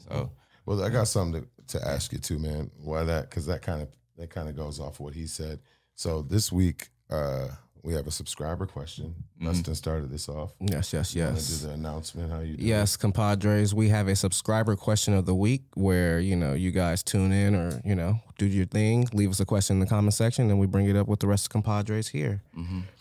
So 0.06 0.30
Well, 0.66 0.84
I 0.84 0.90
got 0.90 1.08
something 1.08 1.46
to, 1.66 1.78
to 1.78 1.88
ask 1.88 2.12
you 2.12 2.18
too, 2.18 2.38
man. 2.38 2.70
Why 2.76 3.04
that? 3.04 3.30
Because 3.30 3.46
that 3.46 3.62
kind 3.62 3.80
of 3.80 3.88
that 4.18 4.28
kind 4.28 4.50
of 4.50 4.54
goes 4.54 4.78
off 4.78 5.00
what 5.00 5.14
he 5.14 5.26
said. 5.26 5.60
So 5.94 6.20
this 6.20 6.52
week, 6.52 6.88
uh, 7.08 7.48
we 7.82 7.94
have 7.94 8.06
a 8.06 8.10
subscriber 8.10 8.66
question. 8.66 9.14
Dustin 9.42 9.74
started 9.74 10.10
this 10.10 10.28
off. 10.28 10.52
Yes, 10.60 10.92
yes, 10.92 11.14
Want 11.14 11.34
yes. 11.36 11.48
do 11.60 11.66
the 11.68 11.72
announcement? 11.74 12.30
How 12.32 12.40
you? 12.40 12.56
Do 12.56 12.64
Yes, 12.64 12.96
ComPODres, 12.96 13.72
we 13.74 13.88
have 13.88 14.08
a 14.08 14.16
subscriber 14.16 14.76
question 14.76 15.14
of 15.14 15.26
the 15.26 15.34
week 15.34 15.62
where, 15.74 16.20
you 16.20 16.36
know, 16.36 16.54
you 16.54 16.70
guys 16.70 17.02
tune 17.02 17.32
in 17.32 17.54
or, 17.54 17.80
you 17.84 17.94
know, 17.94 18.20
do 18.38 18.46
your 18.46 18.66
thing, 18.66 19.08
leave 19.12 19.30
us 19.30 19.40
a 19.40 19.44
question 19.46 19.76
in 19.76 19.80
the 19.80 19.86
comment 19.86 20.14
section, 20.14 20.50
and 20.50 20.58
we 20.58 20.66
bring 20.66 20.86
it 20.88 20.96
up 20.96 21.06
with 21.08 21.20
the 21.20 21.26
rest 21.26 21.46
of 21.52 21.62
ComPODres 21.62 22.10
here. 22.10 22.42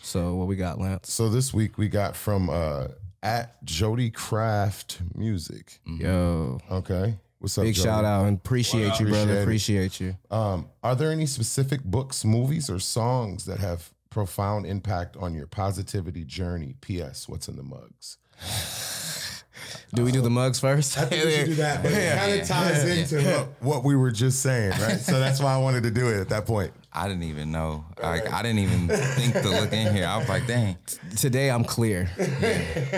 So 0.01 0.35
what 0.35 0.47
we 0.47 0.55
got, 0.55 0.79
Lance? 0.79 1.11
So 1.11 1.29
this 1.29 1.53
week 1.53 1.77
we 1.77 1.87
got 1.89 2.15
from 2.15 2.49
uh, 2.49 2.87
at 3.23 3.63
Jody 3.65 4.09
Craft 4.09 5.01
Music. 5.15 5.79
Yo, 5.85 6.59
Okay, 6.71 7.15
what's 7.39 7.57
up? 7.57 7.63
big 7.65 7.73
Jody? 7.75 7.85
shout 7.87 8.05
out 8.05 8.25
and 8.25 8.37
appreciate 8.37 8.99
you, 8.99 9.07
brother. 9.07 9.41
Appreciate 9.41 9.85
Appreciate 9.87 9.99
you. 9.99 10.15
Um, 10.35 10.69
are 10.83 10.95
there 10.95 11.11
any 11.11 11.25
specific 11.25 11.83
books, 11.83 12.23
movies, 12.23 12.69
or 12.69 12.79
songs 12.79 13.45
that 13.45 13.59
have 13.59 13.91
profound 14.21 14.65
impact 14.65 15.15
on 15.15 15.35
your 15.35 15.45
positivity 15.45 16.23
journey? 16.23 16.73
P.S. 16.81 17.29
What's 17.29 17.47
in 17.47 17.55
the 17.55 17.61
mugs? 17.61 18.17
Do 19.93 20.03
we 20.03 20.11
do 20.11 20.21
the 20.21 20.29
mugs 20.29 20.59
first? 20.59 20.97
I 20.97 21.05
think 21.05 21.23
we 21.25 21.31
should 21.31 21.45
do 21.45 21.53
that, 21.55 21.81
but 21.83 21.91
it 21.91 22.17
kind 22.17 22.41
of 22.41 22.47
ties 22.47 22.83
into 22.83 23.21
what, 23.23 23.47
what 23.61 23.83
we 23.83 23.95
were 23.95 24.11
just 24.11 24.41
saying, 24.41 24.71
right? 24.71 24.97
So 24.99 25.19
that's 25.19 25.39
why 25.41 25.53
I 25.53 25.57
wanted 25.57 25.83
to 25.83 25.91
do 25.91 26.07
it 26.09 26.19
at 26.19 26.29
that 26.29 26.45
point. 26.47 26.73
I 26.91 27.07
didn't 27.07 27.23
even 27.23 27.51
know. 27.51 27.85
Like 28.01 28.31
I 28.31 28.41
didn't 28.41 28.59
even 28.59 28.87
think 28.87 29.33
to 29.33 29.49
look 29.49 29.71
in 29.71 29.93
here. 29.95 30.05
I 30.07 30.17
was 30.17 30.27
like, 30.27 30.45
dang. 30.47 30.77
Today 31.15 31.49
I'm 31.51 31.63
clear. 31.63 32.09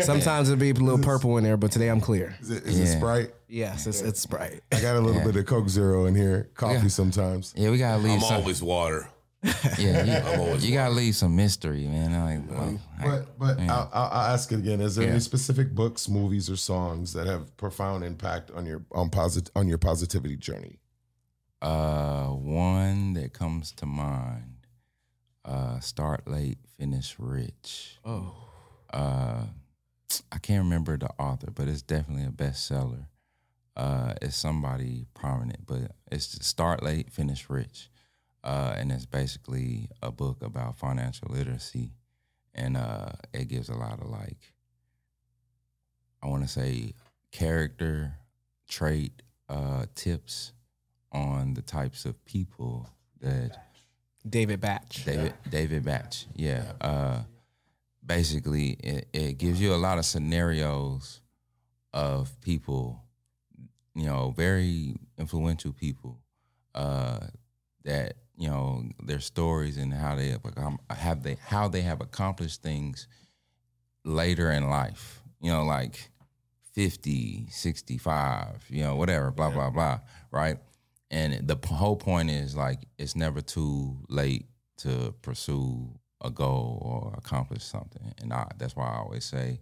Sometimes 0.03 0.49
it'll 0.49 0.59
be 0.59 0.69
a 0.71 0.73
little 0.73 0.99
purple 0.99 1.37
in 1.37 1.43
there, 1.43 1.57
but 1.57 1.71
today 1.71 1.89
I'm 1.89 2.01
clear. 2.01 2.35
Is 2.41 2.49
it, 2.49 2.63
is 2.63 2.79
it 2.79 2.83
Yeah. 2.85 2.97
Sprite? 2.97 3.33
Yes, 3.47 3.87
it's, 3.87 4.01
it's 4.01 4.19
Sprite. 4.21 4.61
I 4.71 4.79
got 4.81 4.95
a 4.95 4.99
little 5.01 5.21
bit 5.23 5.35
of 5.35 5.45
Coke 5.45 5.69
Zero 5.69 6.05
in 6.05 6.15
here, 6.15 6.49
coffee 6.55 6.73
Yeah. 6.83 6.87
sometimes. 6.87 7.53
Yeah, 7.57 7.69
we 7.71 7.77
gotta 7.77 8.01
leave 8.01 8.13
I'm 8.13 8.19
some. 8.21 8.35
always 8.37 8.63
water. 8.63 9.09
Yeah, 9.43 10.03
you, 10.03 10.11
I'm 10.33 10.39
always 10.41 10.65
you 10.67 10.73
gotta 10.73 10.93
leave 10.93 11.15
some 11.15 11.35
mystery, 11.35 11.87
man. 11.87 12.11
Like, 12.13 12.49
well, 12.49 12.79
I- 12.99 13.03
But 13.05 13.39
but 13.39 13.59
I'll, 13.61 13.89
I'll, 13.93 14.09
I'll 14.11 14.33
ask 14.33 14.51
it 14.51 14.59
again. 14.59 14.81
Is 14.81 14.95
there 14.95 15.05
Yeah. 15.05 15.11
any 15.11 15.19
specific 15.21 15.73
books, 15.73 16.09
movies, 16.09 16.49
or 16.49 16.55
songs 16.57 17.13
that 17.13 17.27
have 17.27 17.55
profound 17.57 18.03
impact 18.03 18.51
on 18.51 18.65
your 18.65 18.83
on 18.91 19.09
posit 19.09 19.49
on 19.55 19.67
your 19.67 19.77
positivity 19.77 20.35
journey? 20.35 20.79
Uh, 21.61 22.27
one 22.27 23.13
that 23.13 23.33
comes 23.33 23.71
to 23.73 23.85
mind. 23.85 24.55
Uh, 25.45 25.79
start 25.79 26.27
late, 26.27 26.57
finish 26.77 27.15
rich. 27.17 27.97
Oh. 28.05 28.33
Uh, 28.93 29.45
I 30.31 30.37
can't 30.39 30.63
remember 30.63 30.97
the 30.97 31.09
author, 31.17 31.49
but 31.51 31.67
it's 31.67 31.81
definitely 31.81 32.25
a 32.25 32.29
bestseller. 32.29 33.05
Uh, 33.75 34.13
it's 34.21 34.35
somebody 34.35 35.05
prominent, 35.13 35.65
but 35.65 35.91
it's 36.11 36.45
start 36.45 36.83
late, 36.83 37.09
finish 37.11 37.49
rich. 37.49 37.89
Uh, 38.43 38.73
and 38.77 38.91
it's 38.91 39.05
basically 39.05 39.89
a 40.01 40.11
book 40.11 40.41
about 40.41 40.77
financial 40.77 41.27
literacy, 41.29 41.91
and 42.55 42.77
uh, 42.77 43.09
it 43.33 43.47
gives 43.47 43.69
a 43.69 43.75
lot 43.75 43.99
of 44.01 44.09
like, 44.09 44.53
I 46.23 46.27
want 46.27 46.43
to 46.43 46.49
say, 46.49 46.93
character 47.31 48.13
trait 48.69 49.21
uh, 49.49 49.85
tips 49.95 50.53
on 51.11 51.53
the 51.53 51.61
types 51.61 52.05
of 52.05 52.23
people 52.23 52.87
that 53.19 53.57
David 54.27 54.61
Bach. 54.61 54.87
David 55.05 55.33
David 55.49 55.83
Bach. 55.83 56.13
Yeah. 56.35 56.63
Uh, 56.79 57.23
basically, 58.05 58.71
it, 58.83 59.07
it 59.13 59.37
gives 59.37 59.59
you 59.61 59.73
a 59.73 59.77
lot 59.77 59.97
of 59.97 60.05
scenarios 60.05 61.21
of 61.93 62.39
people, 62.41 63.03
you 63.95 64.05
know, 64.05 64.33
very 64.35 64.95
influential 65.17 65.73
people 65.73 66.19
uh, 66.75 67.19
that 67.83 68.13
you 68.39 68.49
know 68.49 68.83
their 69.03 69.19
stories 69.19 69.77
and 69.77 69.93
how 69.93 70.15
they 70.15 70.29
have, 70.29 70.79
have 70.89 71.23
they 71.23 71.37
how 71.45 71.67
they 71.67 71.81
have 71.81 72.01
accomplished 72.01 72.63
things 72.63 73.07
later 74.03 74.51
in 74.51 74.69
life. 74.69 75.21
You 75.41 75.51
know, 75.51 75.63
like 75.63 76.09
50, 76.73 77.47
65, 77.49 78.65
you 78.69 78.83
know, 78.83 78.95
whatever, 78.95 79.31
blah, 79.31 79.49
blah, 79.49 79.69
blah, 79.69 79.99
right? 80.31 80.57
And 81.11 81.47
the 81.47 81.55
p- 81.55 81.73
whole 81.73 81.95
point 81.95 82.29
is 82.29 82.55
like 82.55 82.79
it's 82.97 83.15
never 83.15 83.41
too 83.41 83.97
late 84.09 84.45
to 84.77 85.13
pursue 85.21 85.99
a 86.21 86.29
goal 86.29 86.79
or 86.81 87.13
accomplish 87.17 87.63
something. 87.63 88.13
And 88.21 88.33
I, 88.33 88.47
that's 88.57 88.75
why 88.75 88.87
I 88.87 88.97
always 88.99 89.25
say 89.25 89.61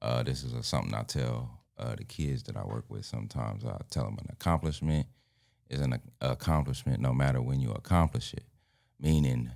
uh, 0.00 0.22
this 0.22 0.44
is 0.44 0.52
a, 0.52 0.62
something 0.62 0.94
I 0.94 1.02
tell 1.02 1.60
uh, 1.78 1.94
the 1.96 2.04
kids 2.04 2.42
that 2.44 2.56
I 2.56 2.64
work 2.64 2.84
with 2.88 3.04
sometimes. 3.04 3.64
I 3.64 3.78
tell 3.90 4.04
them 4.04 4.18
an 4.18 4.28
accomplishment 4.30 5.06
is 5.72 5.80
an 5.80 6.00
accomplishment 6.20 7.00
no 7.00 7.12
matter 7.12 7.40
when 7.40 7.60
you 7.60 7.70
accomplish 7.72 8.34
it. 8.34 8.44
Meaning, 9.00 9.50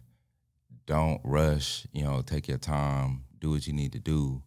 don't 0.86 1.20
rush, 1.24 1.86
you 1.92 2.04
know, 2.04 2.22
take 2.22 2.48
your 2.48 2.58
time, 2.58 3.24
do 3.38 3.50
what 3.50 3.66
you 3.66 3.72
need 3.72 3.92
to 3.92 3.98
do. 3.98 4.42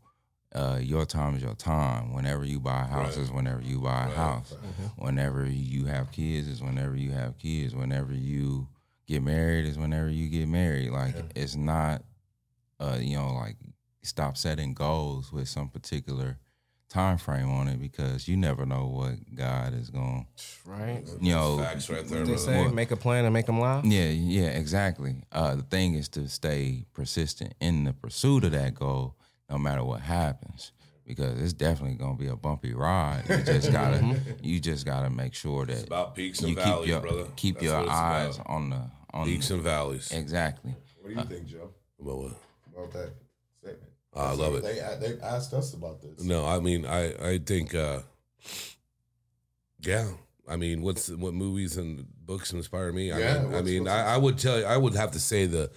Uh, 0.54 0.80
your 0.82 1.06
time 1.06 1.36
is 1.36 1.44
your 1.44 1.54
time. 1.54 2.14
Whenever 2.14 2.44
you 2.44 2.60
buy 2.60 2.84
houses, 2.84 3.32
whenever 3.32 3.62
you 3.62 3.80
buy 3.80 4.06
a 4.06 4.10
house, 4.10 4.56
whenever 4.98 5.46
you 5.46 5.86
have 5.86 6.12
kids 6.12 6.48
is 6.48 6.62
whenever 6.62 6.96
you 6.96 7.12
have 7.12 7.38
kids. 7.38 7.76
Whenever 7.76 8.14
you 8.14 8.68
get 9.08 9.22
married 9.22 9.66
is 9.66 9.78
whenever 9.78 10.10
you 10.10 10.28
get 10.28 10.48
married. 10.48 10.90
Like 10.90 11.16
it's 11.36 11.56
not, 11.56 12.04
uh, 12.80 12.98
you 13.00 13.16
know, 13.16 13.34
like 13.34 13.58
stop 14.02 14.38
setting 14.38 14.74
goals 14.74 15.32
with 15.32 15.48
some 15.48 15.70
particular 15.70 16.40
time 16.90 17.18
frame 17.18 17.50
on 17.52 17.68
it 17.68 17.80
because 17.80 18.28
you 18.28 18.36
never 18.36 18.66
know 18.66 18.88
what 18.88 19.14
God 19.36 19.74
is 19.74 19.90
going. 19.90 20.26
Right. 20.66 21.04
You 21.22 21.34
know, 21.34 21.58
Facts 21.60 21.90
right 21.90 22.06
there, 22.08 22.20
They 22.20 22.34
brother. 22.34 22.38
say 22.38 22.68
make 22.70 22.92
a 22.92 22.96
plan 22.98 23.26
and 23.26 23.34
make 23.34 23.46
them 23.46 23.60
lie. 23.60 23.82
yeah, 23.86 24.10
yeah, 24.10 24.48
exactly. 24.50 25.24
Uh, 25.32 25.56
the 25.56 25.62
thing 25.64 25.94
is 25.94 26.10
to 26.10 26.28
stay 26.28 26.86
persistent 26.94 27.54
in 27.60 27.84
the 27.84 27.94
pursuit 27.94 28.44
of 28.44 28.52
that 28.54 28.74
goal, 28.74 29.16
no 29.50 29.58
matter 29.58 29.84
what 29.84 30.02
happens, 30.02 30.72
because 31.06 31.40
it's 31.40 31.54
definitely 31.54 31.96
gonna 31.96 32.18
be 32.18 32.28
a 32.28 32.36
bumpy 32.36 32.74
ride. 32.74 33.24
You 33.30 33.38
just 33.44 33.72
gotta, 33.72 34.20
you 34.42 34.60
just 34.60 34.86
gotta 34.86 35.10
make 35.10 35.34
sure 35.36 35.66
that 35.68 35.86
about 35.88 36.16
peaks 36.16 36.40
and 36.40 36.50
you 36.50 36.56
valleys, 36.56 36.80
keep 36.86 36.88
your 36.90 37.00
brother. 37.02 37.26
keep 37.36 37.56
That's 37.56 37.66
your 37.66 37.90
eyes 37.90 38.36
about. 38.38 38.50
on 38.50 38.70
the 38.72 38.82
on 39.14 39.26
Peaks 39.26 39.50
and 39.52 39.62
valleys. 39.64 40.12
exactly. 40.12 40.76
What 41.02 41.10
do 41.14 41.20
you 41.20 41.26
think, 41.26 41.48
Joe, 41.48 41.70
About 42.00 42.18
what? 42.18 42.32
about 42.76 42.92
that 42.94 43.10
I 44.20 44.34
love 44.34 44.56
it. 44.56 44.64
They 44.64 44.76
they 45.00 45.22
asked 45.22 45.54
us 45.54 45.74
about 45.74 46.02
this. 46.02 46.24
No, 46.24 46.46
I 46.46 46.60
mean, 46.60 46.86
I 46.86 47.34
I 47.34 47.38
think, 47.40 47.74
uh, 47.74 48.02
yeah. 49.82 50.10
I 50.48 50.56
mean, 50.56 50.82
what's 50.82 51.10
what 51.10 51.34
movies 51.34 51.78
and 51.78 52.06
books 52.26 52.54
inspire 52.54 52.92
me? 52.92 53.12
I 53.12 53.20
Yeah, 53.20 53.44
mean, 53.44 53.54
I, 53.56 53.62
mean 53.62 53.88
I, 53.88 54.16
I 54.16 54.18
would 54.18 54.38
tell 54.40 54.60
you, 54.60 54.66
I 54.66 54.78
would 54.78 54.96
have 54.96 55.12
to 55.12 55.20
say 55.20 55.46
the 55.46 55.70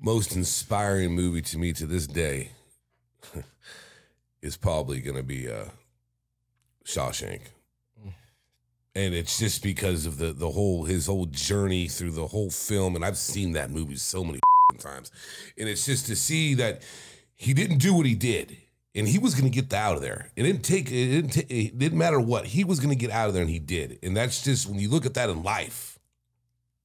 most 0.00 0.34
inspiring 0.34 1.14
movie 1.14 1.42
to 1.42 1.58
me 1.58 1.72
to 1.74 1.86
this 1.86 2.06
day 2.06 2.50
is 4.42 4.56
probably 4.56 5.00
going 5.00 5.16
to 5.16 5.22
be 5.22 5.50
uh, 5.50 5.66
Shawshank, 6.84 7.40
and 8.94 9.14
it's 9.14 9.38
just 9.38 9.62
because 9.62 10.06
of 10.06 10.18
the 10.18 10.32
the 10.32 10.50
whole 10.50 10.84
his 10.84 11.06
whole 11.06 11.26
journey 11.26 11.86
through 11.88 12.12
the 12.12 12.26
whole 12.26 12.50
film, 12.50 12.96
and 12.96 13.04
I've 13.04 13.16
seen 13.18 13.52
that 13.52 13.70
movie 13.70 13.96
so 13.96 14.24
many 14.24 14.40
times, 14.78 15.10
and 15.56 15.68
it's 15.68 15.86
just 15.86 16.06
to 16.06 16.16
see 16.16 16.54
that 16.54 16.82
he 17.38 17.54
didn't 17.54 17.78
do 17.78 17.94
what 17.94 18.04
he 18.04 18.16
did, 18.16 18.56
and 18.94 19.06
he 19.06 19.18
was 19.18 19.34
going 19.34 19.50
to 19.50 19.54
get 19.62 19.72
out 19.72 19.94
of 19.94 20.02
there. 20.02 20.30
It 20.34 20.42
didn't 20.42 20.62
take. 20.62 20.90
It 20.90 21.06
didn't. 21.06 21.30
ta- 21.30 21.46
it 21.48 21.78
didn't 21.78 21.96
matter 21.96 22.20
what 22.20 22.46
he 22.46 22.64
was 22.64 22.80
going 22.80 22.90
to 22.90 22.96
get 22.96 23.12
out 23.12 23.28
of 23.28 23.34
there, 23.34 23.42
and 23.42 23.50
he 23.50 23.60
did. 23.60 24.00
And 24.02 24.16
that's 24.16 24.42
just 24.42 24.68
when 24.68 24.80
you 24.80 24.90
look 24.90 25.06
at 25.06 25.14
that 25.14 25.30
in 25.30 25.42
life. 25.42 25.98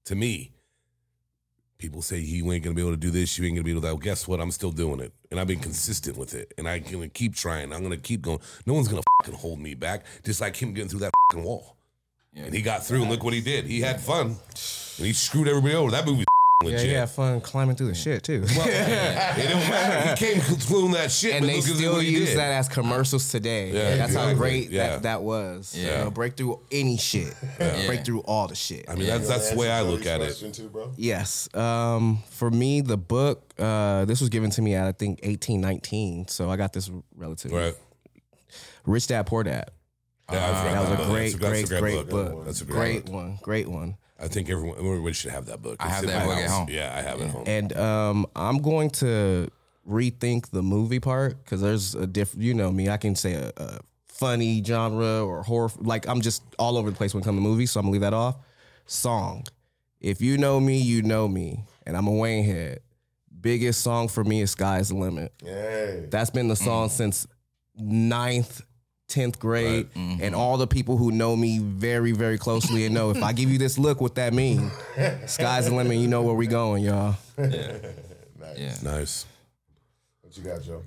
To 0.05 0.15
me, 0.15 0.51
people 1.79 2.01
say 2.01 2.19
you 2.19 2.51
ain't 2.51 2.63
going 2.63 2.75
to 2.75 2.79
be 2.79 2.81
able 2.81 2.91
to 2.91 2.97
do 2.97 3.09
this. 3.09 3.37
You 3.37 3.45
ain't 3.45 3.55
going 3.55 3.63
to 3.63 3.65
be 3.65 3.71
able 3.71 3.81
to. 3.81 3.87
Well, 3.87 3.97
guess 3.97 4.27
what? 4.27 4.39
I'm 4.39 4.51
still 4.51 4.71
doing 4.71 4.99
it, 4.99 5.11
and 5.31 5.39
I've 5.39 5.47
been 5.47 5.59
consistent 5.59 6.17
with 6.17 6.35
it, 6.35 6.53
and 6.57 6.69
I'm 6.69 6.83
going 6.83 7.01
to 7.01 7.09
keep 7.09 7.35
trying. 7.35 7.73
I'm 7.73 7.79
going 7.79 7.91
to 7.91 7.97
keep 7.97 8.21
going. 8.21 8.39
No 8.67 8.75
one's 8.75 8.87
going 8.87 9.01
to 9.01 9.07
fucking 9.23 9.39
hold 9.39 9.59
me 9.59 9.73
back. 9.73 10.05
Just 10.23 10.39
like 10.39 10.55
him 10.55 10.73
getting 10.73 10.89
through 10.89 10.99
that 10.99 11.13
fucking 11.31 11.43
wall, 11.43 11.77
and 12.35 12.53
he 12.53 12.61
got 12.61 12.85
through. 12.85 13.01
And 13.01 13.09
look 13.09 13.23
what 13.23 13.33
he 13.33 13.41
did. 13.41 13.65
He 13.65 13.81
had 13.81 13.99
fun, 13.99 14.27
and 14.27 15.07
he 15.07 15.13
screwed 15.13 15.47
everybody 15.47 15.73
over. 15.73 15.89
That 15.89 16.05
movie 16.05 16.25
Yeah, 16.71 16.79
he 16.79 16.93
had 16.93 17.09
fun 17.09 17.41
climbing 17.41 17.75
through 17.75 17.87
the 17.87 17.95
shit 17.95 18.23
too. 18.23 18.43
It 18.47 19.49
don't 19.49 19.69
matter. 19.69 20.09
He 20.25 20.33
came 20.33 20.41
through 20.41 20.93
that 20.93 21.11
shit, 21.11 21.35
and 21.35 21.45
they 21.47 21.61
still 21.61 22.01
use 22.01 22.35
that 22.35 22.51
as 22.51 22.69
commercials 22.69 23.29
today. 23.31 23.71
Yeah, 23.71 23.95
That's 23.97 24.15
how 24.15 24.33
great 24.33 24.69
Yeah. 24.69 24.87
that, 24.89 25.03
that 25.03 25.21
was. 25.23 25.75
Yeah. 25.77 25.99
You 25.99 26.03
know, 26.05 26.11
break 26.11 26.35
through 26.37 26.59
any 26.71 26.97
shit. 26.97 27.33
Break 27.87 28.05
through 28.05 28.21
all 28.21 28.47
the 28.47 28.55
shit. 28.55 28.85
I 28.89 28.95
mean, 28.95 29.07
that's 29.07 29.27
that's 29.27 29.51
the 29.51 29.57
way 29.57 29.71
I 29.71 29.81
look 29.81 30.05
at 30.05 30.21
it. 30.21 30.33
Too, 30.53 30.69
bro. 30.69 30.91
Yes. 30.97 31.53
Um, 31.55 32.19
for 32.29 32.49
me, 32.51 32.81
the 32.81 32.97
book, 32.97 33.53
uh, 33.59 34.05
this 34.05 34.19
was 34.19 34.29
given 34.29 34.49
to 34.51 34.61
me 34.61 34.75
at 34.75 34.87
I 34.87 34.91
think 34.91 35.19
eighteen, 35.23 35.61
nineteen. 35.61 36.27
So 36.27 36.49
I 36.49 36.55
got 36.57 36.73
this 36.73 36.89
relatively. 37.15 37.57
Right. 37.57 37.75
Rich 38.85 39.07
Dad 39.07 39.25
Poor 39.25 39.43
Dad. 39.43 39.71
Yeah, 40.31 40.45
I've 40.45 40.63
That 40.73 40.81
was 40.81 41.07
a 41.07 41.11
great, 41.11 41.39
That's 41.39 41.69
great, 41.69 41.81
great 41.81 42.09
book. 42.09 42.45
That's 42.45 42.61
a 42.61 42.65
great, 42.65 42.75
Great 42.75 43.05
book. 43.05 43.13
one. 43.13 43.39
Great 43.41 43.67
one. 43.67 43.97
I 44.23 44.27
think 44.27 44.49
everyone, 44.49 44.77
everyone 44.77 45.13
should 45.13 45.31
have 45.31 45.47
that 45.47 45.61
book. 45.61 45.77
I 45.79 45.87
It's 45.87 45.95
have 45.95 46.07
that 46.07 46.25
book 46.25 46.37
at 46.37 46.49
home. 46.49 46.67
Yeah, 46.69 46.93
I 46.95 47.01
have 47.01 47.19
it 47.19 47.25
at 47.25 47.29
home. 47.31 47.43
And 47.45 47.77
um, 47.77 48.25
I'm 48.35 48.59
going 48.59 48.89
to 48.91 49.49
rethink 49.87 50.49
the 50.51 50.63
movie 50.63 50.99
part 50.99 51.43
because 51.43 51.61
there's 51.61 51.93
a 51.93 52.07
different. 52.07 52.43
You 52.43 52.53
know 52.53 52.71
me, 52.71 52.89
I 52.89 52.97
can 52.97 53.15
say 53.15 53.33
a, 53.33 53.51
a 53.57 53.79
funny 54.07 54.63
genre 54.63 55.25
or 55.25 55.43
horror. 55.43 55.71
Like 55.77 56.07
I'm 56.07 56.21
just 56.21 56.43
all 56.57 56.77
over 56.77 56.89
the 56.89 56.95
place 56.95 57.13
when 57.13 57.21
it 57.21 57.25
comes 57.25 57.37
to 57.37 57.41
movies, 57.41 57.71
so 57.71 57.79
I'm 57.79 57.85
gonna 57.85 57.93
leave 57.93 58.01
that 58.01 58.13
off. 58.13 58.37
Song. 58.85 59.45
If 59.99 60.21
you 60.21 60.37
know 60.37 60.59
me, 60.59 60.77
you 60.79 61.01
know 61.01 61.27
me, 61.27 61.63
and 61.85 61.95
I'm 61.95 62.07
a 62.07 62.11
Wayne 62.11 62.43
head. 62.45 62.79
Biggest 63.41 63.81
song 63.81 64.07
for 64.07 64.23
me 64.23 64.41
is 64.41 64.51
"Sky's 64.51 64.89
the 64.89 64.95
Limit." 64.95 65.33
Hey. 65.43 66.07
That's 66.09 66.29
been 66.29 66.47
the 66.47 66.55
song 66.55 66.89
since 66.89 67.27
ninth, 67.75 68.61
tenth 69.13 69.39
grade, 69.39 69.93
mm-hmm. 69.93 70.23
and 70.23 70.33
all 70.33 70.57
the 70.57 70.65
people 70.65 70.97
who 70.97 71.11
know 71.11 71.35
me 71.35 71.59
very, 71.59 72.11
very 72.11 72.37
closely 72.37 72.85
and 72.85 72.95
know 72.95 73.11
if 73.11 73.21
I 73.21 73.31
give 73.31 73.51
you 73.51 73.59
this 73.59 73.77
look, 73.77 74.01
what 74.01 74.15
that 74.15 74.33
mean? 74.33 74.71
Sky's 75.27 75.69
the 75.69 75.75
limit. 75.75 75.97
You 75.97 76.07
know 76.07 76.23
where 76.23 76.33
we 76.33 76.47
going, 76.47 76.83
y'all. 76.83 77.15
Yeah. 77.37 77.77
nice. 78.83 79.25
What 80.21 80.35
you 80.35 80.43
got, 80.43 80.63
Joe? 80.63 80.81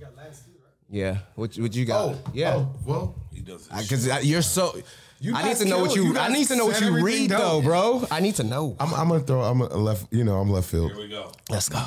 Yeah. 0.90 1.18
What 1.36 1.56
what 1.56 1.74
you 1.74 1.84
got? 1.84 2.00
Oh, 2.00 2.18
yeah. 2.32 2.54
Oh, 2.56 2.74
well, 2.84 3.14
He 3.32 3.40
does. 3.40 3.68
Because 3.68 4.24
you're 4.24 4.42
so. 4.42 4.76
You 5.18 5.34
I 5.34 5.48
need 5.48 5.56
to 5.56 5.64
know 5.64 5.78
what 5.80 5.94
you. 5.94 6.12
You 6.12 6.18
I 6.18 6.28
need 6.28 6.46
to 6.48 6.56
know 6.56 6.66
what 6.66 6.80
you 6.80 7.02
read 7.02 7.30
dope. 7.30 7.38
though, 7.38 7.62
bro. 7.62 8.06
I 8.10 8.20
need 8.20 8.34
to 8.36 8.44
know. 8.44 8.76
I'm, 8.78 8.92
I'm 8.92 9.08
gonna 9.08 9.20
throw. 9.20 9.42
I'm 9.42 9.62
a 9.62 9.68
left. 9.68 10.12
You 10.12 10.24
know, 10.24 10.38
I'm 10.38 10.50
left 10.50 10.68
field. 10.68 10.92
Here 10.92 11.00
we 11.00 11.08
go. 11.08 11.32
Let's 11.48 11.68
go. 11.68 11.82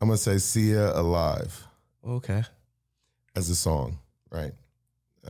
I'm 0.00 0.08
gonna 0.08 0.18
say 0.18 0.38
"See 0.38 0.72
"Sia 0.72 0.92
Alive" 0.92 1.66
Okay. 2.06 2.44
as 3.34 3.48
a 3.48 3.56
song, 3.56 3.98
right? 4.30 4.52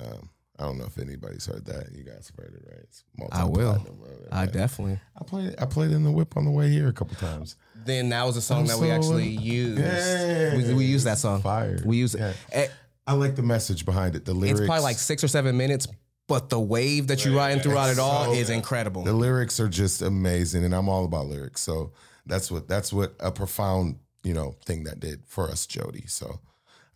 Um, 0.00 0.30
I 0.58 0.62
don't 0.64 0.78
know 0.78 0.86
if 0.86 0.98
anybody's 0.98 1.44
heard 1.46 1.66
that. 1.66 1.92
You 1.94 2.02
guys 2.02 2.32
heard 2.38 2.54
it, 2.54 2.62
right? 2.66 2.80
It's 2.82 3.04
I 3.32 3.44
will. 3.44 3.72
right? 3.74 4.32
I 4.32 4.46
definitely. 4.46 4.98
I 5.20 5.24
played. 5.24 5.54
I 5.58 5.66
played 5.66 5.90
in 5.90 6.02
the 6.02 6.10
whip 6.10 6.36
on 6.36 6.44
the 6.46 6.50
way 6.50 6.70
here 6.70 6.88
a 6.88 6.92
couple 6.94 7.14
times. 7.16 7.56
Then 7.84 8.08
that 8.08 8.24
was 8.24 8.36
a 8.38 8.42
song 8.42 8.60
I'm 8.62 8.66
that 8.68 8.78
we 8.78 8.90
actually 8.90 9.28
used. 9.28 9.78
Yeah. 9.80 10.56
We, 10.56 10.74
we 10.74 10.84
used 10.86 11.06
that 11.06 11.18
song. 11.18 11.42
Fire. 11.42 11.78
We 11.84 11.98
used 11.98 12.16
Yeah. 12.18 12.30
it. 12.30 12.36
Eh, 12.52 12.66
I 13.06 13.12
like 13.12 13.36
the 13.36 13.42
message 13.42 13.84
behind 13.84 14.16
it. 14.16 14.24
The 14.24 14.32
lyrics. 14.34 14.60
It's 14.60 14.66
probably 14.66 14.82
like 14.82 14.96
six 14.98 15.22
or 15.22 15.28
seven 15.28 15.56
minutes, 15.58 15.86
but 16.26 16.48
the 16.48 16.58
wave 16.58 17.08
that 17.08 17.24
you're 17.24 17.36
riding 17.36 17.62
throughout 17.62 17.90
it 17.90 17.98
all 17.98 18.24
So- 18.24 18.32
is 18.32 18.48
incredible. 18.50 19.04
The 19.04 19.12
lyrics 19.12 19.60
are 19.60 19.68
just 19.68 20.00
amazing, 20.02 20.64
and 20.64 20.74
I'm 20.74 20.88
all 20.88 21.04
about 21.04 21.26
lyrics. 21.26 21.60
So 21.60 21.92
that's 22.24 22.50
what 22.50 22.66
that's 22.66 22.92
what 22.94 23.14
a 23.20 23.30
profound 23.30 23.96
you 24.24 24.32
know 24.32 24.56
thing 24.64 24.84
that 24.84 25.00
did 25.00 25.20
for 25.26 25.50
us, 25.50 25.66
Jody. 25.66 26.04
So 26.06 26.40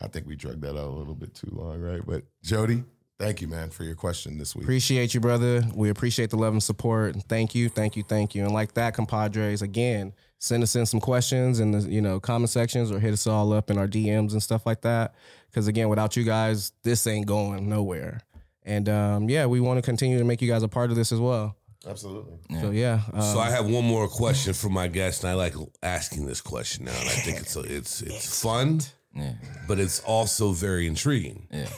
I 0.00 0.08
think 0.08 0.26
we 0.26 0.36
drugged 0.36 0.62
that 0.62 0.70
out 0.70 0.88
a 0.88 0.90
little 0.90 1.14
bit 1.14 1.34
too 1.34 1.50
long, 1.52 1.80
right? 1.80 2.00
But 2.04 2.24
Jody, 2.42 2.84
thank 3.18 3.40
you, 3.40 3.48
man, 3.48 3.70
for 3.70 3.84
your 3.84 3.94
question 3.94 4.38
this 4.38 4.56
week. 4.56 4.64
Appreciate 4.64 5.12
you, 5.14 5.20
brother. 5.20 5.62
We 5.74 5.90
appreciate 5.90 6.30
the 6.30 6.36
love 6.36 6.52
and 6.52 6.62
support. 6.62 7.16
Thank 7.28 7.54
you, 7.54 7.68
thank 7.68 7.96
you, 7.96 8.02
thank 8.02 8.34
you. 8.34 8.44
And 8.44 8.52
like 8.52 8.74
that, 8.74 8.96
ComPODres, 8.96 9.62
again, 9.62 10.14
send 10.38 10.62
us 10.62 10.74
in 10.74 10.86
some 10.86 11.00
questions 11.00 11.60
in 11.60 11.72
the 11.72 11.80
you 11.80 12.00
know 12.00 12.18
comment 12.18 12.50
sections 12.50 12.90
or 12.90 12.98
hit 12.98 13.12
us 13.12 13.26
all 13.26 13.52
up 13.52 13.70
in 13.70 13.78
our 13.78 13.86
DMs 13.86 14.32
and 14.32 14.42
stuff 14.42 14.64
like 14.66 14.80
that. 14.82 15.14
Because 15.50 15.68
again, 15.68 15.88
without 15.88 16.16
you 16.16 16.24
guys, 16.24 16.72
this 16.82 17.06
ain't 17.06 17.26
going 17.26 17.68
nowhere. 17.68 18.20
And 18.62 18.88
um, 18.88 19.28
yeah, 19.28 19.46
we 19.46 19.60
want 19.60 19.78
to 19.78 19.82
continue 19.82 20.18
to 20.18 20.24
make 20.24 20.40
you 20.40 20.48
guys 20.48 20.62
a 20.62 20.68
part 20.68 20.90
of 20.90 20.96
this 20.96 21.12
as 21.12 21.20
well. 21.20 21.56
Absolutely. 21.86 22.38
So 22.60 22.70
yeah, 22.70 23.00
um, 23.12 23.22
So 23.22 23.38
I 23.38 23.50
have 23.50 23.66
one 23.66 23.84
more 23.84 24.06
question 24.06 24.52
for 24.52 24.68
my 24.68 24.86
guest, 24.86 25.24
and 25.24 25.30
I 25.30 25.34
like 25.34 25.54
asking 25.82 26.26
this 26.26 26.40
question 26.42 26.84
now, 26.84 26.92
and 26.92 27.08
I 27.08 27.12
think 27.12 27.38
it's 27.40 27.56
it's 27.56 28.02
it's 28.02 28.42
fun, 28.42 28.80
Yeah. 29.14 29.34
but 29.66 29.78
it's 29.80 30.00
also 30.00 30.52
very 30.52 30.86
intriguing. 30.86 31.48
Yeah. 31.50 31.68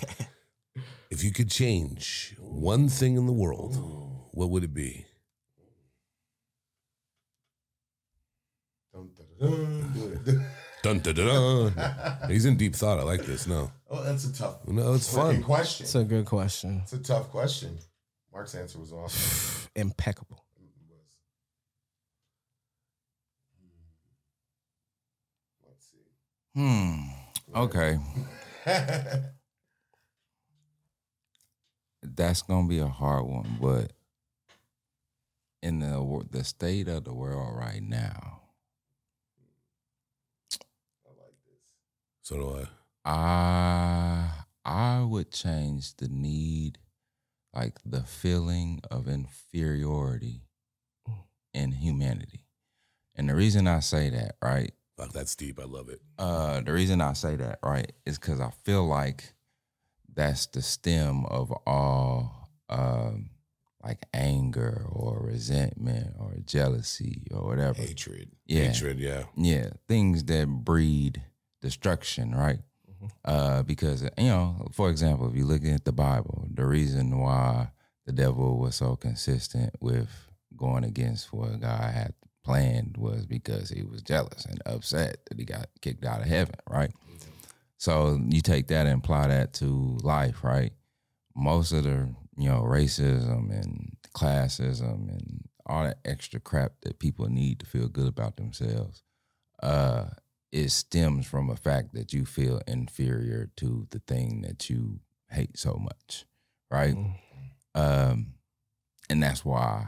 If 1.10 1.22
you 1.24 1.30
could 1.32 1.50
change 1.50 2.34
one 2.38 2.88
thing 2.88 3.16
in 3.16 3.26
the 3.26 3.32
world, 3.32 3.74
what 4.32 4.50
would 4.50 4.64
it 4.64 4.72
be? 4.74 5.06
Dun, 8.92 9.10
dun, 9.16 9.26
dun, 9.38 10.24
dun. 10.24 10.46
Dun 10.82 10.98
dun 11.00 11.14
dun. 11.14 11.72
dun. 11.74 12.30
He's 12.30 12.44
in 12.44 12.56
deep 12.56 12.74
thought. 12.74 12.98
I 12.98 13.02
like 13.02 13.24
this. 13.24 13.46
No, 13.46 13.70
Oh, 13.88 14.02
that's 14.02 14.24
a 14.24 14.32
tough 14.32 14.66
no, 14.66 14.94
it's 14.94 15.12
freaking 15.12 15.32
fun. 15.34 15.42
question. 15.42 15.84
it's 15.84 15.94
a 15.94 16.04
good 16.04 16.26
question. 16.26 16.80
It's 16.82 16.92
a 16.92 16.98
tough 16.98 17.30
question. 17.30 17.78
Mark's 18.32 18.54
answer 18.54 18.78
was 18.78 18.92
awesome. 18.92 19.68
Impeccable. 19.76 20.44
Let's 25.66 25.86
see. 25.90 26.60
Hmm. 26.60 27.21
Okay. 27.54 27.98
That's 32.02 32.42
gonna 32.42 32.68
be 32.68 32.78
a 32.78 32.88
hard 32.88 33.26
one, 33.26 33.58
but 33.60 33.92
in 35.62 35.78
the 35.80 36.26
the 36.30 36.44
state 36.44 36.88
of 36.88 37.04
the 37.04 37.14
world 37.14 37.56
right 37.56 37.82
now, 37.82 38.40
I 41.04 41.10
like 41.10 41.36
this. 41.44 41.60
So 42.22 42.36
do 42.36 42.56
I. 42.56 42.66
I 43.04 44.30
I 44.64 45.02
would 45.02 45.30
change 45.32 45.96
the 45.96 46.08
need, 46.08 46.78
like 47.52 47.78
the 47.84 48.02
feeling 48.02 48.80
of 48.90 49.08
inferiority 49.08 50.42
mm. 51.08 51.24
in 51.52 51.72
humanity. 51.72 52.46
And 53.14 53.28
the 53.28 53.34
reason 53.34 53.66
I 53.66 53.80
say 53.80 54.08
that, 54.10 54.36
right, 54.42 54.72
Fuck, 55.02 55.12
that's 55.12 55.34
deep. 55.34 55.58
I 55.60 55.64
love 55.64 55.88
it. 55.88 56.00
uh, 56.18 56.60
the 56.60 56.72
reason 56.72 57.00
I 57.00 57.12
say 57.14 57.36
that, 57.36 57.58
right, 57.62 57.90
is 58.06 58.18
because 58.18 58.40
I 58.40 58.50
feel 58.64 58.86
like 58.86 59.34
that's 60.14 60.46
the 60.46 60.62
stem 60.62 61.24
of 61.26 61.50
all 61.66 62.48
um, 62.68 63.30
like 63.82 63.98
anger 64.14 64.86
or 64.90 65.20
resentment 65.20 66.14
or 66.18 66.36
jealousy 66.46 67.26
or 67.32 67.44
whatever. 67.44 67.80
Hatred. 67.80 68.30
Yeah. 68.46 68.64
Hatred. 68.64 68.98
Yeah. 68.98 69.24
Yeah, 69.36 69.70
things 69.88 70.24
that 70.24 70.46
breed 70.48 71.22
destruction, 71.60 72.34
right? 72.34 72.60
Uh, 73.24 73.62
because 73.64 74.02
you 74.16 74.26
know, 74.26 74.68
for 74.72 74.88
example, 74.88 75.28
if 75.28 75.34
you 75.34 75.44
look 75.44 75.64
at 75.64 75.84
the 75.84 75.92
Bible, 75.92 76.46
the 76.52 76.64
reason 76.64 77.18
why 77.18 77.70
the 78.06 78.12
devil 78.12 78.58
was 78.58 78.76
so 78.76 78.94
consistent 78.94 79.74
with 79.80 80.08
going 80.56 80.84
against 80.84 81.32
what 81.32 81.58
God 81.60 81.92
had 81.92 82.14
planned 82.44 82.96
was 82.96 83.26
because 83.26 83.70
he 83.70 83.82
was 83.82 84.02
jealous 84.02 84.44
and 84.44 84.60
upset 84.66 85.18
that 85.26 85.38
he 85.38 85.44
got 85.44 85.68
kicked 85.80 86.04
out 86.04 86.20
of 86.20 86.26
heaven, 86.26 86.54
right? 86.68 86.92
So 87.78 88.20
you 88.28 88.40
take 88.40 88.68
that 88.68 88.86
and 88.86 88.98
apply 89.00 89.28
that 89.28 89.54
to 89.54 89.98
life, 90.02 90.44
right? 90.44 90.72
Most 91.34 91.72
of 91.72 91.84
the 91.84 92.14
you 92.36 92.48
know 92.48 92.62
racism 92.62 93.50
and 93.50 93.96
classism 94.14 95.08
and 95.08 95.48
all 95.66 95.84
that 95.84 95.98
extra 96.04 96.40
crap 96.40 96.72
that 96.82 96.98
people 96.98 97.28
need 97.28 97.60
to 97.60 97.66
feel 97.66 97.88
good 97.88 98.08
about 98.08 98.36
themselves, 98.36 99.02
uh, 99.62 100.06
it 100.50 100.70
stems 100.70 101.26
from 101.26 101.48
a 101.48 101.56
fact 101.56 101.94
that 101.94 102.12
you 102.12 102.24
feel 102.26 102.60
inferior 102.66 103.50
to 103.56 103.86
the 103.90 104.00
thing 104.00 104.42
that 104.42 104.68
you 104.68 105.00
hate 105.30 105.58
so 105.58 105.74
much, 105.74 106.26
right? 106.70 106.94
Um, 107.74 108.34
and 109.08 109.22
that's 109.22 109.44
why, 109.44 109.86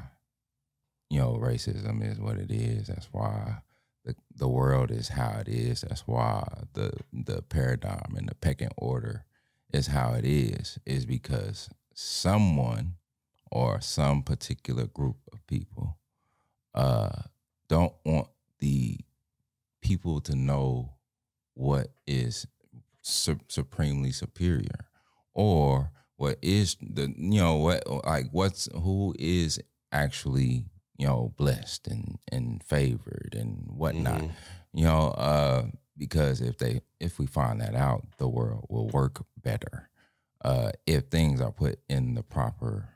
you 1.15 1.21
know, 1.21 1.39
racism 1.41 2.03
is 2.03 2.19
what 2.19 2.39
it 2.39 2.51
is. 2.51 2.89
That's 2.89 3.09
why 3.13 3.59
the 4.05 4.17
the 4.35 4.49
world 4.49 4.91
is 4.91 5.11
how 5.11 5.39
it 5.39 5.49
is. 5.49 5.83
That's 5.83 6.09
why 6.09 6.45
the 6.73 6.91
the 7.13 7.41
paradigm 7.43 8.17
and 8.17 8.29
the 8.29 8.35
pecking 8.35 8.73
order 8.77 9.25
is 9.73 9.87
how 9.87 10.15
it 10.15 10.25
is. 10.25 10.77
Is 10.85 11.07
because 11.07 11.69
someone 11.95 12.95
or 13.53 13.81
some 13.81 14.25
particular 14.25 14.87
group 14.87 15.19
of 15.33 15.47
people 15.47 15.99
uh, 16.75 17.23
don't 17.69 17.95
want 18.05 18.27
the 18.59 18.99
people 19.83 20.21
to 20.23 20.35
know 20.35 20.95
what 21.55 21.93
is 22.09 22.45
su- 23.03 23.39
supremely 23.47 24.11
superior 24.11 24.89
or 25.33 25.93
what 26.17 26.39
is 26.43 26.77
the 26.81 27.15
you 27.17 27.41
know 27.41 27.55
what 27.55 27.89
like 28.05 28.27
what's 28.33 28.69
who 28.75 29.15
is 29.17 29.61
actually 29.93 30.65
you 30.97 31.07
know 31.07 31.33
blessed 31.37 31.87
and 31.89 32.19
and 32.31 32.63
favored 32.63 33.35
and 33.39 33.67
whatnot 33.77 34.21
Mhm. 34.23 34.31
you 34.73 34.85
know 34.85 35.09
uh 35.17 35.67
because 35.97 36.41
if 36.41 36.59
they 36.59 36.81
if 37.01 37.19
we 37.19 37.27
find 37.27 37.61
that 37.61 37.75
out 37.75 38.05
the 38.19 38.29
world 38.29 38.67
will 38.69 38.89
work 38.89 39.25
better 39.43 39.91
uh 40.45 40.71
if 40.87 41.05
things 41.07 41.41
are 41.41 41.53
put 41.53 41.79
in 41.89 42.15
the 42.15 42.23
proper 42.23 42.91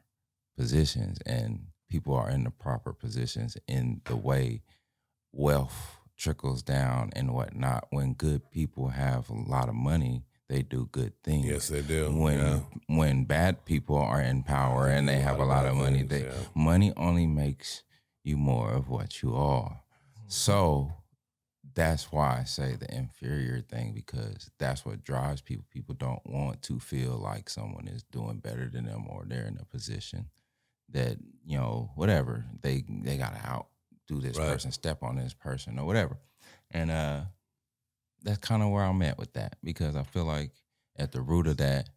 positions 0.56 1.18
and 1.26 1.66
people 1.88 2.14
are 2.14 2.30
in 2.30 2.44
the 2.44 2.50
proper 2.50 2.92
positions 2.92 3.56
in 3.66 4.00
the 4.04 4.16
way 4.16 4.62
wealth 5.32 5.96
trickles 6.16 6.62
down 6.62 7.10
and 7.14 7.32
whatnot. 7.32 7.86
When 7.90 8.14
good 8.14 8.50
people 8.50 8.88
have 8.88 9.30
a 9.30 9.34
lot 9.34 9.68
of 9.68 9.74
money, 9.76 10.24
they 10.48 10.62
do 10.62 10.88
good 10.90 11.12
things. 11.22 11.46
Yes, 11.46 11.68
they 11.68 11.82
do. 11.82 12.10
When 12.10 12.38
Yeah. 12.38 12.60
when 12.88 13.24
bad 13.24 13.64
people 13.64 13.96
are 13.96 14.20
in 14.20 14.42
power 14.42 14.88
and 14.88 15.08
they 15.08 15.20
have 15.20 15.38
a 15.38 15.44
lot 15.44 15.64
of 15.66 15.76
money, 15.76 15.98
things, 15.98 16.10
they 16.10 16.24
yeah. 16.24 16.42
money 16.54 16.92
only 16.96 17.26
makes 17.26 17.82
you 18.24 18.36
more 18.36 18.70
of 18.70 18.88
what 18.88 19.22
you 19.22 19.34
are. 19.34 19.80
So 20.26 20.92
that's 21.74 22.10
why 22.12 22.38
I 22.40 22.44
say 22.44 22.76
the 22.76 22.92
inferior 22.94 23.60
thing 23.60 23.92
because 23.94 24.50
that's 24.58 24.84
what 24.84 25.02
drives 25.04 25.40
people. 25.40 25.64
People 25.70 25.94
don't 25.94 26.24
want 26.26 26.62
to 26.62 26.80
feel 26.80 27.16
like 27.16 27.48
someone 27.48 27.88
is 27.88 28.02
doing 28.04 28.38
better 28.38 28.68
than 28.68 28.84
them 28.84 29.06
or 29.08 29.24
they're 29.26 29.46
in 29.46 29.58
a 29.60 29.64
position 29.64 30.30
that 30.90 31.18
you 31.44 31.58
know 31.58 31.90
whatever 31.96 32.46
they 32.62 32.84
they 32.88 33.18
gotta 33.18 33.38
outdo 33.46 34.20
this 34.20 34.38
Right. 34.38 34.48
person, 34.48 34.72
step 34.72 35.02
on 35.02 35.16
this 35.16 35.34
person 35.34 35.78
or 35.78 35.84
whatever, 35.86 36.16
and 36.70 36.90
uh, 36.90 37.22
that's 38.22 38.38
kind 38.38 38.62
of 38.62 38.70
where 38.70 38.84
I'm 38.84 39.02
at 39.02 39.18
with 39.18 39.34
that 39.34 39.56
because 39.62 39.96
I 39.96 40.02
feel 40.02 40.24
like 40.24 40.52
at 40.96 41.12
the 41.12 41.20
root 41.20 41.46
of 41.46 41.58
that, 41.58 41.90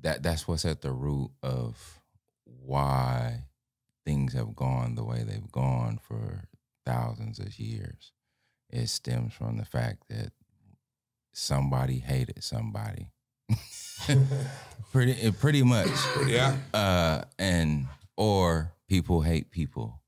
that 0.00 0.22
that's 0.22 0.46
what's 0.46 0.64
at 0.64 0.82
the 0.82 0.92
root 0.92 1.30
of 1.42 2.00
why 2.44 3.44
things 4.06 4.32
have 4.32 4.54
gone 4.54 4.94
the 4.94 5.04
way 5.04 5.22
they've 5.22 5.50
gone 5.52 5.98
for 6.00 6.44
thousands 6.86 7.38
of 7.38 7.58
years. 7.58 8.12
It 8.70 8.88
stems 8.88 9.34
from 9.34 9.58
the 9.58 9.64
fact 9.64 10.04
that 10.08 10.32
somebody 11.34 11.98
hated 11.98 12.42
somebody. 12.42 13.10
pretty 14.92 15.30
pretty 15.32 15.62
much. 15.62 15.90
Yeah. 16.26 16.56
Uh 16.72 17.22
and 17.38 17.86
or 18.16 18.72
people 18.88 19.20
hate 19.20 19.50
people. 19.50 20.00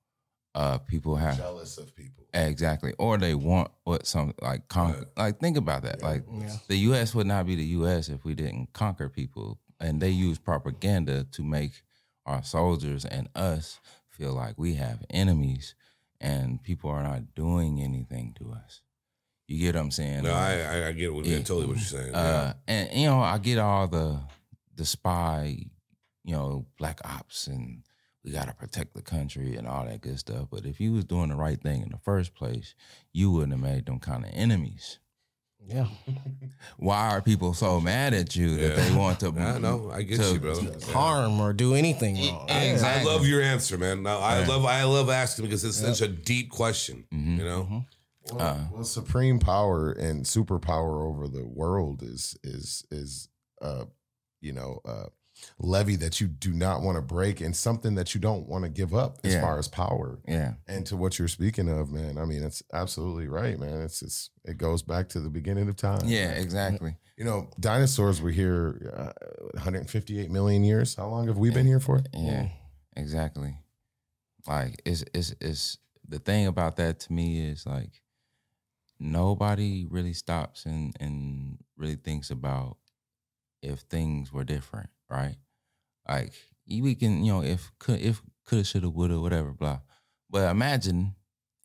Uh 0.54 0.78
people 0.78 1.16
have 1.16 1.36
Jealous 1.36 1.76
of 1.78 1.94
people. 1.94 2.24
Exactly. 2.34 2.94
Or 2.98 3.18
they 3.18 3.34
want 3.34 3.70
what 3.84 4.06
some 4.06 4.34
like 4.40 4.68
conquer. 4.68 5.06
Like 5.16 5.40
think 5.40 5.56
about 5.56 5.82
that. 5.82 6.02
Like 6.02 6.24
the 6.68 6.76
U.S. 6.78 7.14
would 7.14 7.26
not 7.26 7.46
be 7.46 7.56
the 7.56 7.64
U.S. 7.64 8.08
if 8.08 8.24
we 8.24 8.34
didn't 8.34 8.72
conquer 8.72 9.08
people, 9.08 9.58
and 9.80 10.00
they 10.00 10.10
use 10.10 10.38
propaganda 10.38 11.24
to 11.32 11.42
make 11.42 11.72
our 12.28 12.42
soldiers 12.42 13.04
and 13.04 13.28
us 13.34 13.80
feel 14.08 14.32
like 14.34 14.58
we 14.58 14.74
have 14.74 15.04
enemies, 15.10 15.74
and 16.20 16.62
people 16.62 16.90
are 16.90 17.02
not 17.02 17.34
doing 17.34 17.80
anything 17.80 18.34
to 18.38 18.52
us. 18.52 18.82
You 19.46 19.58
get 19.60 19.74
what 19.76 19.80
I'm 19.82 19.90
saying? 19.90 20.24
No, 20.24 20.30
Like, 20.32 20.40
I, 20.58 20.84
I 20.84 20.88
I 20.88 20.92
get 20.92 21.14
what, 21.14 21.24
Yeah. 21.24 21.38
totally 21.38 21.66
what 21.66 21.76
you're 21.76 21.84
saying. 21.84 22.14
uh, 22.14 22.52
and 22.66 22.90
you 22.92 23.06
know, 23.06 23.20
I 23.20 23.38
get 23.38 23.58
all 23.58 23.88
the 23.88 24.20
the 24.74 24.84
spy, 24.84 25.66
you 26.24 26.32
know, 26.34 26.66
black 26.78 27.00
ops, 27.04 27.46
and 27.46 27.82
we 28.24 28.30
gotta 28.32 28.52
protect 28.52 28.94
the 28.94 29.02
country 29.02 29.56
and 29.56 29.66
all 29.66 29.86
that 29.86 30.02
good 30.02 30.18
stuff. 30.18 30.48
But 30.50 30.66
if 30.66 30.80
you 30.80 30.92
was 30.92 31.04
doing 31.04 31.30
the 31.30 31.36
right 31.36 31.60
thing 31.60 31.82
in 31.82 31.90
the 31.90 31.98
first 31.98 32.34
place, 32.34 32.74
you 33.12 33.30
wouldn't 33.30 33.52
have 33.52 33.60
made 33.62 33.86
them 33.86 34.00
kind 34.00 34.24
of 34.24 34.30
enemies. 34.34 34.98
Yeah. 35.66 35.86
Why 36.78 37.08
are 37.10 37.20
people 37.22 37.52
so 37.54 37.80
mad 37.80 38.14
at 38.14 38.34
you 38.36 38.56
that 38.56 38.76
Yeah. 38.78 38.88
they 38.88 38.96
want 38.96 39.20
to? 39.20 39.28
I 39.38 39.58
know. 39.58 39.90
I 39.92 40.02
get 40.02 40.20
to- 40.20 40.32
you, 40.34 40.40
brother. 40.40 40.76
Harm 40.92 41.40
or 41.40 41.52
do 41.52 41.74
anything 41.74 42.16
wrong. 42.16 42.46
I 42.50 43.02
love 43.04 43.26
your 43.26 43.42
answer, 43.42 43.76
man. 43.76 44.02
No, 44.02 44.18
I 44.18 44.44
love 44.46 44.64
I 44.64 44.84
love 44.84 45.10
asking 45.10 45.44
because 45.46 45.64
it's 45.64 45.78
such 45.78 46.00
a 46.00 46.08
deep 46.08 46.50
question. 46.50 47.04
Mm-hmm. 47.12 47.38
You 47.38 47.44
know, 47.44 47.84
Well, 48.32 48.70
well, 48.72 48.84
supreme 48.84 49.38
power 49.38 49.90
and 49.92 50.24
superpower 50.24 51.02
over 51.06 51.28
the 51.28 51.44
world 51.46 52.02
is 52.02 52.36
is 52.42 52.84
is 52.90 53.28
uh 53.60 53.84
you 54.40 54.52
know 54.52 54.80
uh 54.84 55.06
levy 55.58 55.96
that 55.96 56.20
you 56.20 56.26
do 56.28 56.52
not 56.52 56.82
want 56.82 56.96
to 56.96 57.02
break 57.02 57.40
and 57.40 57.54
something 57.56 57.94
that 57.96 58.14
you 58.14 58.20
don't 58.20 58.46
want 58.48 58.64
to 58.64 58.68
give 58.70 58.94
up 58.94 59.18
as 59.24 59.32
Yeah. 59.34 59.40
far 59.40 59.58
as 59.58 59.68
power. 59.68 60.18
Yeah, 60.26 60.54
And 60.66 60.84
to 60.86 60.96
what 60.96 61.18
you're 61.18 61.28
speaking 61.28 61.68
of, 61.68 61.90
man, 61.92 62.18
I 62.18 62.24
mean, 62.24 62.42
it's 62.42 62.62
absolutely 62.72 63.28
right, 63.28 63.58
man. 63.58 63.80
It's 63.82 64.02
it's 64.02 64.30
it 64.44 64.56
goes 64.58 64.82
back 64.82 65.08
to 65.10 65.20
the 65.20 65.30
beginning 65.30 65.68
of 65.68 65.76
time. 65.76 66.00
yeah, 66.06 66.30
exactly. 66.32 66.96
You 67.16 67.24
know, 67.24 67.50
dinosaurs 67.58 68.20
were 68.22 68.30
here 68.30 68.92
uh, 68.96 69.12
158 69.54 70.30
million 70.30 70.62
years. 70.64 70.94
How 70.94 71.08
long 71.08 71.26
have 71.26 71.38
we 71.38 71.50
been 71.50 71.66
here 71.66 71.80
for? 71.80 72.00
Yeah, 72.14 72.48
exactly. 72.96 73.58
Like 74.46 74.80
it's 74.84 75.04
it's 75.12 75.34
it's 75.40 75.78
the 76.08 76.18
thing 76.20 76.46
about 76.46 76.76
that 76.76 77.00
to 77.00 77.12
me 77.12 77.40
is 77.46 77.66
like 77.66 78.02
nobody 79.00 79.86
really 79.90 80.12
stops 80.12 80.64
and 80.66 80.94
and 81.00 81.58
really 81.76 81.96
thinks 81.96 82.30
about 82.30 82.76
if 83.62 83.80
things 83.80 84.32
were 84.32 84.44
different, 84.44 84.88
right? 85.10 85.36
Like 86.08 86.32
we 86.68 86.94
can, 86.94 87.24
you 87.24 87.32
know, 87.32 87.42
if 87.42 87.70
could 87.78 88.00
if 88.00 88.22
coulda, 88.46 88.64
shoulda, 88.64 88.88
woulda, 88.88 89.20
whatever, 89.20 89.52
blah. 89.52 89.80
But 90.30 90.50
imagine 90.50 91.14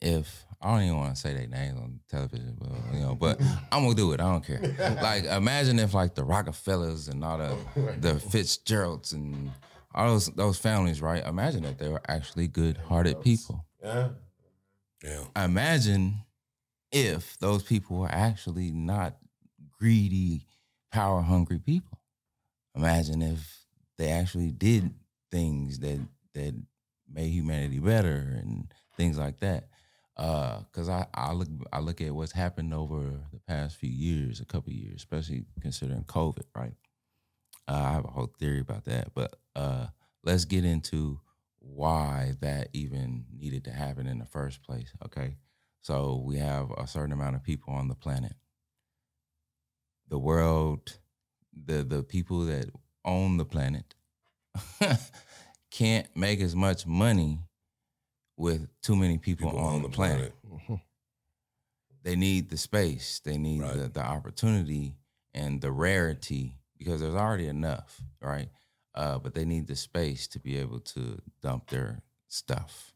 if 0.01 0.45
I 0.61 0.71
don't 0.71 0.83
even 0.83 0.97
want 0.97 1.15
to 1.15 1.21
say 1.21 1.33
their 1.33 1.47
names 1.47 1.77
on 1.77 1.99
television, 2.09 2.57
but 2.59 2.93
you 2.93 3.01
know, 3.01 3.15
but 3.15 3.41
I'm 3.71 3.83
gonna 3.83 3.95
do 3.95 4.13
it. 4.13 4.21
I 4.21 4.31
don't 4.31 4.45
care. 4.45 4.61
Like 5.01 5.25
imagine 5.25 5.79
if 5.79 5.93
like 5.93 6.15
the 6.15 6.23
Rockefellers 6.23 7.07
and 7.07 7.23
all 7.23 7.37
the 7.37 7.57
the 7.99 8.19
Fitzgeralds 8.19 9.13
and 9.13 9.51
all 9.93 10.07
those 10.07 10.27
those 10.27 10.57
families, 10.57 11.01
right? 11.01 11.25
Imagine 11.25 11.63
that 11.63 11.77
they 11.77 11.89
were 11.89 12.01
actually 12.07 12.47
good 12.47 12.77
hearted 12.77 13.21
people. 13.21 13.65
Yeah. 13.83 14.09
yeah, 15.03 15.43
Imagine 15.43 16.23
if 16.91 17.37
those 17.39 17.63
people 17.63 17.97
were 17.97 18.11
actually 18.11 18.71
not 18.71 19.17
greedy, 19.77 20.47
power 20.91 21.21
hungry 21.21 21.59
people. 21.59 21.99
Imagine 22.75 23.21
if 23.21 23.65
they 23.97 24.09
actually 24.09 24.51
did 24.51 24.93
things 25.31 25.79
that 25.79 25.99
that 26.33 26.55
made 27.11 27.29
humanity 27.29 27.79
better 27.79 28.35
and 28.39 28.73
things 28.97 29.17
like 29.17 29.39
that. 29.39 29.69
Because 30.15 30.89
I, 30.89 31.05
I 31.13 31.33
look 31.33 31.49
I 31.71 31.79
look 31.79 32.01
at 32.01 32.13
what's 32.13 32.31
happened 32.31 32.73
over 32.73 32.99
the 33.31 33.39
past 33.47 33.77
few 33.77 33.89
years, 33.89 34.39
a 34.39 34.45
couple 34.45 34.71
years, 34.71 34.95
especially 34.97 35.45
considering 35.61 36.03
COVID, 36.03 36.45
right? 36.55 36.73
Uh, 37.67 37.73
I 37.73 37.91
have 37.93 38.05
a 38.05 38.09
whole 38.09 38.33
theory 38.39 38.59
about 38.59 38.85
that, 38.85 39.13
but 39.13 39.35
uh, 39.55 39.87
let's 40.23 40.45
get 40.45 40.65
into 40.65 41.19
why 41.59 42.33
that 42.41 42.69
even 42.73 43.25
needed 43.33 43.63
to 43.65 43.71
happen 43.71 44.07
in 44.07 44.19
the 44.19 44.25
first 44.25 44.63
place. 44.63 44.91
Okay, 45.05 45.37
so 45.81 46.21
we 46.25 46.37
have 46.37 46.71
a 46.71 46.87
certain 46.87 47.13
amount 47.13 47.35
of 47.35 47.43
people 47.43 47.73
on 47.73 47.87
the 47.87 47.95
planet. 47.95 48.33
The 50.07 50.19
world, 50.19 50.99
the 51.55 51.83
the 51.83 52.03
people 52.03 52.45
that 52.45 52.69
own 53.05 53.37
the 53.37 53.45
planet, 53.45 53.95
can't 55.71 56.07
make 56.15 56.39
as 56.41 56.55
much 56.55 56.85
money 56.85 57.39
with 58.37 58.67
too 58.81 58.95
many 58.95 59.17
people, 59.17 59.49
people 59.51 59.59
on, 59.65 59.81
the 59.81 59.89
planet 59.89 60.33
Mm-hmm. 60.51 60.75
they 62.03 62.15
need 62.15 62.49
the 62.49 62.57
space, 62.57 63.19
they 63.23 63.37
need 63.37 63.61
Right. 63.61 63.73
the, 63.77 63.89
the 63.89 64.01
opportunity 64.03 64.95
and 65.33 65.61
the 65.61 65.71
rarity 65.71 66.57
because 66.77 67.01
there's 67.01 67.15
already 67.15 67.47
enough, 67.47 68.01
right? 68.21 68.49
Uh, 68.93 69.17
but 69.17 69.33
they 69.33 69.45
need 69.45 69.67
the 69.67 69.75
space 69.75 70.27
to 70.27 70.39
be 70.39 70.57
able 70.57 70.79
to 70.79 71.19
dump 71.41 71.69
their 71.69 72.01
stuff 72.27 72.93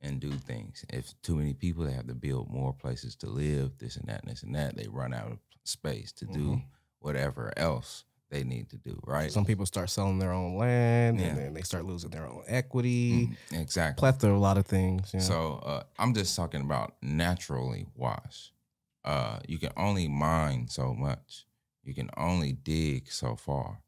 and 0.00 0.20
do 0.20 0.30
things. 0.32 0.84
If 0.90 1.14
too 1.22 1.36
many 1.36 1.54
people, 1.54 1.84
they 1.84 1.92
have 1.92 2.06
to 2.08 2.14
build 2.14 2.50
more 2.50 2.72
places 2.72 3.16
to 3.16 3.26
live, 3.28 3.78
this 3.78 3.96
and 3.96 4.08
that, 4.08 4.22
and 4.22 4.30
this 4.30 4.42
and 4.42 4.54
that. 4.54 4.76
They 4.76 4.88
run 4.88 5.14
out 5.14 5.30
of 5.32 5.38
space 5.64 6.12
to 6.12 6.26
do 6.26 6.38
Mhm. 6.56 6.62
Whatever 7.00 7.52
else 7.56 8.04
they 8.30 8.44
need 8.44 8.68
to 8.70 8.76
do, 8.76 9.00
right? 9.06 9.32
Some 9.32 9.44
people 9.46 9.64
start 9.64 9.88
selling 9.88 10.18
their 10.18 10.32
own 10.32 10.56
land 10.56 11.18
Yeah. 11.18 11.28
and 11.28 11.38
then 11.38 11.54
they 11.54 11.62
start 11.62 11.86
losing 11.86 12.10
their 12.10 12.26
own 12.26 12.42
equity. 12.46 13.28
Mhm, 13.52 13.60
exactly. 13.62 13.98
Plethora, 14.00 14.34
a 14.34 14.38
lot 14.38 14.58
of 14.58 14.66
things. 14.66 15.10
Yeah. 15.14 15.20
So 15.20 15.54
uh, 15.64 15.82
I'm 15.98 16.12
just 16.12 16.36
talking 16.36 16.60
about 16.60 16.94
naturally 17.00 17.86
wise. 17.94 18.50
Uh, 19.04 19.38
you 19.48 19.58
can 19.58 19.72
only 19.76 20.08
mine 20.08 20.68
so 20.68 20.92
much. 20.92 21.46
You 21.82 21.94
can 21.94 22.10
only 22.18 22.52
dig 22.52 23.10
so 23.10 23.34
far 23.34 23.80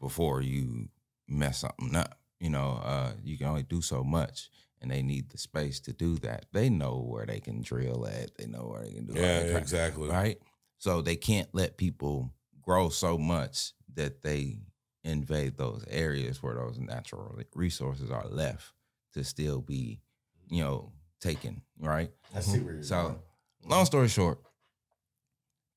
before 0.00 0.40
you 0.40 0.88
mess 1.28 1.58
something 1.58 1.94
up. 1.94 2.18
You 2.40 2.50
know, 2.50 2.80
uh, 2.82 3.12
you 3.22 3.36
can 3.36 3.46
only 3.48 3.62
do 3.62 3.82
so 3.82 4.02
much, 4.04 4.48
and 4.80 4.90
they 4.90 5.02
need 5.02 5.30
the 5.30 5.38
space 5.38 5.80
to 5.80 5.92
do 5.92 6.16
that. 6.18 6.46
They 6.52 6.70
know 6.70 6.98
where 7.06 7.26
they 7.26 7.40
can 7.40 7.60
drill 7.60 8.06
at. 8.06 8.36
They 8.36 8.46
know 8.46 8.68
where 8.68 8.82
they 8.82 8.92
can 8.92 9.04
do. 9.06 9.14
all 9.14 9.20
yeah, 9.20 9.42
that 9.42 9.56
exactly. 9.58 10.08
Right. 10.08 10.38
So 10.78 11.02
they 11.02 11.16
can't 11.16 11.48
let 11.52 11.76
people 11.76 12.32
grow 12.60 12.88
so 12.88 13.16
much 13.16 13.72
that 13.94 14.22
they 14.22 14.58
invade 15.04 15.56
those 15.56 15.84
areas 15.88 16.42
where 16.42 16.54
those 16.54 16.78
natural 16.78 17.38
resources 17.54 18.10
are 18.10 18.26
left 18.28 18.72
to 19.14 19.24
still 19.24 19.60
be, 19.60 20.00
you 20.48 20.62
know, 20.62 20.92
taken. 21.20 21.62
Right. 21.78 22.10
I 22.34 22.40
see 22.40 22.58
where 22.58 22.74
you're 22.74 22.82
So, 22.82 23.18
long 23.64 23.86
story 23.86 24.08
short, 24.08 24.40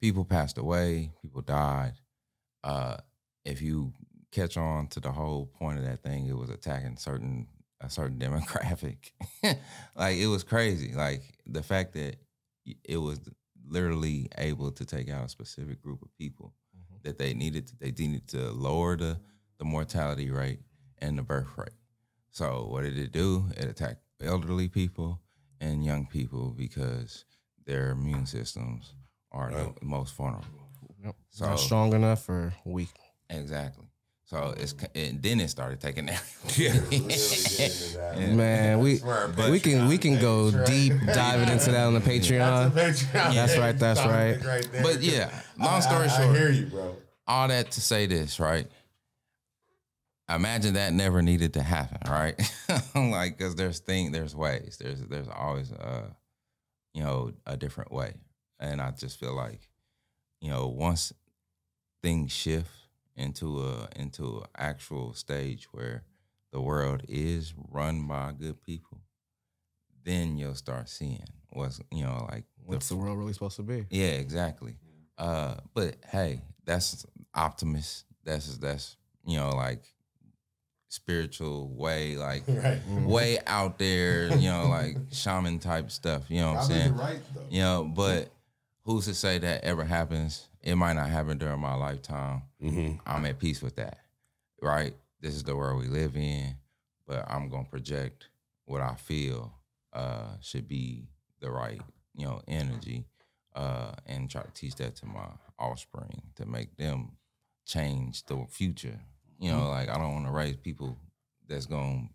people 0.01 0.25
passed 0.25 0.57
away, 0.57 1.11
people 1.21 1.41
died. 1.41 1.93
Uh, 2.63 2.97
if 3.45 3.61
you 3.61 3.93
catch 4.31 4.57
on 4.57 4.87
to 4.87 4.99
the 4.99 5.11
whole 5.11 5.45
point 5.45 5.79
of 5.79 5.85
that 5.85 6.03
thing, 6.03 6.27
it 6.27 6.37
was 6.37 6.49
attacking 6.49 6.97
certain 6.97 7.47
a 7.81 7.89
certain 7.89 8.19
demographic. 8.19 9.11
like 9.95 10.17
it 10.17 10.27
was 10.27 10.43
crazy. 10.43 10.93
Like 10.93 11.23
the 11.45 11.63
fact 11.63 11.93
that 11.93 12.17
it 12.83 12.97
was 12.97 13.19
literally 13.69 14.27
able 14.37 14.71
to 14.71 14.85
take 14.85 15.09
out 15.09 15.25
a 15.25 15.29
specific 15.29 15.81
group 15.81 16.01
of 16.01 16.13
people 16.17 16.53
mm-hmm. 16.75 16.97
that 17.03 17.17
they 17.17 17.33
needed 17.33 17.67
to, 17.67 17.77
they 17.77 17.91
needed 17.91 18.27
to 18.29 18.51
lower 18.51 18.97
the 18.97 19.19
the 19.59 19.65
mortality 19.65 20.31
rate 20.31 20.59
and 20.99 21.17
the 21.17 21.21
birth 21.21 21.57
rate. 21.57 21.69
So 22.31 22.67
what 22.69 22.83
did 22.83 22.97
it 22.97 23.11
do? 23.11 23.45
It 23.57 23.65
attacked 23.65 24.01
elderly 24.21 24.67
people. 24.69 25.21
and 25.61 25.83
young 25.83 26.05
people 26.07 26.51
because 26.57 27.25
their 27.65 27.91
immune 27.91 28.25
systems 28.25 28.93
are 29.31 29.51
the 29.51 29.73
most 29.81 30.15
vulnerable. 30.15 30.69
So 31.31 31.45
Not 31.45 31.59
strong 31.59 31.93
enough 31.93 32.29
or 32.29 32.53
weak. 32.65 32.95
exactly. 33.29 33.88
So 34.29 34.53
it's 34.57 34.75
and 34.93 35.23
then 35.23 35.39
it 35.39 35.49
started 35.49 35.81
taking 35.81 36.05
that. 36.05 36.23
Yeah. 38.09 38.33
Man, 38.35 38.79
we 38.79 38.99
we 39.49 39.59
can 39.59 39.87
we 39.87 39.97
can 39.97 40.19
go 40.19 40.51
deep 40.65 40.93
diving 41.07 41.49
into 41.49 41.71
that 41.71 41.85
on 41.85 41.95
the 41.95 41.99
Patreon. 41.99 42.73
That's 42.73 43.57
right. 43.57 43.77
That's 43.77 44.05
right. 44.05 44.67
But 44.83 45.01
yeah, 45.01 45.31
long 45.57 45.81
story 45.81 46.07
I, 46.07 46.15
I 46.15 46.23
short, 46.23 46.35
hear 46.37 46.51
you, 46.51 46.67
bro. 46.67 46.95
all 47.27 47.47
that 47.47 47.71
to 47.71 47.81
say 47.81 48.05
this, 48.05 48.39
right? 48.39 48.67
Imagine 50.29 50.75
that 50.75 50.93
never 50.93 51.23
needed 51.23 51.53
to 51.55 51.63
happen, 51.63 51.99
right? 52.11 52.39
like, 52.95 53.37
because 53.37 53.55
there's 53.55 53.79
thing, 53.79 54.11
there's 54.11 54.35
ways, 54.35 54.77
there's 54.79 55.01
there's 55.01 55.27
always 55.27 55.71
uh, 55.71 56.07
you 56.93 57.03
know, 57.03 57.31
a 57.47 57.57
different 57.57 57.91
way, 57.91 58.13
and 58.59 58.79
I 58.79 58.91
just 58.91 59.19
feel 59.19 59.35
like, 59.35 59.61
you 60.39 60.51
know, 60.51 60.67
once 60.67 61.13
things 62.03 62.31
shift 62.31 62.69
into 63.19 63.61
a 63.61 63.87
into 63.95 64.39
an 64.39 64.47
actual 64.57 65.13
stage 65.13 65.65
where 65.71 66.03
the 66.51 66.61
world 66.61 67.03
is 67.07 67.53
run 67.69 68.07
by 68.07 68.31
good 68.39 68.63
people, 68.63 69.01
then 70.03 70.37
you'll 70.37 70.55
start 70.55 70.89
seeing 70.89 71.23
what's 71.51 71.79
you 71.91 72.03
know 72.03 72.27
like 72.31 72.45
What's 72.65 72.89
the 72.89 72.95
world 72.95 73.17
really 73.17 73.33
supposed 73.33 73.55
to 73.57 73.63
be? 73.63 73.85
yeah, 73.89 74.11
exactly. 74.11 74.75
Uh, 75.17 75.55
but 75.73 75.95
hey, 76.07 76.41
that's 76.65 77.05
optimist. 77.33 78.05
That's 78.23 78.57
that's 78.57 78.95
you 79.25 79.37
know 79.37 79.49
like 79.49 79.83
spiritual 80.89 81.69
way, 81.75 82.15
like 82.15 82.43
Right. 82.47 82.79
way 82.87 83.39
out 83.45 83.77
there. 83.79 84.27
You 84.37 84.49
know, 84.49 84.69
like 84.79 84.97
shaman 85.11 85.59
type 85.59 85.91
stuff. 85.91 86.23
You 86.29 86.41
know 86.41 86.53
what 86.53 86.61
I'm 86.61 86.67
saying? 86.67 86.95
right 86.95 87.21
though. 87.35 87.41
You 87.49 87.59
know, 87.61 87.83
but 87.95 88.29
who's 88.89 89.05
to 89.05 89.13
say 89.13 89.37
that 89.37 89.63
ever 89.63 89.83
happens? 89.83 90.47
It 90.63 90.75
might 90.75 90.93
not 90.93 91.09
happen 91.09 91.37
during 91.37 91.59
my 91.59 91.75
lifetime. 91.75 92.41
hmm 92.59 92.93
I'm 93.05 93.25
at 93.25 93.37
peace 93.37 93.61
with 93.61 93.75
that, 93.75 93.99
right? 94.61 94.95
This 95.21 95.35
is 95.35 95.43
the 95.43 95.55
world 95.55 95.79
we 95.79 95.87
live 95.87 96.15
in, 96.15 96.55
but 97.05 97.23
I'm 97.29 97.49
gonna 97.49 97.65
project 97.65 98.29
what 98.65 98.81
I 98.81 98.95
feel 98.95 99.53
uh, 99.93 100.29
should 100.41 100.67
be 100.67 101.07
the 101.39 101.51
right, 101.51 101.81
you 102.15 102.25
know, 102.25 102.41
energy, 102.47 103.05
uh, 103.55 103.91
and 104.07 104.27
try 104.29 104.41
to 104.41 104.51
teach 104.51 104.75
that 104.75 104.95
to 104.97 105.05
my 105.05 105.27
offspring 105.59 106.21
to 106.35 106.47
make 106.47 106.75
them 106.77 107.11
change 107.65 108.25
the 108.25 108.43
future. 108.49 108.99
You 109.39 109.51
know, 109.51 109.69
like 109.69 109.89
I 109.89 109.97
don't 109.99 110.13
want 110.13 110.25
to 110.25 110.31
raise 110.31 110.55
people 110.55 110.97
that's 111.47 111.67
gonna 111.67 112.09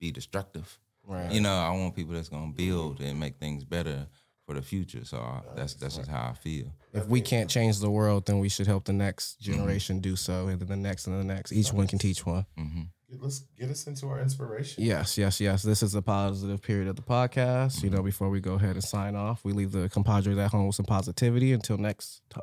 be 0.00 0.10
destructive. 0.10 0.78
Right. 1.06 1.30
You 1.30 1.40
know, 1.40 1.54
I 1.54 1.70
want 1.70 1.94
people 1.94 2.14
that's 2.14 2.28
gonna 2.28 2.52
build 2.52 3.00
and 3.00 3.20
make 3.20 3.38
things 3.38 3.62
better 3.64 4.08
for 4.48 4.54
the 4.54 4.62
future. 4.62 5.04
So 5.04 5.18
I, 5.18 5.42
that's 5.54 5.74
that's 5.74 5.96
just 5.98 6.08
how 6.08 6.30
I 6.30 6.32
feel. 6.32 6.72
If 6.94 7.06
we 7.06 7.20
can't 7.20 7.50
change 7.50 7.80
the 7.80 7.90
world, 7.90 8.24
then 8.24 8.38
we 8.38 8.48
should 8.48 8.66
help 8.66 8.84
the 8.86 8.94
next 8.94 9.40
Mm-hmm. 9.42 9.52
generation 9.52 10.00
do 10.00 10.16
so, 10.16 10.48
and 10.48 10.58
then 10.58 10.68
the 10.68 10.76
next 10.88 11.06
and 11.06 11.20
the 11.20 11.24
next. 11.34 11.52
Each 11.52 11.70
one 11.72 11.86
can 11.86 11.98
teach 11.98 12.24
one. 12.24 12.46
hmm 12.56 12.82
Let's 13.20 13.40
get 13.58 13.70
us 13.70 13.86
into 13.86 14.06
our 14.08 14.20
inspiration. 14.20 14.84
Yes, 14.84 15.16
yes, 15.18 15.40
yes. 15.40 15.62
This 15.62 15.82
is 15.82 15.94
a 15.94 16.02
positive 16.02 16.60
period 16.62 16.88
of 16.88 16.96
the 16.96 17.02
podcast. 17.02 17.82
You 17.82 17.90
know, 17.90 18.02
before 18.02 18.28
we 18.30 18.40
go 18.40 18.54
ahead 18.54 18.72
and 18.72 18.84
sign 18.84 19.16
off, 19.16 19.44
we 19.44 19.52
leave 19.52 19.72
the 19.72 19.88
ComPODres 19.88 20.38
at 20.42 20.50
home 20.50 20.66
with 20.66 20.76
some 20.76 20.84
positivity 20.86 21.52
until 21.52 21.76
next 21.78 22.20
time. 22.30 22.42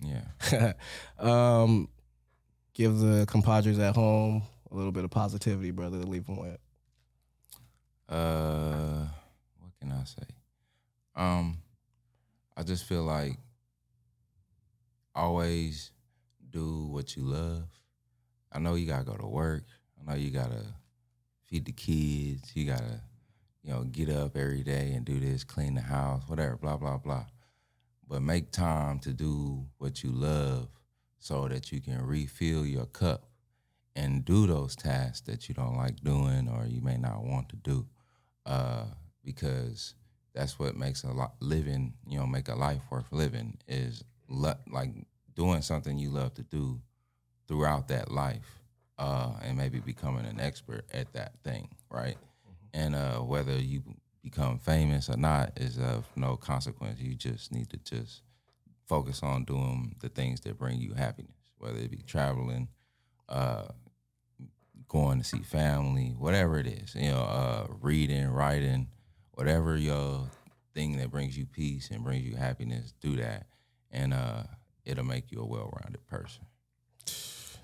Yeah. 0.00 0.72
um, 1.18 1.88
give 2.74 2.98
the 2.98 3.26
ComPODres 3.26 3.78
at 3.78 3.94
home 3.94 4.42
a 4.70 4.74
little 4.74 4.92
bit 4.92 5.04
of 5.04 5.10
positivity, 5.10 5.70
brother, 5.70 6.00
to 6.00 6.06
leave 6.06 6.24
them 6.26 6.36
with. 6.38 6.58
Uh, 8.08 9.06
what 9.58 9.72
can 9.80 9.92
I 9.92 10.04
say? 10.04 10.22
Um, 11.16 11.58
I 12.56 12.62
just 12.62 12.84
feel 12.84 13.02
like 13.02 13.38
always 15.14 15.90
do 16.50 16.86
what 16.86 17.16
you 17.16 17.22
love. 17.24 17.64
I 18.52 18.58
know 18.58 18.74
you 18.74 18.86
gotta 18.86 19.04
go 19.04 19.16
to 19.16 19.26
work. 19.26 19.64
I 19.98 20.10
know 20.10 20.16
you 20.16 20.30
gotta 20.30 20.62
feed 21.44 21.64
the 21.64 21.72
kids. 21.72 22.54
You 22.54 22.66
gotta, 22.66 23.00
you 23.62 23.72
know, 23.72 23.84
get 23.84 24.10
up 24.10 24.36
every 24.36 24.62
day 24.62 24.92
and 24.92 25.04
do 25.04 25.18
this, 25.18 25.42
clean 25.42 25.74
the 25.74 25.80
house, 25.80 26.22
whatever, 26.26 26.56
blah 26.56 26.76
blah 26.76 26.98
blah. 26.98 27.24
But 28.06 28.22
make 28.22 28.52
time 28.52 29.00
to 29.00 29.12
do 29.12 29.66
what 29.78 30.04
you 30.04 30.12
love, 30.12 30.68
so 31.18 31.48
that 31.48 31.72
you 31.72 31.80
can 31.80 32.00
refill 32.06 32.64
your 32.64 32.86
cup 32.86 33.30
and 33.96 34.24
do 34.24 34.46
those 34.46 34.76
tasks 34.76 35.22
that 35.22 35.48
you 35.48 35.54
don't 35.54 35.76
like 35.76 36.00
doing 36.04 36.48
or 36.48 36.66
you 36.66 36.80
may 36.82 36.96
not 36.98 37.24
want 37.24 37.48
to 37.48 37.56
do 37.56 37.86
uh, 38.44 38.84
because 39.24 39.94
that's 40.36 40.58
what 40.58 40.76
makes 40.76 41.02
a 41.02 41.10
lot 41.10 41.32
living 41.40 41.94
you 42.06 42.18
know 42.18 42.26
make 42.26 42.48
a 42.48 42.54
life 42.54 42.82
worth 42.90 43.10
living 43.10 43.58
is 43.66 44.04
lo- 44.28 44.54
like 44.70 44.90
doing 45.34 45.62
something 45.62 45.98
you 45.98 46.10
love 46.10 46.34
to 46.34 46.42
do 46.42 46.80
throughout 47.48 47.88
that 47.88 48.10
life 48.10 48.60
uh, 48.98 49.32
and 49.42 49.58
maybe 49.58 49.80
becoming 49.80 50.24
an 50.26 50.40
expert 50.40 50.84
at 50.92 51.12
that 51.14 51.32
thing 51.42 51.68
right? 51.90 52.16
And 52.74 52.94
uh, 52.94 53.18
whether 53.18 53.56
you 53.58 53.82
become 54.22 54.58
famous 54.58 55.08
or 55.08 55.16
not 55.16 55.52
is 55.56 55.78
of 55.78 56.04
no 56.16 56.36
consequence. 56.36 57.00
You 57.00 57.14
just 57.14 57.52
need 57.52 57.70
to 57.70 57.76
just 57.78 58.22
focus 58.86 59.22
on 59.22 59.44
doing 59.44 59.94
the 60.00 60.08
things 60.08 60.40
that 60.40 60.58
bring 60.58 60.80
you 60.80 60.94
happiness 60.94 61.32
whether 61.58 61.78
it 61.78 61.90
be 61.90 62.02
traveling 62.06 62.68
uh, 63.28 63.64
going 64.88 65.18
to 65.18 65.24
see 65.24 65.40
family, 65.40 66.14
whatever 66.18 66.58
it 66.58 66.66
is, 66.66 66.94
you 66.94 67.10
know, 67.10 67.22
uh, 67.22 67.66
reading, 67.80 68.28
writing, 68.28 68.88
whatever 69.36 69.76
your 69.76 70.28
thing 70.74 70.96
that 70.96 71.10
brings 71.10 71.38
you 71.38 71.46
peace 71.46 71.90
and 71.90 72.02
brings 72.02 72.24
you 72.24 72.34
happiness, 72.34 72.92
do 73.00 73.16
that, 73.16 73.46
and 73.92 74.12
uh, 74.12 74.42
it'll 74.84 75.04
make 75.04 75.30
you 75.30 75.40
a 75.40 75.46
well-rounded 75.46 76.04
person. 76.08 76.44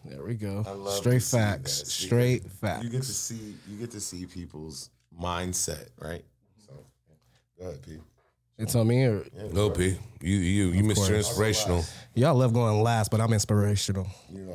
There 0.04 0.22
we 0.22 0.34
go. 0.34 0.64
I 0.66 0.72
love 0.72 0.94
Straight 0.98 1.22
facts. 1.22 1.92
Straight 1.92 2.42
Because 2.42 2.58
facts. 2.58 2.84
You 2.84 2.90
get 2.90 3.02
to 3.02 3.12
see 3.12 3.54
you 3.68 3.76
get 3.78 3.90
to 3.92 4.00
see 4.00 4.26
people's 4.26 4.90
mindset, 5.18 5.88
right? 5.98 6.24
So 6.66 6.72
go 7.58 7.66
ahead, 7.68 7.82
Pete. 7.82 8.00
It's 8.58 8.74
on 8.74 8.86
me 8.86 9.04
or 9.04 9.24
No, 9.52 9.70
P. 9.70 9.96
You 10.20 10.36
you 10.36 10.66
you 10.68 10.82
Mr. 10.82 11.16
Inspirational. 11.16 11.84
y'all 12.14 12.34
love 12.34 12.52
going 12.52 12.82
last, 12.82 13.10
but 13.10 13.20
I'm 13.20 13.32
inspirational. 13.32 14.06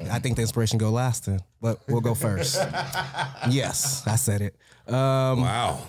I 0.10 0.20
think 0.20 0.36
the 0.36 0.42
inspiration 0.44 0.78
go 0.78 0.92
last 0.92 1.26
then, 1.26 1.40
but 1.62 1.80
we'll 1.88 2.02
go 2.02 2.14
first. 2.14 2.56
yes, 3.50 4.04
I 4.06 4.16
said 4.18 4.42
it. 4.42 4.56
Um, 4.94 5.42
Wow. 5.42 5.82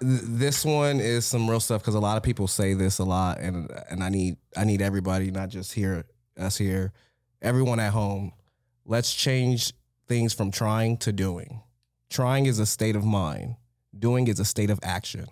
Th- 0.00 0.22
this 0.24 0.64
one 0.64 1.00
is 1.00 1.24
some 1.24 1.48
real 1.48 1.60
stuff 1.60 1.82
because 1.82 1.94
a 1.94 2.00
lot 2.00 2.16
of 2.16 2.22
people 2.22 2.46
say 2.46 2.74
this 2.74 2.98
a 2.98 3.04
lot, 3.04 3.40
and 3.40 3.70
and 3.90 4.02
I 4.02 4.08
need 4.08 4.36
I 4.56 4.64
need 4.64 4.82
everybody, 4.82 5.30
not 5.30 5.48
just 5.48 5.72
here 5.72 6.04
us 6.38 6.56
here, 6.56 6.92
everyone 7.42 7.80
at 7.80 7.92
home. 7.92 8.32
Let's 8.84 9.14
change 9.14 9.72
things 10.08 10.32
from 10.32 10.50
trying 10.50 10.96
to 10.98 11.12
doing. 11.12 11.62
Trying 12.08 12.46
is 12.46 12.58
a 12.58 12.66
state 12.66 12.96
of 12.96 13.04
mind. 13.04 13.56
Doing 13.96 14.26
is 14.26 14.40
a 14.40 14.44
state 14.44 14.70
of 14.70 14.80
action. 14.82 15.26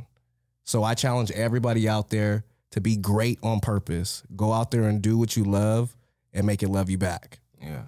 So 0.65 0.85
I 0.85 0.95
challenge 0.95 1.31
everybody 1.33 1.89
out 1.89 2.11
there 2.11 2.45
to 2.73 2.81
be 2.81 2.97
great 2.97 3.39
on 3.43 3.61
purpose. 3.61 4.23
Go 4.37 4.53
out 4.53 4.71
there 4.71 4.85
and 4.85 5.01
do 5.01 5.17
what 5.17 5.37
you 5.37 5.45
love 5.45 5.97
and 6.33 6.47
make 6.47 6.63
it 6.63 6.69
love 6.69 6.91
you 6.91 6.99
back. 6.99 7.41
Yeah. 7.61 7.83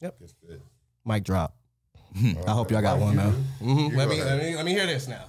Yep. 0.00 0.20
Mic 1.04 1.24
drop. 1.24 1.56
Hmm. 2.18 2.32
I 2.46 2.50
hope 2.50 2.70
y'all 2.70 2.82
got 2.82 2.98
one 2.98 3.16
though. 3.16 3.34
Mhm. 3.60 3.96
Let 3.96 4.08
me 4.08 4.22
let 4.22 4.42
me 4.42 4.56
let 4.56 4.64
me 4.64 4.72
hear 4.72 4.86
this 4.86 5.08
now. 5.08 5.24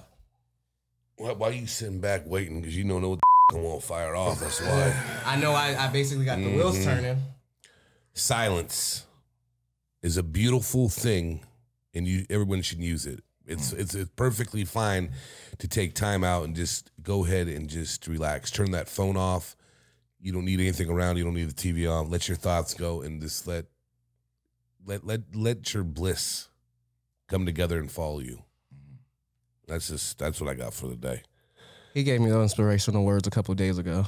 Why, 1.16 1.32
why 1.32 1.48
you 1.50 1.66
sitting 1.66 2.00
back 2.00 2.22
waiting? 2.26 2.60
Because 2.60 2.76
you 2.76 2.84
know 2.84 2.98
no 2.98 3.18
won't 3.52 3.82
fire 3.82 4.14
off. 4.14 4.40
That's 4.40 4.60
why. 4.60 4.94
I 5.26 5.36
know 5.36 5.52
I, 5.52 5.86
I 5.86 5.88
basically 5.88 6.24
got 6.24 6.38
the 6.38 6.54
wheels 6.54 6.76
mm-hmm. 6.76 6.84
turning. 6.84 7.22
Silence 8.12 9.06
is 10.02 10.16
a 10.16 10.22
beautiful 10.22 10.88
thing, 10.88 11.40
and 11.94 12.06
you 12.06 12.26
everyone 12.28 12.62
should 12.62 12.78
use 12.78 13.06
it. 13.06 13.22
It's 13.46 13.72
mm. 13.72 13.78
it's 13.78 13.94
it's 13.94 14.10
perfectly 14.16 14.64
fine 14.64 15.12
to 15.58 15.68
take 15.68 15.94
time 15.94 16.24
out 16.24 16.44
and 16.44 16.54
just 16.54 16.90
go 17.02 17.24
ahead 17.24 17.48
and 17.48 17.68
just 17.68 18.06
relax. 18.06 18.50
Turn 18.50 18.70
that 18.72 18.88
phone 18.88 19.16
off. 19.16 19.56
You 20.20 20.32
don't 20.32 20.44
need 20.44 20.60
anything 20.60 20.88
around. 20.88 21.16
You 21.16 21.24
don't 21.24 21.34
need 21.34 21.50
the 21.50 21.54
TV 21.54 21.90
on. 21.90 22.10
Let 22.10 22.28
your 22.28 22.36
thoughts 22.36 22.74
go 22.74 23.02
and 23.02 23.20
just 23.20 23.46
let 23.46 23.66
let 24.86 25.04
let 25.04 25.20
let 25.34 25.74
your 25.74 25.84
bliss 25.84 26.48
come 27.28 27.46
together 27.46 27.78
and 27.78 27.90
follow 27.90 28.20
you. 28.20 28.42
That's 29.66 29.88
just 29.88 30.18
that's 30.18 30.40
what 30.40 30.50
I 30.50 30.54
got 30.54 30.74
for 30.74 30.88
the 30.88 30.96
day. 30.96 31.22
He 31.94 32.02
gave 32.02 32.20
me 32.20 32.28
those 32.28 32.42
inspirational 32.42 33.04
words 33.04 33.26
a 33.26 33.30
couple 33.30 33.52
of 33.52 33.58
days 33.58 33.78
ago. 33.78 34.06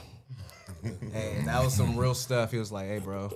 hey, 1.12 1.42
that 1.46 1.62
was 1.62 1.74
some 1.74 1.96
real 1.96 2.14
stuff. 2.14 2.50
He 2.50 2.58
was 2.58 2.70
like, 2.72 2.88
"Hey, 2.88 2.98
bro, 2.98 3.30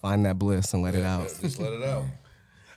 find 0.00 0.24
that 0.26 0.38
bliss 0.38 0.72
and 0.74 0.82
let 0.82 0.94
it 0.94 1.04
out." 1.04 1.32
Just 1.40 1.60
let 1.60 1.72
it 1.72 1.82
out. 1.82 2.04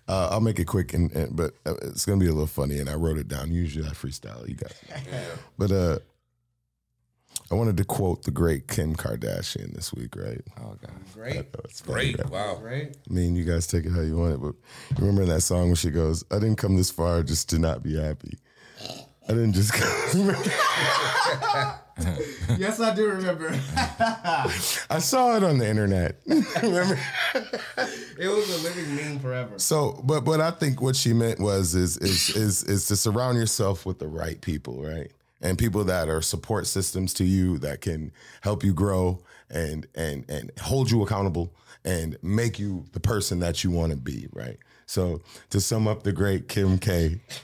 Uh, 0.10 0.30
I'll 0.32 0.40
make 0.40 0.58
it 0.58 0.64
quick, 0.64 0.94
and, 0.94 1.12
and 1.12 1.36
but 1.36 1.52
uh, 1.66 1.74
it's 1.82 2.06
gonna 2.06 2.18
be 2.18 2.28
a 2.28 2.32
little 2.32 2.48
funny, 2.48 2.80
and 2.80 2.90
I 2.90 2.94
wrote 2.94 3.18
it 3.18 3.28
down. 3.28 3.52
Usually 3.52 3.86
I 3.86 3.92
freestyle, 3.92 4.48
you 4.48 4.56
guys. 4.56 4.74
know. 4.90 5.20
But 5.58 5.70
uh, 5.70 6.00
I 7.50 7.56
wanted 7.56 7.78
to 7.78 7.86
quote 7.86 8.24
the 8.24 8.32
great 8.32 8.68
Kim 8.68 8.95
Kardashian 8.95 9.74
this 9.74 9.93
week, 9.93 10.16
right? 10.16 10.41
Oh 10.60 10.76
god. 10.82 10.91
Great. 11.14 11.54
That's 11.54 11.82
funny, 11.82 11.93
Great. 12.14 12.20
right? 12.20 12.30
Wow. 12.30 12.56
Great. 12.62 12.98
I 13.10 13.14
mean, 13.14 13.36
you 13.36 13.43
guys 13.45 13.68
take 13.68 13.86
it 13.86 13.91
how 13.91 14.02
you 14.02 14.18
want 14.18 14.34
it, 14.34 14.41
but 14.41 14.54
remember 15.00 15.26
that 15.26 15.41
song 15.41 15.68
when 15.68 15.76
she 15.76 15.89
goes, 15.89 16.24
"I 16.30 16.36
didn't 16.39 16.58
come 16.58 16.76
this 16.76 16.91
far 16.91 17.24
just 17.24 17.50
to 17.50 17.60
not 17.60 17.84
be 17.84 17.95
happy. 18.00 18.38
I 19.30 19.34
didn't 19.34 19.54
just 19.54 19.74
come." 19.74 20.36
Yes, 22.60 22.80
I 22.80 22.93
do 22.93 23.08
remember. 23.08 23.50
I 23.76 25.00
saw 25.00 25.36
it 25.36 25.43
on 25.43 25.58
the 25.58 25.68
internet. 25.68 26.18
remember? 26.62 27.00
it 28.20 28.28
was 28.28 28.50
a 28.50 28.64
living 28.64 28.95
meme 28.95 29.20
forever. 29.20 29.58
So, 29.58 30.00
but 30.04 30.22
but 30.22 30.39
I 30.39 30.52
think 30.52 30.80
what 30.80 30.95
she 30.95 31.12
meant 31.14 31.39
was 31.39 31.74
is 31.74 31.98
is 31.98 32.36
is 32.36 32.64
is 32.66 32.86
to 32.88 32.95
surround 32.95 33.38
yourself 33.39 33.84
with 33.86 33.98
the 33.98 34.08
right 34.08 34.39
people, 34.41 34.84
right? 34.84 35.12
And 35.42 35.58
people 35.58 35.84
that 35.84 36.10
are 36.10 36.22
support 36.22 36.66
systems 36.66 37.14
to 37.16 37.24
you 37.24 37.60
that 37.60 37.82
can 37.82 38.12
help 38.42 38.64
you 38.64 38.74
grow 38.74 39.22
and 39.50 39.88
and 39.96 40.26
and 40.30 40.52
hold 40.60 40.90
you 40.90 41.04
accountable 41.04 41.54
and 41.86 42.18
make 42.22 42.60
you 42.60 42.86
the 42.92 43.00
person 43.00 43.40
that 43.40 43.64
you 43.64 43.72
want 43.72 43.92
to 43.92 43.98
be, 43.98 44.28
right? 44.34 44.58
So, 44.88 45.22
to 45.52 45.62
sum 45.62 45.88
up 45.88 46.04
the 46.04 46.12
great 46.12 46.48
Kim 46.48 46.78
K, 46.78 47.22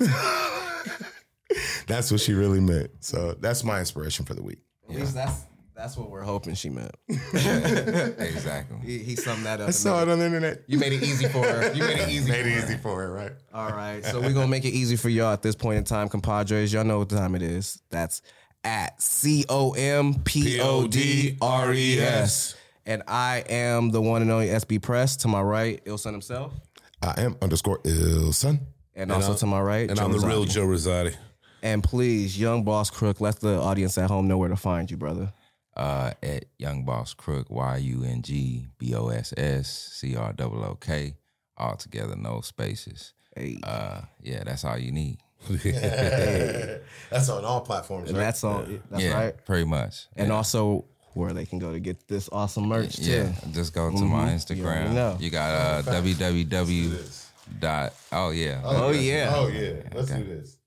that's 1.87 2.11
what 2.11 2.19
she 2.19 2.33
really 2.33 2.59
meant. 2.59 2.91
So, 2.99 3.33
that's 3.33 3.63
my 3.63 3.79
inspiration 3.79 4.25
for 4.25 4.33
the 4.33 4.43
week. 4.43 4.59
At 4.89 4.95
least 4.95 5.15
that's 5.15 5.43
that's 5.75 5.97
what 5.97 6.09
we're 6.09 6.21
hoping 6.23 6.53
she 6.55 6.69
meant. 6.69 6.91
Exactly. 7.09 8.77
He, 8.83 8.99
he 8.99 9.15
summed 9.15 9.45
that 9.45 9.61
up. 9.61 9.67
I 9.67 9.71
saw 9.71 10.01
it 10.01 10.09
on 10.09 10.19
the 10.19 10.25
internet. 10.25 10.63
You 10.67 10.77
made 10.77 10.93
it 10.93 11.03
easy 11.03 11.27
for 11.27 11.43
her. 11.43 11.73
You 11.73 11.83
made 11.83 11.99
it 11.99 12.09
easy. 12.09 12.31
Made 12.31 12.41
for 12.43 12.47
it 12.47 12.51
her. 12.53 12.65
easy 12.65 12.77
for 12.77 13.01
her, 13.01 13.11
right? 13.11 13.31
All 13.53 13.69
right, 13.71 14.03
so 14.05 14.21
we're 14.21 14.33
gonna 14.33 14.47
make 14.47 14.65
it 14.65 14.73
easy 14.73 14.95
for 14.95 15.09
y'all 15.09 15.33
at 15.33 15.41
this 15.41 15.55
point 15.55 15.77
in 15.77 15.83
time, 15.83 16.09
ComPODres. 16.09 16.73
Y'all 16.73 16.83
know 16.83 16.99
what 16.99 17.09
time 17.09 17.35
it 17.35 17.41
is. 17.41 17.81
That's 17.89 18.21
at 18.63 19.01
C 19.01 19.45
O 19.49 19.71
M 19.71 20.15
P 20.23 20.59
O 20.61 20.87
D 20.87 21.37
R 21.41 21.73
E 21.73 21.99
S. 21.99 22.55
And 22.85 23.01
I 23.07 23.43
am 23.49 23.91
the 23.91 24.01
one 24.01 24.21
and 24.21 24.29
only 24.31 24.47
SB 24.47 24.81
Press. 24.81 25.15
To 25.17 25.27
my 25.27 25.41
right, 25.41 25.83
Illson 25.85 26.11
himself. 26.11 26.53
I 27.01 27.21
am 27.21 27.37
underscore 27.41 27.79
ill 27.85 28.33
son. 28.33 28.59
And, 28.95 29.11
also 29.11 29.29
I'm- 29.29 29.37
to 29.37 29.45
my 29.47 29.61
right, 29.61 29.89
And 29.89 29.97
Joe 29.97 30.05
I'm 30.05 30.11
the 30.11 30.19
real 30.19 30.45
Joe 30.45 30.65
Rosati. 30.67 31.15
And 31.61 31.81
please, 31.81 32.37
Yung 32.37 32.63
Boss 32.63 32.89
Crook, 32.89 33.21
let 33.21 33.39
the 33.39 33.57
audience 33.59 33.97
at 33.97 34.09
home 34.09 34.27
know 34.27 34.37
where 34.37 34.49
to 34.49 34.55
find 34.57 34.91
you, 34.91 34.97
brother. 34.97 35.31
Uh, 35.75 36.11
at 36.21 36.45
Yung 36.59 36.85
Boss 36.85 37.13
Crook, 37.15 37.47
Y 37.49 37.77
U 37.77 38.03
N 38.03 38.21
G 38.21 38.67
B 38.77 38.93
O 38.93 39.07
S 39.09 39.33
S 39.35 39.67
C 39.93 40.15
R 40.15 40.33
O 40.39 40.43
O 40.43 40.77
K, 40.79 41.15
all 41.57 41.75
together, 41.75 42.15
no 42.15 42.41
spaces. 42.41 43.13
Hey, 43.35 43.57
Uh, 43.63 44.01
yeah, 44.21 44.43
that's 44.43 44.63
all 44.65 44.77
you 44.77 44.91
need. 44.91 45.17
That's 47.09 47.27
on 47.29 47.43
all 47.43 47.61
platforms, 47.61 48.09
and 48.09 48.17
that's 48.19 48.43
all. 48.43 48.63
That's 48.89 49.03
yeah, 49.03 49.13
right. 49.13 49.45
pretty 49.45 49.65
much. 49.65 50.07
And 50.15 50.29
yeah. 50.29 50.35
also 50.35 50.85
where 51.13 51.33
they 51.33 51.45
can 51.45 51.59
go 51.59 51.71
to 51.71 51.79
get 51.79 52.07
this 52.07 52.29
awesome 52.31 52.67
merch 52.67 52.95
too. 52.95 53.11
Yeah, 53.11 53.33
just 53.51 53.73
go 53.73 53.89
to 53.91 53.97
my 54.03 54.29
Mm-hmm. 54.29 54.53
You 54.57 54.65
already 54.65 54.85
Instagram. 54.89 54.93
know. 54.93 55.17
You 55.19 55.29
got 55.29 55.51
uh, 55.53 55.91
www. 55.91 57.25
dot. 57.59 57.93
Oh 58.11 58.29
yeah. 58.31 58.61
Oh 58.63 58.91
yeah, 58.91 59.33
Oh 59.35 59.47
yeah, 59.47 59.73
let's 59.93 60.09
do 60.11 60.23
this. 60.23 60.57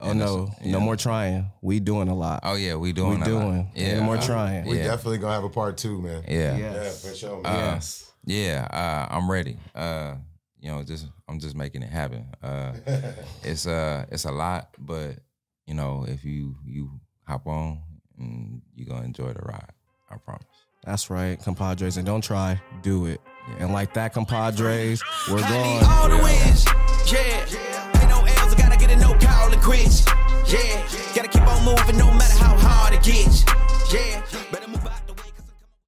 Oh 0.00 0.12
no, 0.12 0.44
it's- 0.60 0.66
no 0.66 0.80
more 0.80 0.96
trying. 0.96 1.50
We 1.60 1.80
doing 1.80 2.08
a 2.08 2.14
lot. 2.14 2.40
Oh 2.44 2.54
yeah, 2.54 2.76
we 2.76 2.92
doing. 2.92 3.10
we 3.10 3.16
a 3.16 3.18
lot. 3.18 3.26
doing. 3.26 3.70
Yeah, 3.74 3.98
no 4.00 4.04
more 4.04 4.16
trying. 4.18 4.64
We 4.66 4.78
Yeah. 4.78 4.84
definitely 4.84 5.18
gonna 5.18 5.34
have 5.34 5.44
a 5.44 5.48
part 5.50 5.76
two, 5.76 6.00
man. 6.00 6.24
Yeah. 6.28 6.56
Yeah. 6.56 6.74
Yeah, 6.74 6.90
for 6.90 7.14
sure. 7.14 7.46
Uh, 7.46 7.54
yes. 7.56 8.12
Yeah, 8.24 8.66
uh, 8.70 9.06
I'm 9.14 9.30
ready. 9.30 9.56
Uh, 9.74 10.14
you 10.60 10.70
know, 10.70 10.82
just 10.82 11.06
I'm 11.28 11.38
just 11.38 11.54
making 11.56 11.82
it 11.82 11.90
happen. 11.90 12.26
Uh, 12.42 12.72
it's 13.42 13.66
uh 13.66 14.06
it's 14.10 14.24
a 14.24 14.32
lot, 14.32 14.68
but 14.78 15.16
you 15.66 15.74
know, 15.74 16.04
if 16.08 16.24
you 16.24 16.56
you 16.64 17.00
hop 17.26 17.46
on, 17.46 17.80
and 18.18 18.62
you 18.74 18.84
gonna 18.86 19.04
enjoy 19.04 19.32
the 19.32 19.42
ride. 19.42 19.72
I 20.10 20.16
promise. 20.16 20.44
That's 20.84 21.10
right, 21.10 21.38
ComPODres. 21.38 21.96
And 21.98 22.06
don't 22.06 22.22
try, 22.22 22.60
do 22.82 23.06
it. 23.06 23.20
And 23.58 23.72
like 23.72 23.92
that, 23.94 24.14
ComPODres, 24.14 25.02
we're 25.30 25.40
I 25.42 25.78
No 29.00 29.16
call 29.18 29.52
and 29.52 29.62
quits. 29.62 30.04
Yeah. 30.46 30.86
Gotta 31.14 31.28
keep 31.28 31.46
on 31.46 31.64
moving 31.64 31.98
no 31.98 32.10
matter 32.12 32.38
how 32.38 32.56
hard 32.56 32.94
it 32.94 33.02
gets. 33.02 33.44
Yeah. 33.92 34.22